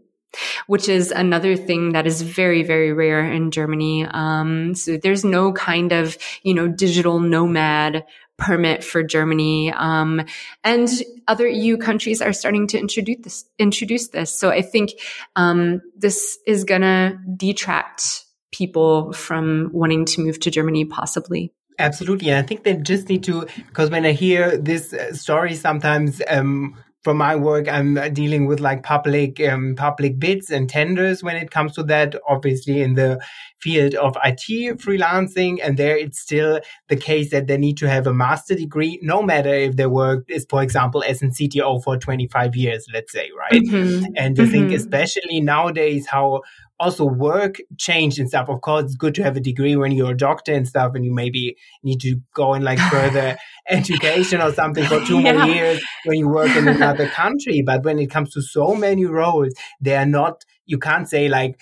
which 0.66 0.89
is 0.89 1.11
another 1.11 1.57
thing 1.57 1.93
that 1.93 2.07
is 2.07 2.23
very, 2.23 2.62
very 2.62 2.93
rare 2.93 3.31
in 3.31 3.51
Germany. 3.51 4.07
Um, 4.07 4.75
so 4.75 4.97
there's 4.97 5.25
no 5.25 5.53
kind 5.53 5.93
of, 5.93 6.16
you 6.43 6.55
know, 6.55 6.68
digital 6.68 7.20
nomad 7.20 8.05
permit 8.39 8.83
for 8.83 9.03
Germany. 9.03 9.72
Um, 9.72 10.22
and 10.64 10.89
other 11.28 11.47
EU 11.47 11.76
countries 11.76 12.20
are 12.20 12.33
starting 12.33 12.66
to 12.68 12.78
introduce 12.78 13.18
this, 13.22 13.45
introduce 13.59 14.09
this. 14.09 14.37
So 14.37 14.51
I 14.51 14.62
think, 14.62 14.91
um, 15.37 15.80
this 15.97 16.39
is 16.47 16.64
gonna 16.64 17.18
detract 17.37 18.24
people 18.53 19.12
from 19.12 19.70
wanting 19.72 20.05
to 20.05 20.20
move 20.20 20.41
to 20.41 20.51
Germany 20.51 20.85
possibly. 20.85 21.53
Absolutely. 21.78 22.35
I 22.35 22.43
think 22.43 22.64
they 22.64 22.74
just 22.74 23.09
need 23.09 23.24
to, 23.24 23.47
because 23.68 23.91
when 23.91 24.05
I 24.05 24.12
hear 24.12 24.57
this 24.57 24.93
uh, 24.93 25.14
story 25.14 25.55
sometimes, 25.55 26.20
um, 26.28 26.76
from 27.03 27.16
my 27.16 27.34
work, 27.34 27.68
I'm 27.68 27.94
dealing 28.12 28.46
with 28.46 28.61
like 28.61 28.82
public 28.82 29.40
um, 29.40 29.74
public 29.76 30.18
bids 30.18 30.50
and 30.50 30.68
tenders 30.68 31.22
when 31.22 31.36
it 31.36 31.50
comes 31.50 31.72
to 31.74 31.82
that. 31.84 32.14
Obviously, 32.28 32.80
in 32.80 32.94
the 32.94 33.20
field 33.59 33.94
of 33.94 34.16
IT 34.24 34.78
freelancing, 34.78 35.59
and 35.62 35.76
there 35.76 35.96
it's 35.96 36.20
still 36.20 36.61
the 36.88 36.96
case 36.96 37.30
that 37.30 37.48
they 37.48 37.57
need 37.57 37.76
to 37.78 37.88
have 37.88 38.07
a 38.07 38.14
master 38.14 38.55
degree, 38.55 39.00
no 39.03 39.22
matter 39.22 39.53
if 39.53 39.76
their 39.76 39.90
work 39.90 40.24
is, 40.28 40.46
for 40.48 40.62
example, 40.62 41.03
as 41.07 41.22
an 41.22 41.30
CTO 41.30 41.82
for 41.82 41.96
25 41.96 42.55
years, 42.55 42.86
let's 42.92 43.12
say, 43.12 43.30
right? 43.36 43.62
Mm-hmm. 43.62 44.05
And 44.16 44.38
I 44.38 44.42
mm-hmm. 44.42 44.53
think 44.53 44.72
especially 44.72 45.40
nowadays 45.40 46.07
how 46.07 46.42
also 46.81 47.05
work 47.05 47.57
changed 47.79 48.18
and 48.18 48.29
stuff. 48.29 48.49
Of 48.49 48.61
course, 48.61 48.85
it's 48.85 48.95
good 48.97 49.14
to 49.16 49.23
have 49.23 49.37
a 49.37 49.41
degree 49.41 49.77
when 49.77 49.93
you're 49.93 50.12
a 50.12 50.16
doctor 50.16 50.53
and 50.53 50.66
stuff, 50.66 50.95
and 50.95 51.05
you 51.05 51.14
maybe 51.14 51.57
need 51.83 52.01
to 52.01 52.20
go 52.35 52.55
in 52.55 52.62
like 52.62 52.79
further 52.79 53.37
education 53.68 54.41
or 54.41 54.53
something 54.53 54.85
for 54.85 55.01
two 55.05 55.20
yeah. 55.20 55.33
more 55.33 55.47
years 55.47 55.83
when 56.05 56.18
you 56.18 56.29
work 56.29 56.55
in 56.57 56.68
another 56.68 57.07
country. 57.09 57.62
But 57.64 57.85
when 57.85 57.99
it 57.99 58.11
comes 58.11 58.33
to 58.33 58.43
so 58.43 58.75
many 58.75 59.05
roles, 59.05 59.55
they 59.81 59.97
are 59.97 60.07
not, 60.07 60.45
you 60.66 60.79
can't 60.79 61.09
say 61.09 61.29
like, 61.29 61.61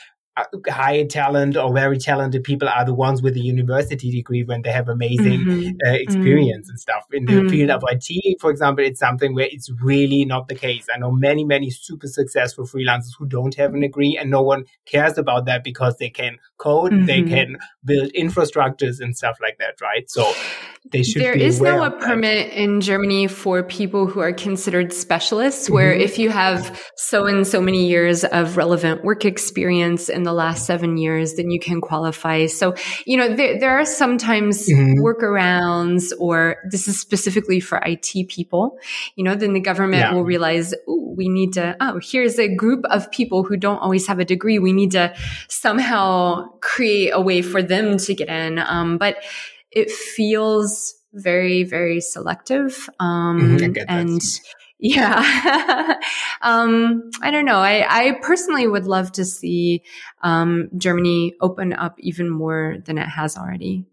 high 0.68 1.04
talent 1.04 1.56
or 1.56 1.72
very 1.72 1.98
talented 1.98 2.42
people 2.44 2.68
are 2.68 2.84
the 2.84 2.94
ones 2.94 3.20
with 3.20 3.36
a 3.36 3.40
university 3.40 4.10
degree 4.10 4.42
when 4.42 4.62
they 4.62 4.70
have 4.70 4.88
amazing 4.88 5.40
mm-hmm. 5.40 5.70
uh, 5.86 5.92
experience 5.92 6.66
mm-hmm. 6.66 6.70
and 6.70 6.80
stuff. 6.80 7.06
In 7.12 7.26
the 7.26 7.32
mm-hmm. 7.32 7.48
field 7.48 7.70
of 7.70 7.84
IT, 7.88 8.40
for 8.40 8.50
example, 8.50 8.84
it's 8.84 9.00
something 9.00 9.34
where 9.34 9.48
it's 9.50 9.70
really 9.82 10.24
not 10.24 10.48
the 10.48 10.54
case. 10.54 10.86
I 10.92 10.98
know 10.98 11.10
many, 11.10 11.44
many 11.44 11.70
super 11.70 12.06
successful 12.06 12.64
freelancers 12.64 13.16
who 13.18 13.26
don't 13.26 13.54
have 13.56 13.74
an 13.74 13.80
degree 13.80 14.16
and 14.16 14.30
no 14.30 14.42
one 14.42 14.64
cares 14.86 15.18
about 15.18 15.46
that 15.46 15.64
because 15.64 15.96
they 15.98 16.10
can 16.10 16.38
code, 16.58 16.92
they 17.06 17.20
mm-hmm. 17.20 17.34
can 17.34 17.58
build 17.84 18.12
infrastructures 18.12 19.00
and 19.00 19.16
stuff 19.16 19.38
like 19.42 19.58
that, 19.58 19.80
right? 19.80 20.08
So 20.10 20.32
they 20.90 21.02
should 21.02 21.20
There 21.20 21.36
is 21.36 21.60
now 21.60 21.84
a 21.84 21.90
permit 21.90 22.52
in 22.54 22.80
Germany 22.80 23.26
for 23.26 23.62
people 23.62 24.06
who 24.06 24.20
are 24.20 24.32
considered 24.32 24.94
specialists 24.94 25.68
where 25.68 25.92
mm-hmm. 25.92 26.00
if 26.00 26.18
you 26.18 26.30
have 26.30 26.82
so 26.96 27.26
and 27.26 27.46
so 27.46 27.60
many 27.60 27.86
years 27.86 28.24
of 28.24 28.56
relevant 28.56 29.04
work 29.04 29.26
experience 29.26 30.08
in 30.08 30.22
the 30.22 30.32
last 30.32 30.64
seven 30.64 30.96
years, 30.96 31.34
then 31.34 31.50
you 31.50 31.60
can 31.60 31.82
qualify. 31.82 32.46
So, 32.46 32.74
you 33.04 33.18
know, 33.18 33.34
there, 33.34 33.60
there 33.60 33.78
are 33.78 33.84
sometimes 33.84 34.66
mm-hmm. 34.68 35.04
workarounds 35.04 36.12
or 36.18 36.56
this 36.70 36.88
is 36.88 36.98
specifically 36.98 37.60
for 37.60 37.78
IT 37.84 38.28
people, 38.28 38.78
you 39.16 39.24
know, 39.24 39.34
then 39.34 39.52
the 39.52 39.60
government 39.60 40.00
yeah. 40.00 40.14
will 40.14 40.24
realize, 40.24 40.72
oh, 40.88 41.14
we 41.14 41.28
need 41.28 41.52
to, 41.54 41.76
oh, 41.80 42.00
here's 42.02 42.38
a 42.38 42.48
group 42.54 42.86
of 42.86 43.10
people 43.10 43.44
who 43.44 43.58
don't 43.58 43.78
always 43.78 44.06
have 44.06 44.18
a 44.18 44.24
degree. 44.24 44.58
We 44.58 44.72
need 44.72 44.92
to 44.92 45.14
somehow 45.48 46.48
create 46.60 47.10
a 47.10 47.20
way 47.20 47.42
for 47.42 47.62
them 47.62 47.98
to 47.98 48.14
get 48.14 48.28
in. 48.30 48.58
Um, 48.58 48.96
but 48.96 49.18
it 49.70 49.90
feels 49.90 50.94
very, 51.12 51.64
very 51.64 52.00
selective. 52.00 52.88
Um, 52.98 53.58
mm-hmm, 53.58 53.82
and 53.88 54.20
yeah. 54.78 55.98
um, 56.42 57.10
I 57.22 57.30
don't 57.30 57.44
know. 57.44 57.58
I, 57.58 57.86
I 57.88 58.12
personally 58.22 58.66
would 58.66 58.86
love 58.86 59.12
to 59.12 59.24
see, 59.24 59.82
um, 60.22 60.68
Germany 60.76 61.34
open 61.40 61.72
up 61.72 61.96
even 61.98 62.30
more 62.30 62.76
than 62.84 62.98
it 62.98 63.08
has 63.08 63.36
already. 63.36 63.86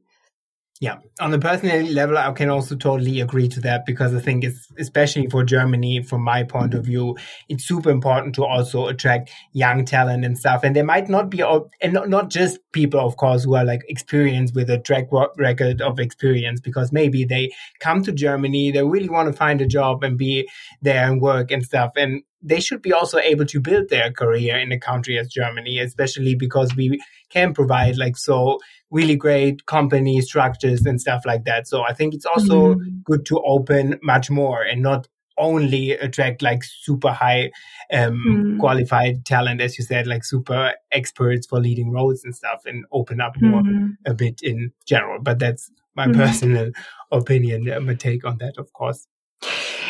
Yeah, 0.79 0.97
on 1.19 1.31
the 1.31 1.39
personal 1.39 1.87
level, 1.87 2.19
I 2.19 2.31
can 2.33 2.51
also 2.51 2.75
totally 2.75 3.19
agree 3.19 3.47
to 3.47 3.59
that 3.61 3.83
because 3.87 4.13
I 4.13 4.19
think 4.19 4.43
it's 4.43 4.71
especially 4.77 5.27
for 5.27 5.43
Germany, 5.43 6.03
from 6.03 6.21
my 6.21 6.43
point 6.43 6.75
of 6.75 6.85
view, 6.85 7.17
it's 7.49 7.65
super 7.65 7.89
important 7.89 8.35
to 8.35 8.45
also 8.45 8.85
attract 8.85 9.31
young 9.53 9.85
talent 9.85 10.23
and 10.23 10.37
stuff. 10.37 10.63
And 10.63 10.75
there 10.75 10.83
might 10.83 11.09
not 11.09 11.31
be, 11.31 11.41
all, 11.41 11.71
and 11.81 11.93
not 11.93 12.29
just 12.29 12.59
people, 12.73 12.99
of 12.99 13.17
course, 13.17 13.43
who 13.43 13.55
are 13.55 13.65
like 13.65 13.81
experienced 13.89 14.53
with 14.53 14.69
a 14.69 14.77
track 14.77 15.07
record 15.37 15.81
of 15.81 15.99
experience, 15.99 16.61
because 16.61 16.91
maybe 16.91 17.25
they 17.25 17.51
come 17.79 18.03
to 18.03 18.11
Germany, 18.11 18.69
they 18.69 18.83
really 18.83 19.09
want 19.09 19.31
to 19.31 19.33
find 19.33 19.61
a 19.61 19.65
job 19.65 20.03
and 20.03 20.15
be 20.15 20.47
there 20.83 21.09
and 21.11 21.21
work 21.21 21.49
and 21.49 21.63
stuff. 21.63 21.93
And 21.95 22.21
they 22.41 22.59
should 22.59 22.81
be 22.81 22.93
also 22.93 23.17
able 23.17 23.45
to 23.45 23.59
build 23.59 23.89
their 23.89 24.11
career 24.11 24.57
in 24.57 24.71
a 24.71 24.79
country 24.79 25.17
as 25.17 25.27
Germany, 25.27 25.79
especially 25.79 26.35
because 26.35 26.75
we 26.75 26.99
can 27.29 27.53
provide 27.53 27.97
like 27.97 28.17
so 28.17 28.59
really 28.91 29.15
great 29.15 29.65
company 29.65 30.21
structures 30.21 30.85
and 30.85 31.01
stuff 31.01 31.23
like 31.25 31.45
that. 31.45 31.67
So 31.67 31.83
I 31.83 31.93
think 31.93 32.13
it's 32.13 32.25
also 32.25 32.75
mm-hmm. 32.75 32.97
good 33.05 33.25
to 33.27 33.41
open 33.45 33.99
much 34.01 34.29
more 34.29 34.61
and 34.61 34.81
not 34.81 35.07
only 35.37 35.91
attract 35.91 36.41
like 36.41 36.63
super 36.63 37.11
high 37.11 37.51
um, 37.93 38.23
mm. 38.27 38.59
qualified 38.59 39.25
talent, 39.25 39.61
as 39.61 39.77
you 39.77 39.83
said, 39.83 40.07
like 40.07 40.23
super 40.23 40.73
experts 40.91 41.45
for 41.45 41.59
leading 41.59 41.91
roles 41.91 42.23
and 42.23 42.35
stuff, 42.35 42.63
and 42.65 42.85
open 42.91 43.21
up 43.21 43.39
more 43.39 43.61
mm-hmm. 43.61 43.87
a 44.05 44.13
bit 44.13 44.41
in 44.41 44.71
general. 44.87 45.19
But 45.21 45.39
that's 45.39 45.69
my 45.95 46.07
mm-hmm. 46.07 46.19
personal 46.21 46.71
opinion, 47.11 47.85
my 47.85 47.93
take 47.93 48.25
on 48.25 48.37
that, 48.39 48.57
of 48.57 48.73
course. 48.73 49.07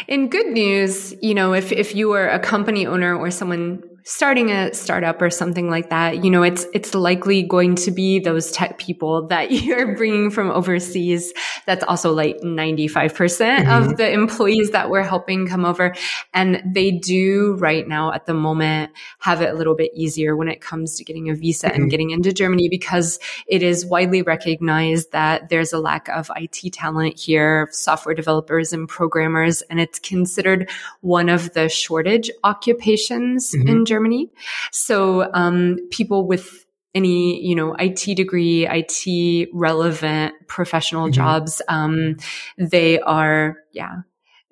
In 0.07 0.29
good 0.29 0.47
news, 0.47 1.13
you 1.21 1.33
know, 1.33 1.53
if, 1.53 1.71
if 1.71 1.93
you 1.93 2.13
are 2.13 2.29
a 2.29 2.39
company 2.39 2.87
owner 2.87 3.15
or 3.15 3.29
someone 3.29 3.83
starting 4.07 4.51
a 4.51 4.73
startup 4.73 5.21
or 5.21 5.29
something 5.29 5.69
like 5.69 5.89
that, 5.89 6.23
you 6.23 6.31
know, 6.31 6.41
it's, 6.41 6.65
it's 6.73 6.95
likely 6.95 7.43
going 7.43 7.75
to 7.75 7.91
be 7.91 8.19
those 8.19 8.53
tech 8.53 8.77
people 8.77 9.27
that 9.27 9.51
you're 9.65 9.97
bringing 9.97 10.31
from 10.31 10.49
overseas. 10.49 11.33
That's 11.65 11.83
also 11.83 12.13
like 12.13 12.37
95% 12.39 12.87
mm 12.97 13.63
hmm 13.63 13.67
of 13.67 13.97
the 13.97 14.09
employees 14.09 14.71
that 14.71 14.89
we're 14.89 15.03
helping 15.03 15.45
come 15.45 15.65
over. 15.65 15.93
And 16.33 16.63
they 16.65 16.89
do 16.89 17.55
right 17.59 17.85
now 17.85 18.13
at 18.13 18.25
the 18.25 18.33
moment 18.33 18.91
have 19.19 19.41
it 19.41 19.49
a 19.49 19.53
little 19.53 19.75
bit 19.75 19.91
easier 19.93 20.37
when 20.37 20.47
it 20.47 20.61
comes 20.61 20.95
to 20.95 21.03
getting 21.03 21.29
a 21.29 21.35
visa 21.35 21.67
mm-hmm. 21.67 21.81
and 21.81 21.91
getting 21.91 22.11
into 22.11 22.31
Germany 22.31 22.69
because 22.69 23.19
it 23.45 23.61
is 23.61 23.85
widely 23.85 24.21
recognized 24.21 25.11
that 25.11 25.49
there's 25.49 25.73
a 25.73 25.79
lack 25.79 26.07
of 26.07 26.31
IT 26.37 26.73
talent 26.73 27.19
here, 27.19 27.67
software 27.71 28.15
developers 28.15 28.71
and 28.71 28.87
programmers. 28.87 29.61
And 29.63 29.79
it's 29.79 29.99
considered 29.99 30.69
one 31.01 31.27
of 31.27 31.53
the 31.53 31.67
shortage 31.67 32.31
occupations 32.45 33.51
mm-hmm. 33.51 33.67
in 33.67 33.85
Germany 33.85 33.96
Germany. 33.97 34.29
So 34.71 35.29
um, 35.33 35.77
people 35.89 36.27
with 36.27 36.65
any 36.93 37.43
you 37.43 37.55
know 37.55 37.75
IT 37.77 38.15
degree, 38.15 38.67
IT 38.67 39.49
relevant 39.53 40.33
professional 40.47 41.05
mm-hmm. 41.05 41.13
jobs, 41.13 41.61
um, 41.67 42.17
they 42.57 42.99
are 42.99 43.57
yeah 43.73 43.97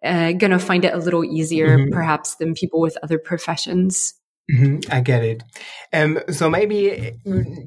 uh, 0.03 0.31
gonna 0.33 0.59
find 0.59 0.85
it 0.85 0.93
a 0.93 0.97
little 0.97 1.23
easier 1.23 1.77
mm-hmm. 1.77 1.93
perhaps 1.93 2.35
than 2.35 2.53
people 2.53 2.81
with 2.81 2.97
other 3.03 3.19
professions. 3.19 4.13
Mm-hmm, 4.51 4.93
I 4.93 5.01
get 5.01 5.23
it. 5.23 5.43
Um, 5.91 6.19
so 6.29 6.51
maybe 6.51 7.13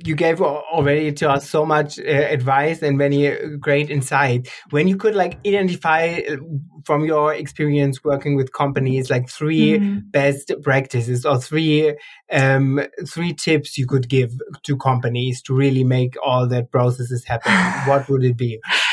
you 0.04 0.14
gave 0.14 0.40
already 0.40 1.12
to 1.12 1.28
us 1.28 1.50
so 1.50 1.66
much 1.66 1.98
uh, 1.98 2.02
advice 2.02 2.82
and 2.82 2.96
many 2.96 3.26
uh, 3.26 3.56
great 3.58 3.90
insight. 3.90 4.48
When 4.70 4.86
you 4.86 4.96
could 4.96 5.16
like 5.16 5.38
identify 5.44 6.20
uh, 6.28 6.36
from 6.84 7.04
your 7.04 7.34
experience 7.34 8.04
working 8.04 8.36
with 8.36 8.52
companies, 8.52 9.10
like 9.10 9.28
3 9.28 9.78
mm-hmm. 9.78 9.98
best 10.10 10.52
practices 10.62 11.26
or 11.26 11.40
three 11.40 11.96
um, 12.30 12.80
three 13.06 13.32
tips 13.32 13.76
you 13.76 13.86
could 13.86 14.08
give 14.08 14.32
to 14.62 14.76
companies 14.76 15.42
to 15.42 15.54
really 15.54 15.82
make 15.82 16.14
all 16.24 16.46
that 16.46 16.70
processes 16.70 17.24
happen, 17.24 17.52
what 17.88 18.08
would 18.08 18.22
it 18.22 18.36
be? 18.36 18.60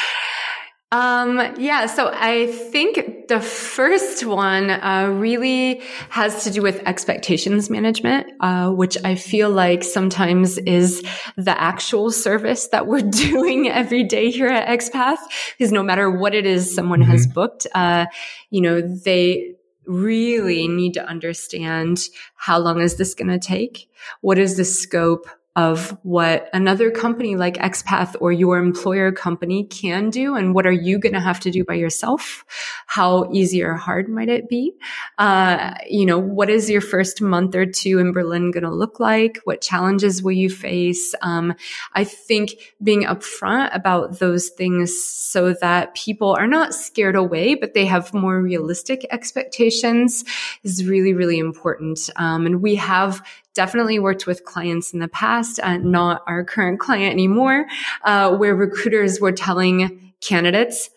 Um, 0.95 1.55
yeah, 1.57 1.87
so 1.87 2.09
I 2.13 2.47
think 2.47 3.27
the 3.27 3.41
first 3.41 4.25
one 4.25 4.69
uh, 4.69 5.09
really 5.13 5.81
has 6.09 6.45
to 6.45 6.51
do 6.51 6.61
with 6.61 6.81
expectations 6.85 7.69
management, 7.69 8.27
uh, 8.39 8.71
which 8.71 8.97
I 9.03 9.15
feel 9.15 9.49
like 9.49 9.83
sometimes 9.83 10.57
is 10.57 11.03
the 11.35 11.59
actual 11.59 12.11
service 12.11 12.67
that 12.67 12.87
we're 12.87 13.01
doing 13.27 13.67
every 13.67 14.03
day 14.03 14.31
here 14.31 14.47
at 14.47 14.69
Expath. 14.69 15.17
Because 15.57 15.73
no 15.73 15.83
matter 15.83 16.09
what 16.09 16.33
it 16.33 16.45
is 16.45 16.73
someone 16.73 17.01
mm-hmm. 17.01 17.11
has 17.11 17.27
booked, 17.27 17.67
uh, 17.75 18.05
you 18.49 18.61
know, 18.61 18.79
they 18.79 19.55
really 19.85 20.69
need 20.69 20.93
to 20.93 21.05
understand 21.05 22.07
how 22.35 22.57
long 22.57 22.79
is 22.79 22.95
this 22.95 23.13
going 23.13 23.27
to 23.27 23.39
take? 23.39 23.89
What 24.21 24.37
is 24.37 24.55
the 24.55 24.63
scope? 24.63 25.27
Of 25.55 25.97
what 26.03 26.49
another 26.53 26.91
company 26.91 27.37
like 27.37 27.55
Expath 27.55 28.15
or 28.19 28.33
your 28.33 28.57
employer 28.57 29.13
company 29.13 29.63
can 29.63 30.09
do 30.09 30.35
and 30.35 30.53
what 30.53 30.65
are 30.65 30.71
you 30.71 30.99
going 30.99 31.13
to 31.13 31.21
have 31.21 31.39
to 31.41 31.51
do 31.51 31.63
by 31.63 31.75
yourself? 31.75 32.43
How 32.87 33.29
easy 33.31 33.63
or 33.63 33.75
hard 33.75 34.09
might 34.09 34.27
it 34.27 34.49
be? 34.49 34.73
Uh, 35.17 35.73
you 35.89 36.05
know, 36.05 36.19
what 36.19 36.49
is 36.49 36.69
your 36.69 36.81
first 36.81 37.21
month 37.21 37.55
or 37.55 37.65
two 37.65 37.99
in 37.99 38.11
Berlin 38.11 38.51
going 38.51 38.63
to 38.63 38.69
look 38.69 38.99
like? 38.99 39.39
What 39.45 39.61
challenges 39.61 40.21
will 40.21 40.33
you 40.33 40.49
face? 40.49 41.15
Um, 41.21 41.53
I 41.93 42.03
think 42.03 42.73
being 42.83 43.03
upfront 43.03 43.73
about 43.73 44.19
those 44.19 44.49
things 44.49 45.01
so 45.01 45.53
that 45.53 45.95
people 45.95 46.35
are 46.37 46.47
not 46.47 46.73
scared 46.73 47.15
away, 47.15 47.55
but 47.55 47.73
they 47.73 47.85
have 47.85 48.13
more 48.13 48.41
realistic 48.41 49.05
expectations 49.09 50.25
is 50.63 50.85
really, 50.85 51.13
really 51.13 51.39
important. 51.39 52.09
Um, 52.17 52.45
and 52.45 52.61
we 52.61 52.75
have 52.75 53.25
definitely 53.55 53.97
worked 53.97 54.27
with 54.27 54.43
clients 54.43 54.93
in 54.93 54.99
the 54.99 55.07
past, 55.07 55.59
uh, 55.63 55.77
not 55.77 56.21
our 56.27 56.43
current 56.43 56.79
client 56.79 57.11
anymore, 57.11 57.65
uh, 58.03 58.35
where 58.35 58.53
recruiters 58.55 59.19
were 59.19 59.31
telling 59.31 60.13
candidates, 60.21 60.91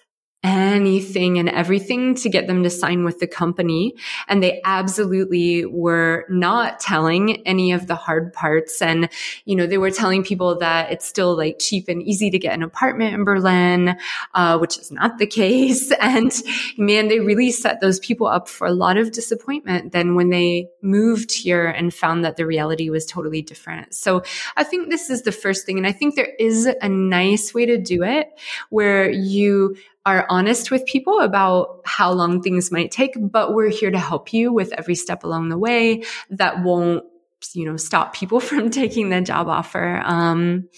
anything 0.44 1.36
and 1.36 1.48
everything 1.48 2.14
to 2.14 2.28
get 2.28 2.46
them 2.46 2.62
to 2.62 2.70
sign 2.70 3.04
with 3.04 3.18
the 3.18 3.26
company. 3.26 3.94
And 4.28 4.40
they 4.40 4.60
absolutely 4.64 5.64
were 5.64 6.26
not 6.28 6.78
telling 6.78 7.44
any 7.46 7.72
of 7.72 7.88
the 7.88 7.96
hard 7.96 8.32
parts. 8.32 8.80
And, 8.80 9.08
you 9.46 9.56
know, 9.56 9.66
they 9.66 9.78
were 9.78 9.90
telling 9.90 10.22
people 10.22 10.56
that 10.60 10.92
it's 10.92 11.08
still 11.08 11.36
like 11.36 11.58
cheap 11.58 11.88
and 11.88 12.00
easy 12.02 12.30
to 12.30 12.38
get 12.38 12.54
an 12.54 12.62
apartment 12.62 13.14
in 13.14 13.24
Berlin, 13.24 13.96
uh, 14.34 14.58
which 14.58 14.78
is 14.78 14.92
not 14.92 15.18
the 15.18 15.26
case. 15.38 15.90
And 16.00 16.32
man, 16.76 17.08
they 17.08 17.18
really 17.18 17.50
set 17.50 17.80
those 17.80 17.98
people 17.98 18.28
up 18.28 18.48
for 18.48 18.66
a 18.66 18.72
lot 18.72 18.96
of 18.96 19.10
disappointment 19.10 19.92
then 19.92 20.14
when 20.14 20.30
they 20.30 20.68
moved 20.82 21.32
here 21.32 21.66
and 21.66 21.92
found 21.92 22.24
that 22.24 22.36
the 22.36 22.46
reality 22.46 22.90
was 22.90 23.04
totally 23.04 23.42
different. 23.42 23.92
So 23.92 24.22
I 24.56 24.62
think 24.62 24.88
this 24.88 25.10
is 25.10 25.22
the 25.22 25.32
first 25.32 25.66
thing. 25.66 25.78
And 25.78 25.86
I 25.86 25.92
think 25.92 26.14
there 26.14 26.32
is 26.38 26.66
a 26.66 26.88
nice 26.88 27.52
way 27.52 27.66
to 27.66 27.76
do 27.76 28.04
it 28.04 28.28
where 28.70 29.10
you 29.10 29.76
are 30.08 30.26
honest 30.30 30.70
with 30.70 30.86
people 30.86 31.20
about 31.20 31.80
how 31.84 32.10
long 32.12 32.40
things 32.40 32.72
might 32.72 32.90
take, 32.90 33.12
but 33.20 33.54
we're 33.54 33.68
here 33.68 33.90
to 33.90 33.98
help 33.98 34.32
you 34.32 34.52
with 34.52 34.72
every 34.72 34.94
step 34.94 35.22
along 35.22 35.50
the 35.50 35.58
way 35.58 36.04
that 36.30 36.62
won't 36.62 37.04
you 37.54 37.64
know 37.64 37.76
stop 37.76 38.14
people 38.14 38.40
from 38.48 38.70
taking 38.70 39.10
the 39.10 39.20
job 39.20 39.48
offer. 39.48 40.00
Um, 40.04 40.68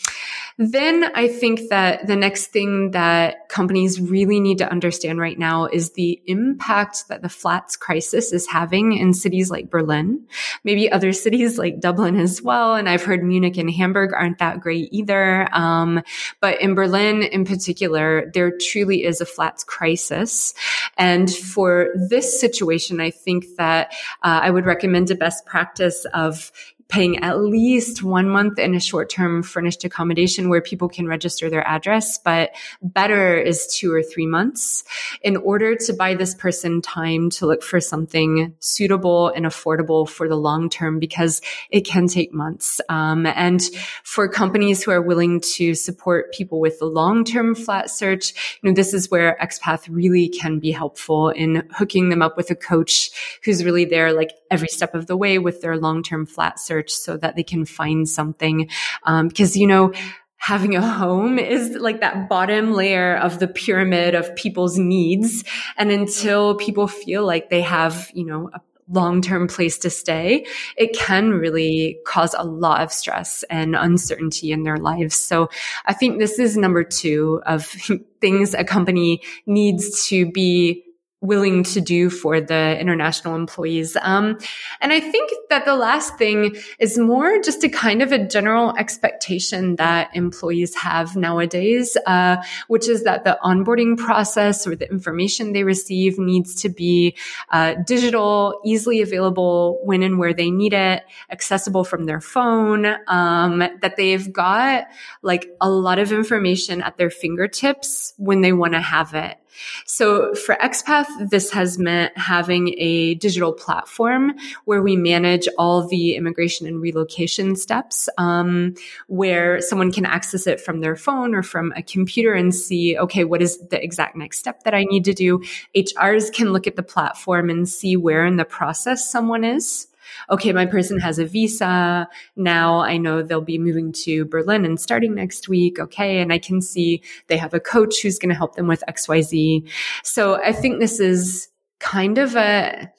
then 0.61 1.11
I 1.15 1.27
think 1.27 1.71
that 1.71 2.07
the 2.07 2.17
next 2.17 2.49
thing 2.49 2.91
that 2.91 3.49
companies 3.49 3.99
really 3.99 4.41
need 4.41 4.59
to 4.59 4.71
understand 4.71 5.19
right 5.19 5.39
now 5.39 5.65
is 5.65 5.93
the 5.93 6.21
impact 6.27 7.09
that 7.09 7.23
the 7.23 7.31
flats 7.31 7.79
crisis 7.79 8.31
is 8.31 8.47
having 8.47 8.93
in 8.93 9.15
cities 9.15 9.51
like 9.51 9.71
Berlin, 9.71 10.27
maybe 10.63 10.93
other 10.93 11.15
cities 11.15 11.57
like 11.57 11.81
Dublin 11.81 12.21
as 12.21 12.43
well. 12.43 12.75
And 12.75 12.91
I've 12.91 13.03
heard 13.03 13.25
Munich 13.25 13.57
and 13.57 13.71
Hamburg 13.71 14.13
aren't 14.13 14.37
that 14.41 14.61
great 14.61 14.91
either. 14.93 15.49
Um, 15.57 16.03
but 16.43 16.61
in 16.61 16.75
Berlin 16.75 17.23
in 17.23 17.47
particular, 17.47 18.31
there 18.35 18.53
truly 18.55 19.05
is 19.05 19.23
a 19.23 19.27
flats 19.27 19.65
crisis. 19.65 20.53
And 20.99 21.33
for 21.35 21.89
this 21.95 22.39
situation, 22.39 23.01
I 23.01 23.13
think 23.13 23.47
that 23.57 23.95
uh, 24.23 24.41
I 24.43 24.51
would 24.51 24.67
recommend 24.67 25.11
a 25.11 25.15
best 25.15 25.47
practice 25.47 26.05
of 26.13 26.53
paying 26.91 27.23
at 27.23 27.41
least 27.41 28.03
one 28.03 28.29
month 28.29 28.59
in 28.59 28.75
a 28.75 28.81
short 28.81 29.09
term 29.09 29.43
furnished 29.43 29.85
accommodation 29.85 30.49
where 30.49 30.61
people 30.61 30.89
can 30.89 31.07
register 31.07 31.49
their 31.49 31.67
address, 31.67 32.19
but 32.19 32.51
better 32.83 33.39
is 33.39 33.67
two 33.67 33.93
or 33.93 34.03
three 34.03 34.27
months 34.27 34.85
in 35.23 35.37
order 35.37 35.77
to 35.77 35.93
buy 35.93 36.15
this 36.15 36.35
person 36.35 36.83
time 36.83 37.31
to 37.31 37.47
look 37.47 37.63
for 37.63 37.81
something 37.81 38.55
suitable 38.59 39.29
and 39.29 39.47
affordable 39.47 40.09
for 40.09 40.29
the 40.29 40.37
long 40.37 40.69
term 40.69 40.99
because 40.99 41.41
it 41.71 41.83
can 41.83 42.09
take 42.09 42.35
months. 42.35 42.81
Um, 42.89 43.25
and 43.27 43.63
for 44.03 44.29
companies 44.29 44.83
who 44.83 44.91
are 44.91 45.03
willing 45.03 45.41
to 45.55 45.75
support 45.75 46.33
people 46.33 46.61
with 46.61 46.79
the 46.81 46.87
long 46.87 47.25
term 47.25 47.55
flat 47.55 47.91
search, 47.91 48.59
you 48.63 48.69
know, 48.69 48.75
this 48.75 48.93
is 48.93 49.11
where 49.11 49.37
Expath 49.41 49.87
really 49.89 50.29
can 50.29 50.59
be 50.59 50.73
helpful 50.73 51.31
in 51.31 51.69
hooking 51.73 52.09
them 52.09 52.23
up 52.23 52.37
with 52.37 52.51
a 52.51 52.57
coach 52.57 53.11
who's 53.45 53.65
really 53.65 53.85
there 53.85 54.13
like 54.13 54.33
every 54.51 54.69
step 54.69 54.95
of 54.95 55.07
the 55.07 55.17
way 55.17 55.39
with 55.39 55.61
their 55.61 55.77
long 55.77 56.03
term 56.03 56.27
flat 56.27 56.59
search 56.59 56.80
search 56.81 56.93
so 56.93 57.17
that 57.17 57.37
they 57.37 57.43
can 57.43 57.65
find 57.65 58.09
something. 58.09 58.69
Um, 59.05 59.29
because, 59.29 59.57
you 59.57 59.67
know, 59.67 59.93
having 60.37 60.75
a 60.75 60.81
home 60.81 61.39
is 61.39 61.77
like 61.77 62.01
that 62.01 62.29
bottom 62.29 62.73
layer 62.73 63.17
of 63.17 63.39
the 63.39 63.49
pyramid 63.49 64.15
of 64.15 64.35
people's 64.37 64.79
needs. 64.79 65.45
And 65.77 65.91
until 65.91 66.57
people 66.57 66.89
feel 66.89 67.27
like 67.27 67.51
they 67.51 67.61
have, 67.61 68.11
you 68.15 68.25
know, 68.25 68.51
a 68.55 68.61
long-term 68.89 69.47
place 69.47 69.79
to 69.79 69.91
stay, 69.91 70.47
it 70.77 70.97
can 70.99 71.31
really 71.31 71.99
cause 72.07 72.35
a 72.37 72.45
lot 72.45 72.83
of 72.83 72.93
stress 72.93 73.45
and 73.45 73.77
uncertainty 73.77 74.51
in 74.51 74.65
their 74.65 74.79
lives. 74.79 75.15
So 75.15 75.49
I 75.87 75.93
think 75.93 76.19
this 76.19 76.39
is 76.39 76.57
number 76.57 76.83
two 76.83 77.41
of 77.47 77.67
things 78.21 78.55
a 78.55 78.65
company 78.65 79.23
needs 79.47 80.09
to 80.09 80.31
be 80.33 80.85
willing 81.21 81.63
to 81.63 81.81
do 81.81 82.09
for 82.09 82.41
the 82.41 82.79
international 82.81 83.35
employees. 83.35 83.97
Um, 84.01 84.39
and 84.81 84.93
I 84.93 85.01
think 85.01 85.31
that 85.51 85.67
the 85.67 85.77
last 85.77 86.17
thing 86.17 86.57
is 86.79 86.97
more 86.97 87.41
just 87.41 87.63
a 87.63 87.69
kind 87.69 88.01
of 88.01 88.13
a 88.13 88.27
general 88.27 88.75
expectation 88.79 89.77
that 89.77 90.15
employees 90.15 90.75
have 90.77 91.17
nowadays, 91.17 91.97
uh, 92.07 92.43
which 92.69 92.89
is 92.89 93.05
that 93.05 93.25
the 93.25 93.39
onboarding 93.45 93.99
process 93.99 94.67
or 94.67 94.75
the 94.75 94.91
information 94.91 95.53
they 95.53 95.65
receive 95.65 96.19
needs 96.19 96.55
to 96.63 96.69
be 96.71 97.17
uh, 97.51 97.75
digital, 97.87 98.61
easily 98.65 99.03
available 99.03 99.79
when 99.85 100.03
and 100.03 100.19
where 100.19 100.33
they 100.33 100.51
need 100.51 100.73
it, 100.73 101.05
accessible 101.31 101.85
from 101.85 102.07
their 102.07 102.21
phone, 102.21 102.87
um, 103.09 103.59
that 103.81 103.97
they've 103.97 104.33
got 104.33 104.87
like 105.23 105.51
a 105.61 105.69
lot 105.69 105.99
of 105.99 106.13
information 106.13 106.81
at 106.81 106.97
their 106.97 107.11
fingertips 107.11 108.15
when 108.17 108.41
they 108.41 108.53
want 108.53 108.73
to 108.73 108.81
have 108.81 109.15
it. 109.15 109.40
So 109.87 110.35
for 110.35 110.57
Expath, 110.57 111.07
this 111.31 111.51
has 111.51 111.79
meant 111.79 112.17
having 112.17 112.75
a 112.79 113.15
digital 113.15 113.53
platform 113.53 114.35
where 114.65 114.83
we 114.83 114.97
manage 114.97 115.49
all 115.59 115.87
the 115.87 116.17
immigration 116.17 116.67
and 116.67 116.81
relocation 116.81 117.57
steps, 117.57 118.09
um, 118.19 118.75
where 119.09 119.61
someone 119.61 119.93
can 119.93 120.07
access 120.07 120.47
it 120.47 120.61
from 120.61 120.81
their 120.81 120.97
phone 120.97 121.35
or 121.35 121.43
from 121.43 121.73
a 121.77 121.83
computer 121.83 122.35
and 122.35 122.55
see, 122.55 122.97
okay, 122.99 123.25
what 123.25 123.43
is 123.43 123.59
the 123.69 123.83
exact 123.83 124.17
next 124.17 124.39
step 124.39 124.65
that 124.65 124.75
I 124.75 124.85
need 124.85 125.05
to 125.05 125.15
do? 125.15 125.43
HRs 125.77 126.33
can 126.33 126.53
look 126.53 126.67
at 126.67 126.77
the 126.77 126.83
platform 126.83 127.51
and 127.51 127.69
see 127.69 127.97
where 127.97 128.25
in 128.25 128.37
the 128.37 128.45
process 128.45 129.11
someone 129.11 129.45
is 129.45 129.87
okay, 130.29 130.53
my 130.53 130.67
person 130.67 130.99
has 131.01 131.19
a 131.19 131.25
visa. 131.25 132.09
Now 132.37 132.81
I 132.81 132.97
know 132.97 133.23
they'll 133.23 133.41
be 133.41 133.59
moving 133.59 133.93
to 134.05 134.25
Berlin 134.27 134.65
and 134.65 134.81
starting 134.81 135.15
next 135.15 135.49
week. 135.49 135.79
Okay. 135.79 136.21
And 136.21 136.33
I 136.33 136.39
can 136.39 136.61
see 136.61 137.03
they 137.29 137.37
have 137.37 137.55
a 137.55 137.61
coach 137.61 138.03
who's 138.03 138.19
going 138.19 138.31
to 138.31 138.35
help 138.35 138.57
them 138.57 138.67
with 138.67 138.85
XYZ. 138.89 139.69
So 140.03 140.43
I 140.43 140.53
think 140.53 140.81
this 140.81 141.01
is 141.01 141.49
kind 141.79 142.19
of 142.19 142.37
a, 142.37 142.91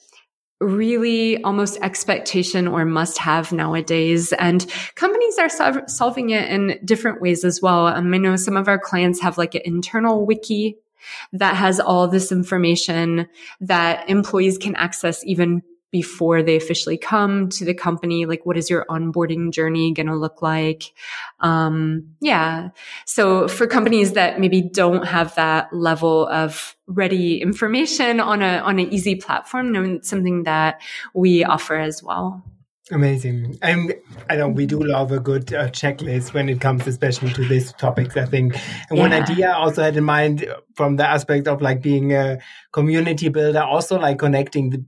really 0.62 1.42
almost 1.42 1.78
expectation 1.82 2.68
or 2.68 2.84
must 2.84 3.18
have 3.18 3.52
nowadays. 3.52 4.32
And 4.34 4.64
companies 4.94 5.38
are 5.38 5.48
sol- 5.48 5.88
solving 5.88 6.30
it 6.30 6.48
in 6.48 6.78
different 6.84 7.20
ways 7.20 7.44
as 7.44 7.60
well. 7.60 7.88
Um, 7.88 8.14
I 8.14 8.18
know 8.18 8.36
some 8.36 8.56
of 8.56 8.68
our 8.68 8.78
clients 8.78 9.20
have 9.20 9.38
like 9.38 9.54
an 9.54 9.62
internal 9.64 10.24
wiki 10.24 10.78
that 11.32 11.56
has 11.56 11.80
all 11.80 12.06
this 12.06 12.30
information 12.30 13.28
that 13.60 14.08
employees 14.08 14.56
can 14.56 14.76
access 14.76 15.24
even 15.24 15.62
before 15.92 16.42
they 16.42 16.56
officially 16.56 16.96
come 16.96 17.48
to 17.50 17.64
the 17.64 17.74
company? 17.74 18.26
Like, 18.26 18.44
what 18.44 18.56
is 18.56 18.68
your 18.68 18.84
onboarding 18.88 19.52
journey 19.52 19.92
going 19.92 20.08
to 20.08 20.16
look 20.16 20.42
like? 20.42 20.92
Um, 21.40 22.14
yeah. 22.20 22.70
So 23.06 23.46
for 23.46 23.68
companies 23.68 24.14
that 24.14 24.40
maybe 24.40 24.62
don't 24.62 25.06
have 25.06 25.34
that 25.36 25.72
level 25.72 26.26
of 26.28 26.74
ready 26.86 27.40
information 27.40 28.18
on 28.18 28.42
a, 28.42 28.58
on 28.58 28.80
an 28.80 28.92
easy 28.92 29.14
platform, 29.14 29.76
it's 29.76 30.08
something 30.08 30.44
that 30.44 30.80
we 31.14 31.44
offer 31.44 31.76
as 31.76 32.02
well. 32.02 32.42
Amazing. 32.90 33.58
And 33.62 33.94
I 34.28 34.36
know 34.36 34.48
we 34.48 34.66
do 34.66 34.82
love 34.82 35.12
a 35.12 35.20
good 35.20 35.54
uh, 35.54 35.70
checklist 35.70 36.34
when 36.34 36.48
it 36.48 36.60
comes 36.60 36.86
especially 36.86 37.32
to 37.34 37.44
these 37.46 37.72
topics, 37.74 38.16
I 38.16 38.24
think. 38.24 38.54
And 38.90 38.98
yeah. 38.98 39.02
one 39.02 39.12
idea 39.12 39.50
I 39.50 39.54
also 39.54 39.82
had 39.82 39.96
in 39.96 40.04
mind 40.04 40.52
from 40.74 40.96
the 40.96 41.08
aspect 41.08 41.46
of 41.46 41.62
like 41.62 41.80
being 41.80 42.12
a 42.12 42.38
community 42.72 43.28
builder, 43.28 43.62
also 43.62 43.98
like 43.98 44.18
connecting 44.18 44.70
the, 44.70 44.84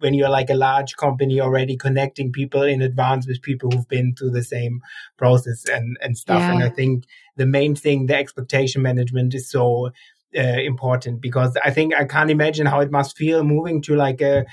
when 0.00 0.14
you're 0.14 0.28
like 0.28 0.50
a 0.50 0.54
large 0.54 0.96
company 0.96 1.40
already 1.40 1.76
connecting 1.76 2.32
people 2.32 2.62
in 2.62 2.82
advance 2.82 3.26
with 3.26 3.42
people 3.42 3.70
who've 3.70 3.88
been 3.88 4.14
through 4.14 4.30
the 4.30 4.42
same 4.42 4.80
process 5.16 5.64
and, 5.68 5.96
and 6.00 6.18
stuff. 6.18 6.40
Yeah. 6.40 6.52
And 6.52 6.62
I 6.62 6.68
think 6.68 7.04
the 7.36 7.46
main 7.46 7.74
thing, 7.74 8.06
the 8.06 8.16
expectation 8.16 8.82
management 8.82 9.34
is 9.34 9.50
so 9.50 9.90
uh, 10.36 10.40
important 10.40 11.20
because 11.20 11.56
I 11.64 11.70
think 11.70 11.94
I 11.94 12.04
can't 12.04 12.30
imagine 12.30 12.66
how 12.66 12.80
it 12.80 12.90
must 12.90 13.16
feel 13.16 13.42
moving 13.44 13.82
to 13.82 13.96
like 13.96 14.20
a 14.20 14.46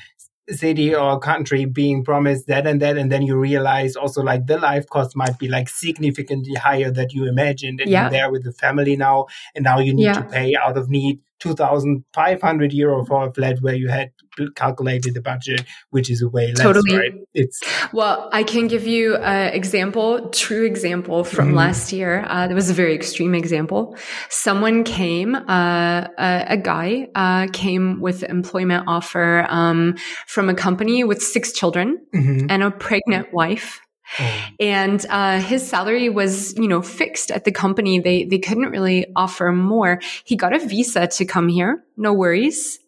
city 0.49 0.95
or 0.95 1.19
country 1.19 1.65
being 1.65 2.03
promised 2.03 2.47
that 2.47 2.65
and 2.65 2.81
that 2.81 2.97
and 2.97 3.11
then 3.11 3.21
you 3.21 3.35
realize 3.37 3.95
also 3.95 4.23
like 4.23 4.47
the 4.47 4.57
life 4.57 4.87
cost 4.87 5.15
might 5.15 5.37
be 5.37 5.47
like 5.49 5.67
significantly 5.67 6.53
higher 6.53 6.89
than 6.89 7.07
you 7.09 7.27
imagined 7.27 7.81
and 7.81 7.89
yeah. 7.89 8.03
you're 8.03 8.11
there 8.11 8.31
with 8.31 8.43
the 8.43 8.53
family 8.53 8.95
now 8.95 9.25
and 9.55 9.63
now 9.65 9.77
you 9.77 9.93
need 9.93 10.05
yeah. 10.05 10.13
to 10.13 10.23
pay 10.23 10.55
out 10.55 10.77
of 10.77 10.89
need 10.89 11.19
2,500 11.39 12.73
euro 12.73 13.05
for 13.05 13.27
a 13.27 13.33
flat 13.33 13.61
where 13.61 13.75
you 13.75 13.89
had 13.89 14.11
calculated 14.55 15.13
the 15.13 15.21
budget, 15.21 15.65
which 15.89 16.09
is 16.09 16.21
a 16.21 16.29
way 16.29 16.47
less, 16.47 16.59
totally. 16.59 16.95
right? 16.95 17.13
It's 17.33 17.59
well, 17.93 18.29
I 18.31 18.43
can 18.43 18.67
give 18.67 18.85
you 18.87 19.15
an 19.17 19.53
example, 19.53 20.29
true 20.29 20.65
example 20.65 21.23
from 21.23 21.47
mm-hmm. 21.47 21.57
last 21.57 21.91
year. 21.91 22.25
Uh, 22.27 22.47
that 22.47 22.53
was 22.53 22.69
a 22.69 22.73
very 22.73 22.93
extreme 22.95 23.35
example. 23.35 23.97
Someone 24.29 24.83
came, 24.83 25.35
uh, 25.35 26.07
a, 26.17 26.45
a, 26.49 26.57
guy 26.57 27.07
uh, 27.15 27.47
came 27.53 28.01
with 28.01 28.23
an 28.23 28.31
employment 28.31 28.85
offer 28.87 29.45
um, 29.49 29.95
from 30.25 30.49
a 30.49 30.53
company 30.53 31.03
with 31.03 31.21
six 31.21 31.51
children 31.51 31.99
mm-hmm. 32.13 32.47
and 32.49 32.63
a 32.63 32.71
pregnant 32.71 33.33
wife. 33.33 33.81
Oh. 34.19 34.45
And 34.59 35.05
uh, 35.09 35.39
his 35.39 35.67
salary 35.67 36.09
was, 36.09 36.55
you 36.57 36.67
know, 36.67 36.81
fixed 36.81 37.29
at 37.29 37.43
the 37.43 37.51
company. 37.51 37.99
They 37.99 38.23
they 38.23 38.39
couldn't 38.39 38.69
really 38.69 39.05
offer 39.15 39.51
more. 39.51 39.99
He 40.23 40.35
got 40.35 40.53
a 40.53 40.59
visa 40.59 41.07
to 41.07 41.25
come 41.25 41.49
here, 41.49 41.83
no 41.97 42.13
worries. 42.13 42.79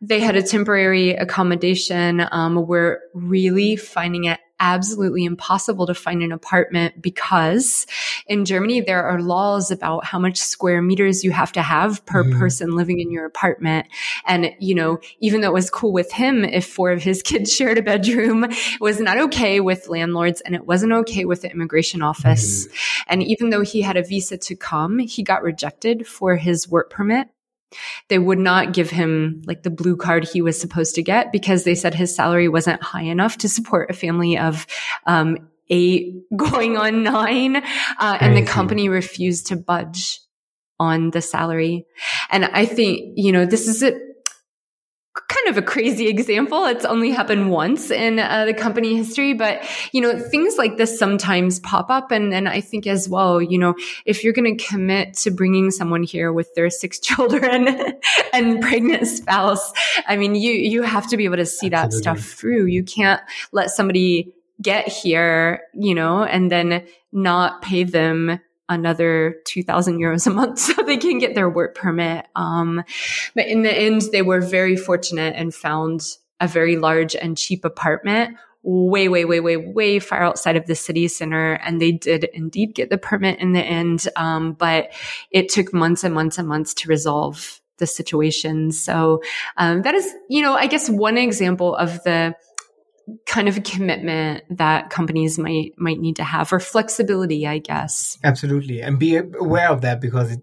They 0.00 0.20
had 0.20 0.36
a 0.36 0.42
temporary 0.42 1.10
accommodation. 1.10 2.26
Um, 2.30 2.66
we're 2.66 3.00
really 3.14 3.76
finding 3.76 4.24
it 4.24 4.40
absolutely 4.60 5.24
impossible 5.24 5.86
to 5.86 5.94
find 5.94 6.22
an 6.22 6.32
apartment 6.32 7.00
because 7.00 7.86
in 8.26 8.44
Germany, 8.44 8.80
there 8.80 9.04
are 9.04 9.20
laws 9.20 9.70
about 9.70 10.04
how 10.04 10.18
much 10.18 10.38
square 10.38 10.80
meters 10.80 11.24
you 11.24 11.30
have 11.30 11.52
to 11.52 11.62
have 11.62 12.04
per 12.06 12.24
mm. 12.24 12.38
person 12.38 12.74
living 12.74 13.00
in 13.00 13.10
your 13.10 13.26
apartment. 13.26 13.86
And, 14.26 14.52
you 14.58 14.74
know, 14.74 14.98
even 15.20 15.40
though 15.40 15.48
it 15.48 15.54
was 15.54 15.70
cool 15.70 15.92
with 15.92 16.12
him, 16.12 16.44
if 16.44 16.66
four 16.66 16.90
of 16.90 17.02
his 17.02 17.22
kids 17.22 17.54
shared 17.54 17.78
a 17.78 17.82
bedroom, 17.82 18.44
it 18.44 18.80
was 18.80 19.00
not 19.00 19.18
okay 19.18 19.60
with 19.60 19.88
landlords 19.88 20.40
and 20.40 20.54
it 20.54 20.66
wasn't 20.66 20.92
okay 20.92 21.24
with 21.24 21.42
the 21.42 21.50
immigration 21.50 22.02
office. 22.02 22.66
Mm. 22.66 23.04
And 23.08 23.22
even 23.22 23.50
though 23.50 23.62
he 23.62 23.82
had 23.82 23.96
a 23.96 24.02
visa 24.02 24.36
to 24.38 24.56
come, 24.56 24.98
he 24.98 25.22
got 25.22 25.42
rejected 25.42 26.06
for 26.06 26.36
his 26.36 26.68
work 26.68 26.90
permit 26.90 27.28
they 28.08 28.18
would 28.18 28.38
not 28.38 28.72
give 28.72 28.90
him 28.90 29.42
like 29.46 29.62
the 29.62 29.70
blue 29.70 29.96
card 29.96 30.24
he 30.24 30.42
was 30.42 30.60
supposed 30.60 30.94
to 30.94 31.02
get 31.02 31.32
because 31.32 31.64
they 31.64 31.74
said 31.74 31.94
his 31.94 32.14
salary 32.14 32.48
wasn't 32.48 32.82
high 32.82 33.02
enough 33.02 33.38
to 33.38 33.48
support 33.48 33.90
a 33.90 33.94
family 33.94 34.38
of 34.38 34.66
um, 35.06 35.36
eight 35.68 36.14
going 36.36 36.76
on 36.76 37.02
nine. 37.02 37.56
Uh, 37.56 38.18
and 38.20 38.36
the 38.36 38.44
company 38.44 38.88
refused 38.88 39.48
to 39.48 39.56
budge 39.56 40.20
on 40.78 41.10
the 41.10 41.22
salary. 41.22 41.86
And 42.30 42.44
I 42.44 42.66
think, 42.66 43.14
you 43.16 43.32
know, 43.32 43.46
this 43.46 43.66
is 43.66 43.82
a, 43.82 43.98
kind 45.28 45.48
of 45.48 45.58
a 45.58 45.62
crazy 45.62 46.06
example. 46.06 46.64
It's 46.64 46.84
only 46.84 47.10
happened 47.10 47.50
once 47.50 47.90
in 47.90 48.18
uh, 48.18 48.44
the 48.44 48.54
company 48.54 48.96
history, 48.96 49.34
but 49.34 49.64
you 49.92 50.00
know, 50.00 50.18
things 50.18 50.56
like 50.56 50.76
this 50.76 50.98
sometimes 50.98 51.60
pop 51.60 51.90
up. 51.90 52.10
And, 52.10 52.32
and 52.32 52.48
I 52.48 52.60
think 52.60 52.86
as 52.86 53.08
well, 53.08 53.42
you 53.42 53.58
know, 53.58 53.74
if 54.04 54.22
you're 54.22 54.32
going 54.32 54.56
to 54.56 54.64
commit 54.64 55.14
to 55.18 55.30
bringing 55.30 55.70
someone 55.70 56.02
here 56.02 56.32
with 56.32 56.54
their 56.54 56.70
six 56.70 56.98
children 57.06 57.68
and 58.32 58.60
pregnant 58.60 59.06
spouse, 59.06 59.72
I 60.06 60.16
mean, 60.16 60.34
you, 60.34 60.52
you 60.52 60.82
have 60.82 61.08
to 61.08 61.16
be 61.16 61.24
able 61.24 61.36
to 61.36 61.46
see 61.46 61.66
Absolutely. 61.66 61.88
that 61.88 61.92
stuff 61.92 62.20
through. 62.20 62.66
You 62.66 62.84
can't 62.84 63.20
let 63.52 63.70
somebody 63.70 64.32
get 64.62 64.88
here, 64.88 65.62
you 65.74 65.94
know, 65.94 66.24
and 66.24 66.50
then 66.50 66.86
not 67.12 67.62
pay 67.62 67.84
them 67.84 68.40
another 68.68 69.36
2000 69.44 69.98
euros 69.98 70.26
a 70.26 70.30
month 70.30 70.58
so 70.60 70.82
they 70.82 70.96
can 70.96 71.18
get 71.18 71.34
their 71.34 71.48
work 71.48 71.74
permit. 71.74 72.26
Um, 72.34 72.82
but 73.34 73.46
in 73.46 73.62
the 73.62 73.72
end, 73.72 74.02
they 74.12 74.22
were 74.22 74.40
very 74.40 74.76
fortunate 74.76 75.34
and 75.36 75.54
found 75.54 76.02
a 76.40 76.48
very 76.48 76.76
large 76.76 77.14
and 77.14 77.36
cheap 77.36 77.64
apartment 77.64 78.36
way, 78.62 79.08
way, 79.08 79.24
way, 79.24 79.38
way, 79.38 79.56
way 79.56 79.98
far 80.00 80.22
outside 80.22 80.56
of 80.56 80.66
the 80.66 80.74
city 80.74 81.06
center. 81.06 81.52
And 81.54 81.80
they 81.80 81.92
did 81.92 82.24
indeed 82.34 82.74
get 82.74 82.90
the 82.90 82.98
permit 82.98 83.38
in 83.38 83.52
the 83.52 83.62
end. 83.62 84.08
Um, 84.16 84.54
but 84.54 84.92
it 85.30 85.48
took 85.48 85.72
months 85.72 86.02
and 86.02 86.12
months 86.12 86.36
and 86.36 86.48
months 86.48 86.74
to 86.74 86.88
resolve 86.88 87.60
the 87.78 87.86
situation. 87.86 88.72
So, 88.72 89.22
um, 89.56 89.82
that 89.82 89.94
is, 89.94 90.12
you 90.28 90.42
know, 90.42 90.54
I 90.54 90.66
guess 90.66 90.90
one 90.90 91.16
example 91.16 91.76
of 91.76 92.02
the, 92.02 92.34
kind 93.26 93.48
of 93.48 93.56
a 93.56 93.60
commitment 93.60 94.42
that 94.50 94.90
companies 94.90 95.38
might 95.38 95.72
might 95.76 96.00
need 96.00 96.16
to 96.16 96.24
have 96.24 96.52
or 96.52 96.58
flexibility 96.58 97.46
i 97.46 97.58
guess. 97.58 98.18
Absolutely. 98.24 98.82
And 98.82 98.98
be 98.98 99.16
aware 99.16 99.70
of 99.70 99.82
that 99.82 100.00
because 100.00 100.32
it, 100.32 100.40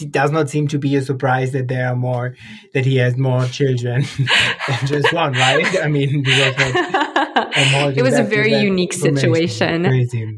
it 0.00 0.10
does 0.12 0.30
not 0.30 0.48
seem 0.48 0.68
to 0.68 0.78
be 0.78 0.96
a 0.96 1.02
surprise 1.02 1.52
that 1.52 1.68
there 1.68 1.88
are 1.88 1.96
more 1.96 2.34
that 2.72 2.86
he 2.86 2.96
has 2.96 3.16
more 3.16 3.44
children 3.46 4.04
than 4.68 4.86
just 4.86 5.12
one 5.12 5.32
right? 5.32 5.82
I 5.82 5.88
mean 5.88 6.24
it 6.26 8.02
was 8.02 8.18
a 8.18 8.24
very 8.24 8.54
unique 8.54 8.94
situation. 8.94 9.84
Crazy 9.84 10.36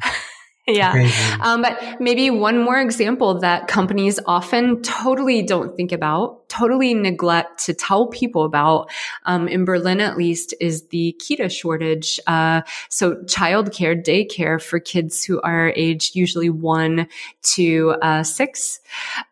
yeah. 0.76 1.38
Um, 1.40 1.62
but 1.62 1.98
maybe 1.98 2.28
one 2.28 2.58
more 2.58 2.78
example 2.78 3.40
that 3.40 3.68
companies 3.68 4.20
often 4.26 4.82
totally 4.82 5.42
don't 5.42 5.74
think 5.74 5.92
about, 5.92 6.46
totally 6.50 6.92
neglect 6.92 7.64
to 7.64 7.74
tell 7.74 8.08
people 8.08 8.44
about, 8.44 8.90
um, 9.24 9.48
in 9.48 9.64
Berlin 9.64 10.00
at 10.00 10.18
least, 10.18 10.52
is 10.60 10.88
the 10.88 11.18
Kita 11.18 11.50
shortage. 11.50 12.20
Uh, 12.26 12.62
so 12.90 13.14
childcare, 13.24 14.04
daycare 14.04 14.62
for 14.62 14.78
kids 14.78 15.24
who 15.24 15.40
are 15.40 15.72
aged 15.74 16.14
usually 16.14 16.50
one 16.50 17.08
to 17.54 17.94
uh, 18.02 18.22
six. 18.22 18.80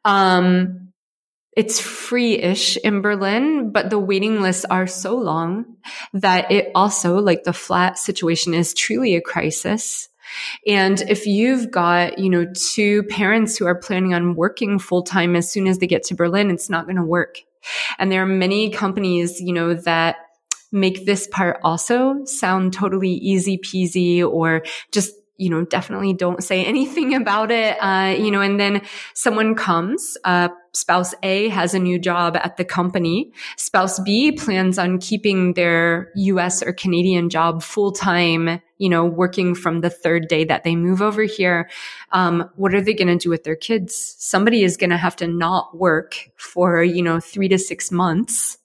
Um, 0.06 0.92
it's 1.54 1.80
free-ish 1.80 2.76
in 2.76 3.00
Berlin, 3.00 3.72
but 3.72 3.90
the 3.90 3.98
waiting 3.98 4.42
lists 4.42 4.66
are 4.66 4.86
so 4.86 5.16
long 5.16 5.76
that 6.12 6.50
it 6.50 6.70
also, 6.74 7.18
like 7.18 7.44
the 7.44 7.52
flat 7.54 7.98
situation 7.98 8.54
is 8.54 8.74
truly 8.74 9.16
a 9.16 9.22
crisis. 9.22 10.08
And 10.66 11.00
if 11.02 11.26
you've 11.26 11.70
got, 11.70 12.18
you 12.18 12.30
know, 12.30 12.46
two 12.54 13.02
parents 13.04 13.56
who 13.56 13.66
are 13.66 13.78
planning 13.78 14.14
on 14.14 14.34
working 14.34 14.78
full 14.78 15.02
time 15.02 15.36
as 15.36 15.50
soon 15.50 15.66
as 15.66 15.78
they 15.78 15.86
get 15.86 16.02
to 16.04 16.14
Berlin, 16.14 16.50
it's 16.50 16.70
not 16.70 16.86
going 16.86 16.96
to 16.96 17.04
work. 17.04 17.38
And 17.98 18.10
there 18.10 18.22
are 18.22 18.26
many 18.26 18.70
companies, 18.70 19.40
you 19.40 19.52
know, 19.52 19.74
that 19.74 20.16
make 20.72 21.06
this 21.06 21.26
part 21.28 21.58
also 21.62 22.24
sound 22.24 22.72
totally 22.72 23.10
easy 23.10 23.58
peasy 23.58 24.24
or 24.24 24.62
just 24.92 25.12
you 25.38 25.50
know, 25.50 25.64
definitely 25.64 26.12
don't 26.12 26.42
say 26.42 26.64
anything 26.64 27.14
about 27.14 27.50
it. 27.50 27.76
Uh, 27.80 28.14
you 28.18 28.30
know, 28.30 28.40
and 28.40 28.58
then 28.58 28.82
someone 29.14 29.54
comes, 29.54 30.16
uh, 30.24 30.48
spouse 30.72 31.14
A 31.22 31.48
has 31.48 31.74
a 31.74 31.78
new 31.78 31.98
job 31.98 32.36
at 32.36 32.56
the 32.56 32.64
company. 32.64 33.32
Spouse 33.56 33.98
B 34.00 34.32
plans 34.32 34.78
on 34.78 34.98
keeping 34.98 35.54
their 35.54 36.10
US 36.14 36.62
or 36.62 36.72
Canadian 36.72 37.30
job 37.30 37.62
full 37.62 37.92
time, 37.92 38.60
you 38.78 38.88
know, 38.88 39.04
working 39.04 39.54
from 39.54 39.80
the 39.80 39.90
third 39.90 40.28
day 40.28 40.44
that 40.44 40.64
they 40.64 40.76
move 40.76 41.02
over 41.02 41.22
here. 41.22 41.70
Um, 42.12 42.50
what 42.56 42.74
are 42.74 42.80
they 42.80 42.94
going 42.94 43.08
to 43.08 43.16
do 43.16 43.30
with 43.30 43.44
their 43.44 43.56
kids? 43.56 44.16
Somebody 44.18 44.62
is 44.64 44.76
going 44.76 44.90
to 44.90 44.96
have 44.96 45.16
to 45.16 45.26
not 45.26 45.76
work 45.76 46.30
for, 46.36 46.82
you 46.82 47.02
know, 47.02 47.20
three 47.20 47.48
to 47.48 47.58
six 47.58 47.90
months 47.90 48.58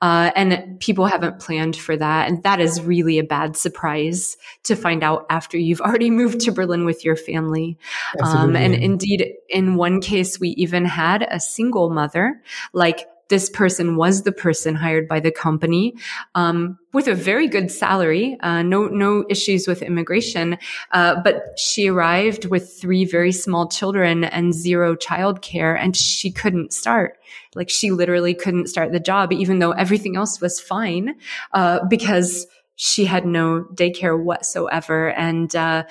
uh, 0.00 0.30
and 0.34 0.80
people 0.80 1.06
haven't 1.06 1.38
planned 1.38 1.76
for 1.76 1.96
that. 1.96 2.28
And 2.28 2.42
that 2.42 2.60
is 2.60 2.80
really 2.82 3.18
a 3.18 3.24
bad 3.24 3.56
surprise 3.56 4.36
to 4.64 4.74
find 4.74 5.02
out 5.02 5.26
after 5.30 5.56
you've 5.58 5.80
already 5.80 6.10
moved 6.10 6.40
to 6.40 6.52
Berlin 6.52 6.84
with 6.84 7.04
your 7.04 7.16
family. 7.16 7.78
Um, 8.20 8.56
and 8.56 8.74
indeed, 8.74 9.34
in 9.48 9.76
one 9.76 10.00
case, 10.00 10.40
we 10.40 10.50
even 10.50 10.84
had 10.84 11.26
a 11.28 11.40
single 11.40 11.90
mother, 11.90 12.40
like 12.72 13.06
this 13.32 13.48
person 13.48 13.96
was 13.96 14.24
the 14.24 14.30
person 14.30 14.74
hired 14.74 15.08
by 15.08 15.18
the 15.18 15.30
company 15.30 15.94
um, 16.34 16.78
with 16.92 17.08
a 17.08 17.14
very 17.14 17.48
good 17.48 17.70
salary, 17.70 18.36
uh, 18.40 18.60
no 18.60 18.88
no 18.88 19.24
issues 19.30 19.66
with 19.66 19.80
immigration, 19.80 20.58
uh, 20.90 21.18
but 21.24 21.58
she 21.58 21.88
arrived 21.88 22.44
with 22.44 22.78
three 22.78 23.06
very 23.06 23.32
small 23.32 23.66
children 23.66 24.22
and 24.24 24.52
zero 24.52 24.94
childcare, 24.94 25.78
and 25.78 25.96
she 25.96 26.30
couldn't 26.30 26.74
start. 26.74 27.16
Like 27.54 27.70
she 27.70 27.90
literally 27.90 28.34
couldn't 28.34 28.68
start 28.68 28.92
the 28.92 29.00
job, 29.00 29.32
even 29.32 29.60
though 29.60 29.72
everything 29.72 30.14
else 30.14 30.38
was 30.42 30.60
fine, 30.60 31.14
uh, 31.54 31.86
because 31.88 32.46
she 32.76 33.06
had 33.06 33.24
no 33.24 33.64
daycare 33.72 34.22
whatsoever, 34.22 35.08
and 35.08 35.56
uh, 35.56 35.84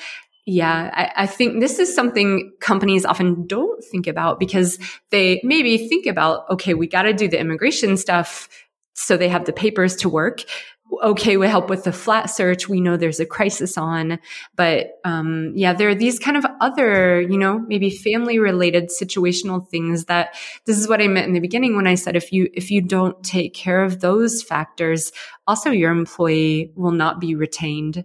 yeah, 0.46 0.90
I, 0.94 1.24
I, 1.24 1.28
think 1.28 1.60
this 1.60 1.78
is 1.78 1.94
something 1.94 2.52
companies 2.60 3.06
often 3.06 3.46
don't 3.46 3.84
think 3.84 4.08
about 4.08 4.40
because 4.40 4.80
they 5.12 5.40
maybe 5.44 5.88
think 5.88 6.08
about, 6.08 6.50
okay, 6.50 6.74
we 6.74 6.88
got 6.88 7.04
to 7.04 7.14
do 7.14 7.28
the 7.28 7.40
immigration 7.40 7.96
stuff 7.96 8.50
so 8.94 9.18
they 9.18 9.30
have 9.30 9.46
the 9.46 9.54
papers 9.54 9.96
to 9.98 10.10
work. 10.10 10.42
Okay, 11.04 11.38
we 11.38 11.48
help 11.48 11.70
with 11.70 11.86
the 11.86 11.94
flat 11.94 12.26
search. 12.30 12.68
We 12.68 12.82
know 12.82 12.98
there's 12.98 13.22
a 13.22 13.26
crisis 13.26 13.78
on, 13.78 14.20
but 14.56 15.00
um, 15.06 15.54
yeah, 15.56 15.74
there 15.74 15.88
are 15.88 15.96
these 15.96 16.20
kind 16.20 16.36
of 16.36 16.46
other, 16.60 17.22
you 17.22 17.38
know, 17.38 17.60
maybe 17.60 17.90
family 17.90 18.40
related 18.40 18.90
situational 18.90 19.66
things 19.70 20.06
that 20.06 20.36
this 20.66 20.78
is 20.78 20.90
what 20.90 21.02
I 21.02 21.08
meant 21.08 21.28
in 21.28 21.34
the 21.34 21.40
beginning 21.40 21.78
when 21.78 21.88
I 21.88 21.96
said 21.96 22.18
if 22.18 22.34
you 22.34 22.50
if 22.54 22.72
you 22.72 22.82
don't 22.82 23.24
take 23.24 23.54
care 23.54 23.84
of 23.84 24.02
those 24.02 24.44
factors, 24.44 25.14
also 25.48 25.72
your 25.72 25.92
employee 25.92 26.74
will 26.76 26.92
not 26.92 27.22
be 27.22 27.36
retained 27.36 28.04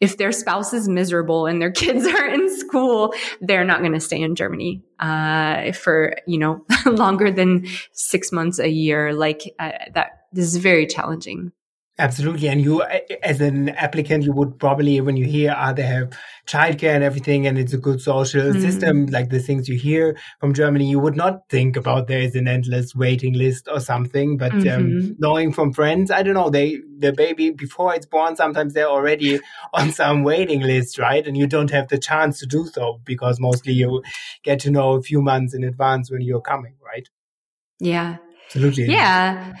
if 0.00 0.16
their 0.16 0.32
spouse 0.32 0.72
is 0.72 0.88
miserable 0.88 1.46
and 1.46 1.60
their 1.60 1.70
kids 1.82 2.06
are 2.06 2.26
in 2.26 2.54
school, 2.56 3.14
they're 3.40 3.64
not 3.64 3.80
going 3.80 3.92
to 3.92 4.00
stay 4.00 4.20
in 4.20 4.34
Germany 4.34 4.82
uh, 4.98 5.72
for 5.72 6.16
you 6.26 6.38
know 6.38 6.64
longer 6.86 7.30
than 7.30 7.66
six 7.92 8.32
months 8.32 8.58
a 8.58 8.68
year. 8.68 9.12
Like 9.12 9.54
uh, 9.58 9.72
that, 9.94 10.26
this 10.32 10.46
is 10.46 10.56
very 10.56 10.86
challenging. 10.86 11.52
Absolutely. 11.98 12.48
And 12.48 12.60
you, 12.60 12.82
as 13.22 13.40
an 13.40 13.70
applicant, 13.70 14.22
you 14.22 14.32
would 14.32 14.58
probably, 14.58 15.00
when 15.00 15.16
you 15.16 15.24
hear, 15.24 15.54
ah, 15.56 15.72
they 15.72 15.82
have 15.82 16.12
childcare 16.46 16.94
and 16.94 17.02
everything, 17.02 17.46
and 17.46 17.58
it's 17.58 17.72
a 17.72 17.78
good 17.78 18.02
social 18.02 18.42
mm-hmm. 18.42 18.60
system, 18.60 19.06
like 19.06 19.30
the 19.30 19.38
things 19.38 19.66
you 19.66 19.78
hear 19.78 20.14
from 20.38 20.52
Germany, 20.52 20.90
you 20.90 21.00
would 21.00 21.16
not 21.16 21.48
think 21.48 21.74
about 21.74 22.06
there 22.06 22.20
is 22.20 22.34
an 22.34 22.48
endless 22.48 22.94
waiting 22.94 23.32
list 23.32 23.66
or 23.72 23.80
something. 23.80 24.36
But 24.36 24.52
um, 24.52 24.60
mm-hmm. 24.60 25.10
um, 25.10 25.16
knowing 25.18 25.54
from 25.54 25.72
friends, 25.72 26.10
I 26.10 26.22
don't 26.22 26.34
know, 26.34 26.50
they, 26.50 26.80
the 26.98 27.12
baby, 27.14 27.48
before 27.48 27.94
it's 27.94 28.06
born, 28.06 28.36
sometimes 28.36 28.74
they're 28.74 28.88
already 28.88 29.40
on 29.72 29.90
some 29.90 30.22
waiting 30.22 30.60
list, 30.60 30.98
right? 30.98 31.26
And 31.26 31.34
you 31.34 31.46
don't 31.46 31.70
have 31.70 31.88
the 31.88 31.98
chance 31.98 32.38
to 32.40 32.46
do 32.46 32.66
so 32.66 33.00
because 33.04 33.40
mostly 33.40 33.72
you 33.72 34.02
get 34.42 34.60
to 34.60 34.70
know 34.70 34.92
a 34.96 35.02
few 35.02 35.22
months 35.22 35.54
in 35.54 35.64
advance 35.64 36.10
when 36.10 36.20
you're 36.20 36.42
coming, 36.42 36.74
right? 36.84 37.08
Yeah. 37.80 38.18
Absolutely. 38.48 38.84
Yeah 38.84 39.54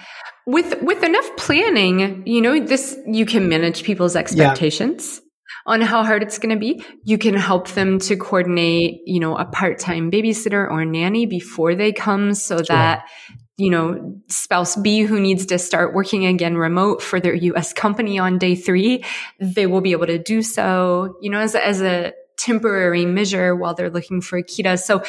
with 0.46 0.80
with 0.80 1.02
enough 1.02 1.36
planning, 1.36 2.22
you 2.26 2.40
know, 2.40 2.58
this 2.60 2.96
you 3.06 3.26
can 3.26 3.48
manage 3.48 3.82
people's 3.82 4.16
expectations. 4.16 5.16
Yeah. 5.16 5.22
On 5.68 5.80
how 5.80 6.04
hard 6.04 6.22
it's 6.22 6.38
going 6.38 6.54
to 6.54 6.60
be. 6.60 6.84
You 7.02 7.18
can 7.18 7.34
help 7.34 7.66
them 7.70 7.98
to 8.00 8.16
coordinate, 8.16 9.00
you 9.04 9.18
know, 9.18 9.36
a 9.36 9.44
part-time 9.44 10.12
babysitter 10.12 10.70
or 10.70 10.84
nanny 10.84 11.26
before 11.26 11.74
they 11.74 11.92
come 11.92 12.34
so 12.34 12.58
sure. 12.58 12.66
that 12.68 13.08
you 13.56 13.70
know, 13.70 14.20
spouse 14.28 14.76
B 14.76 15.00
who 15.00 15.18
needs 15.18 15.46
to 15.46 15.58
start 15.58 15.94
working 15.94 16.26
again 16.26 16.56
remote 16.56 17.02
for 17.02 17.20
their 17.20 17.34
US 17.34 17.72
company 17.72 18.18
on 18.18 18.38
day 18.38 18.54
three, 18.54 19.02
they 19.40 19.66
will 19.66 19.80
be 19.80 19.92
able 19.92 20.06
to 20.06 20.18
do 20.18 20.42
so, 20.42 21.16
you 21.22 21.30
know, 21.30 21.40
as 21.40 21.54
a, 21.54 21.66
as 21.66 21.80
a 21.80 22.12
temporary 22.36 23.06
measure 23.06 23.56
while 23.56 23.74
they're 23.74 23.90
looking 23.90 24.20
for 24.20 24.38
a 24.38 24.44
kita. 24.44 24.78
So 24.78 25.02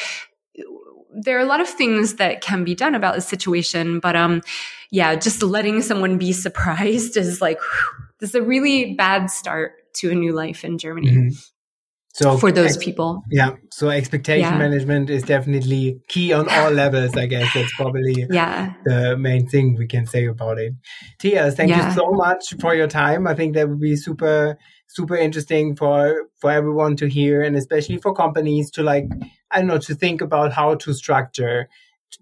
there 1.22 1.38
are 1.38 1.42
a 1.42 1.46
lot 1.46 1.62
of 1.62 1.68
things 1.68 2.16
that 2.16 2.42
can 2.42 2.64
be 2.64 2.76
done 2.76 2.96
about 2.96 3.16
the 3.16 3.22
situation, 3.22 4.00
but, 4.00 4.16
um, 4.16 4.42
yeah, 4.92 5.16
just 5.16 5.44
letting 5.44 5.82
someone 5.82 6.18
be 6.18 6.32
surprised 6.32 7.18
is 7.18 7.42
like, 7.42 7.60
whew, 7.60 8.06
this 8.20 8.30
is 8.30 8.36
a 8.36 8.42
really 8.42 8.94
bad 8.94 9.30
start 9.30 9.74
to 9.96 10.12
a 10.12 10.16
new 10.16 10.34
life 10.34 10.64
in 10.64 10.78
Germany. 10.78 11.12
Mm-hmm. 11.12 11.30
So 12.14 12.36
for 12.36 12.52
those 12.52 12.76
ex- 12.76 12.84
people, 12.84 13.22
yeah. 13.30 13.52
So 13.72 13.90
expectation 13.90 14.52
yeah. 14.52 14.58
management 14.58 15.12
is 15.12 15.22
definitely 15.22 16.00
key 16.08 16.34
on 16.34 16.50
all 16.50 16.72
levels. 16.84 17.16
I 17.16 17.28
guess 17.28 17.54
that's 17.54 17.72
probably 17.76 18.26
yeah 18.32 18.74
the 18.86 19.16
main 19.16 19.48
thing 19.48 19.76
we 19.76 19.86
can 19.86 20.08
say 20.08 20.26
about 20.26 20.58
it. 20.58 20.74
Tia, 21.20 21.52
thank 21.52 21.70
yeah. 21.70 21.90
you 21.90 21.96
so 21.96 22.10
much 22.10 22.56
for 22.60 22.74
your 22.74 22.88
time. 22.88 23.28
I 23.28 23.36
think 23.36 23.54
that 23.54 23.70
would 23.70 23.80
be 23.80 23.96
super 23.96 24.58
super 24.88 25.16
interesting 25.16 25.76
for 25.76 26.28
for 26.36 26.52
everyone 26.52 26.96
to 26.98 27.08
hear, 27.08 27.42
and 27.42 27.56
especially 27.56 27.98
for 27.98 28.14
companies 28.14 28.72
to 28.72 28.84
like 28.84 29.08
I 29.52 29.60
don't 29.60 29.68
know 29.68 29.78
to 29.78 29.96
think 29.96 30.22
about 30.22 30.54
how 30.54 30.76
to 30.76 30.94
structure 30.94 31.70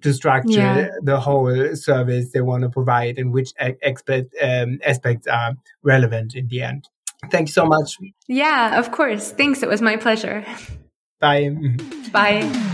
to 0.01 0.13
structure 0.13 0.51
yeah. 0.51 0.89
the 1.03 1.20
whole 1.20 1.76
service 1.76 2.32
they 2.32 2.41
want 2.41 2.63
to 2.63 2.70
provide 2.70 3.18
and 3.18 3.32
which 3.32 3.53
expert, 3.59 4.26
um, 4.41 4.80
aspects 4.84 5.28
are 5.28 5.53
relevant 5.84 6.36
in 6.36 6.47
the 6.47 6.61
end. 6.61 6.89
Thank 7.32 7.49
you 7.49 7.53
so 7.53 7.66
much. 7.66 7.97
Yeah, 8.28 8.80
of 8.80 8.91
course. 8.91 9.32
Thanks. 9.32 9.63
It 9.63 9.70
was 9.70 9.82
my 9.82 9.97
pleasure. 9.97 10.45
Bye. 11.20 11.55
Bye. 12.11 12.72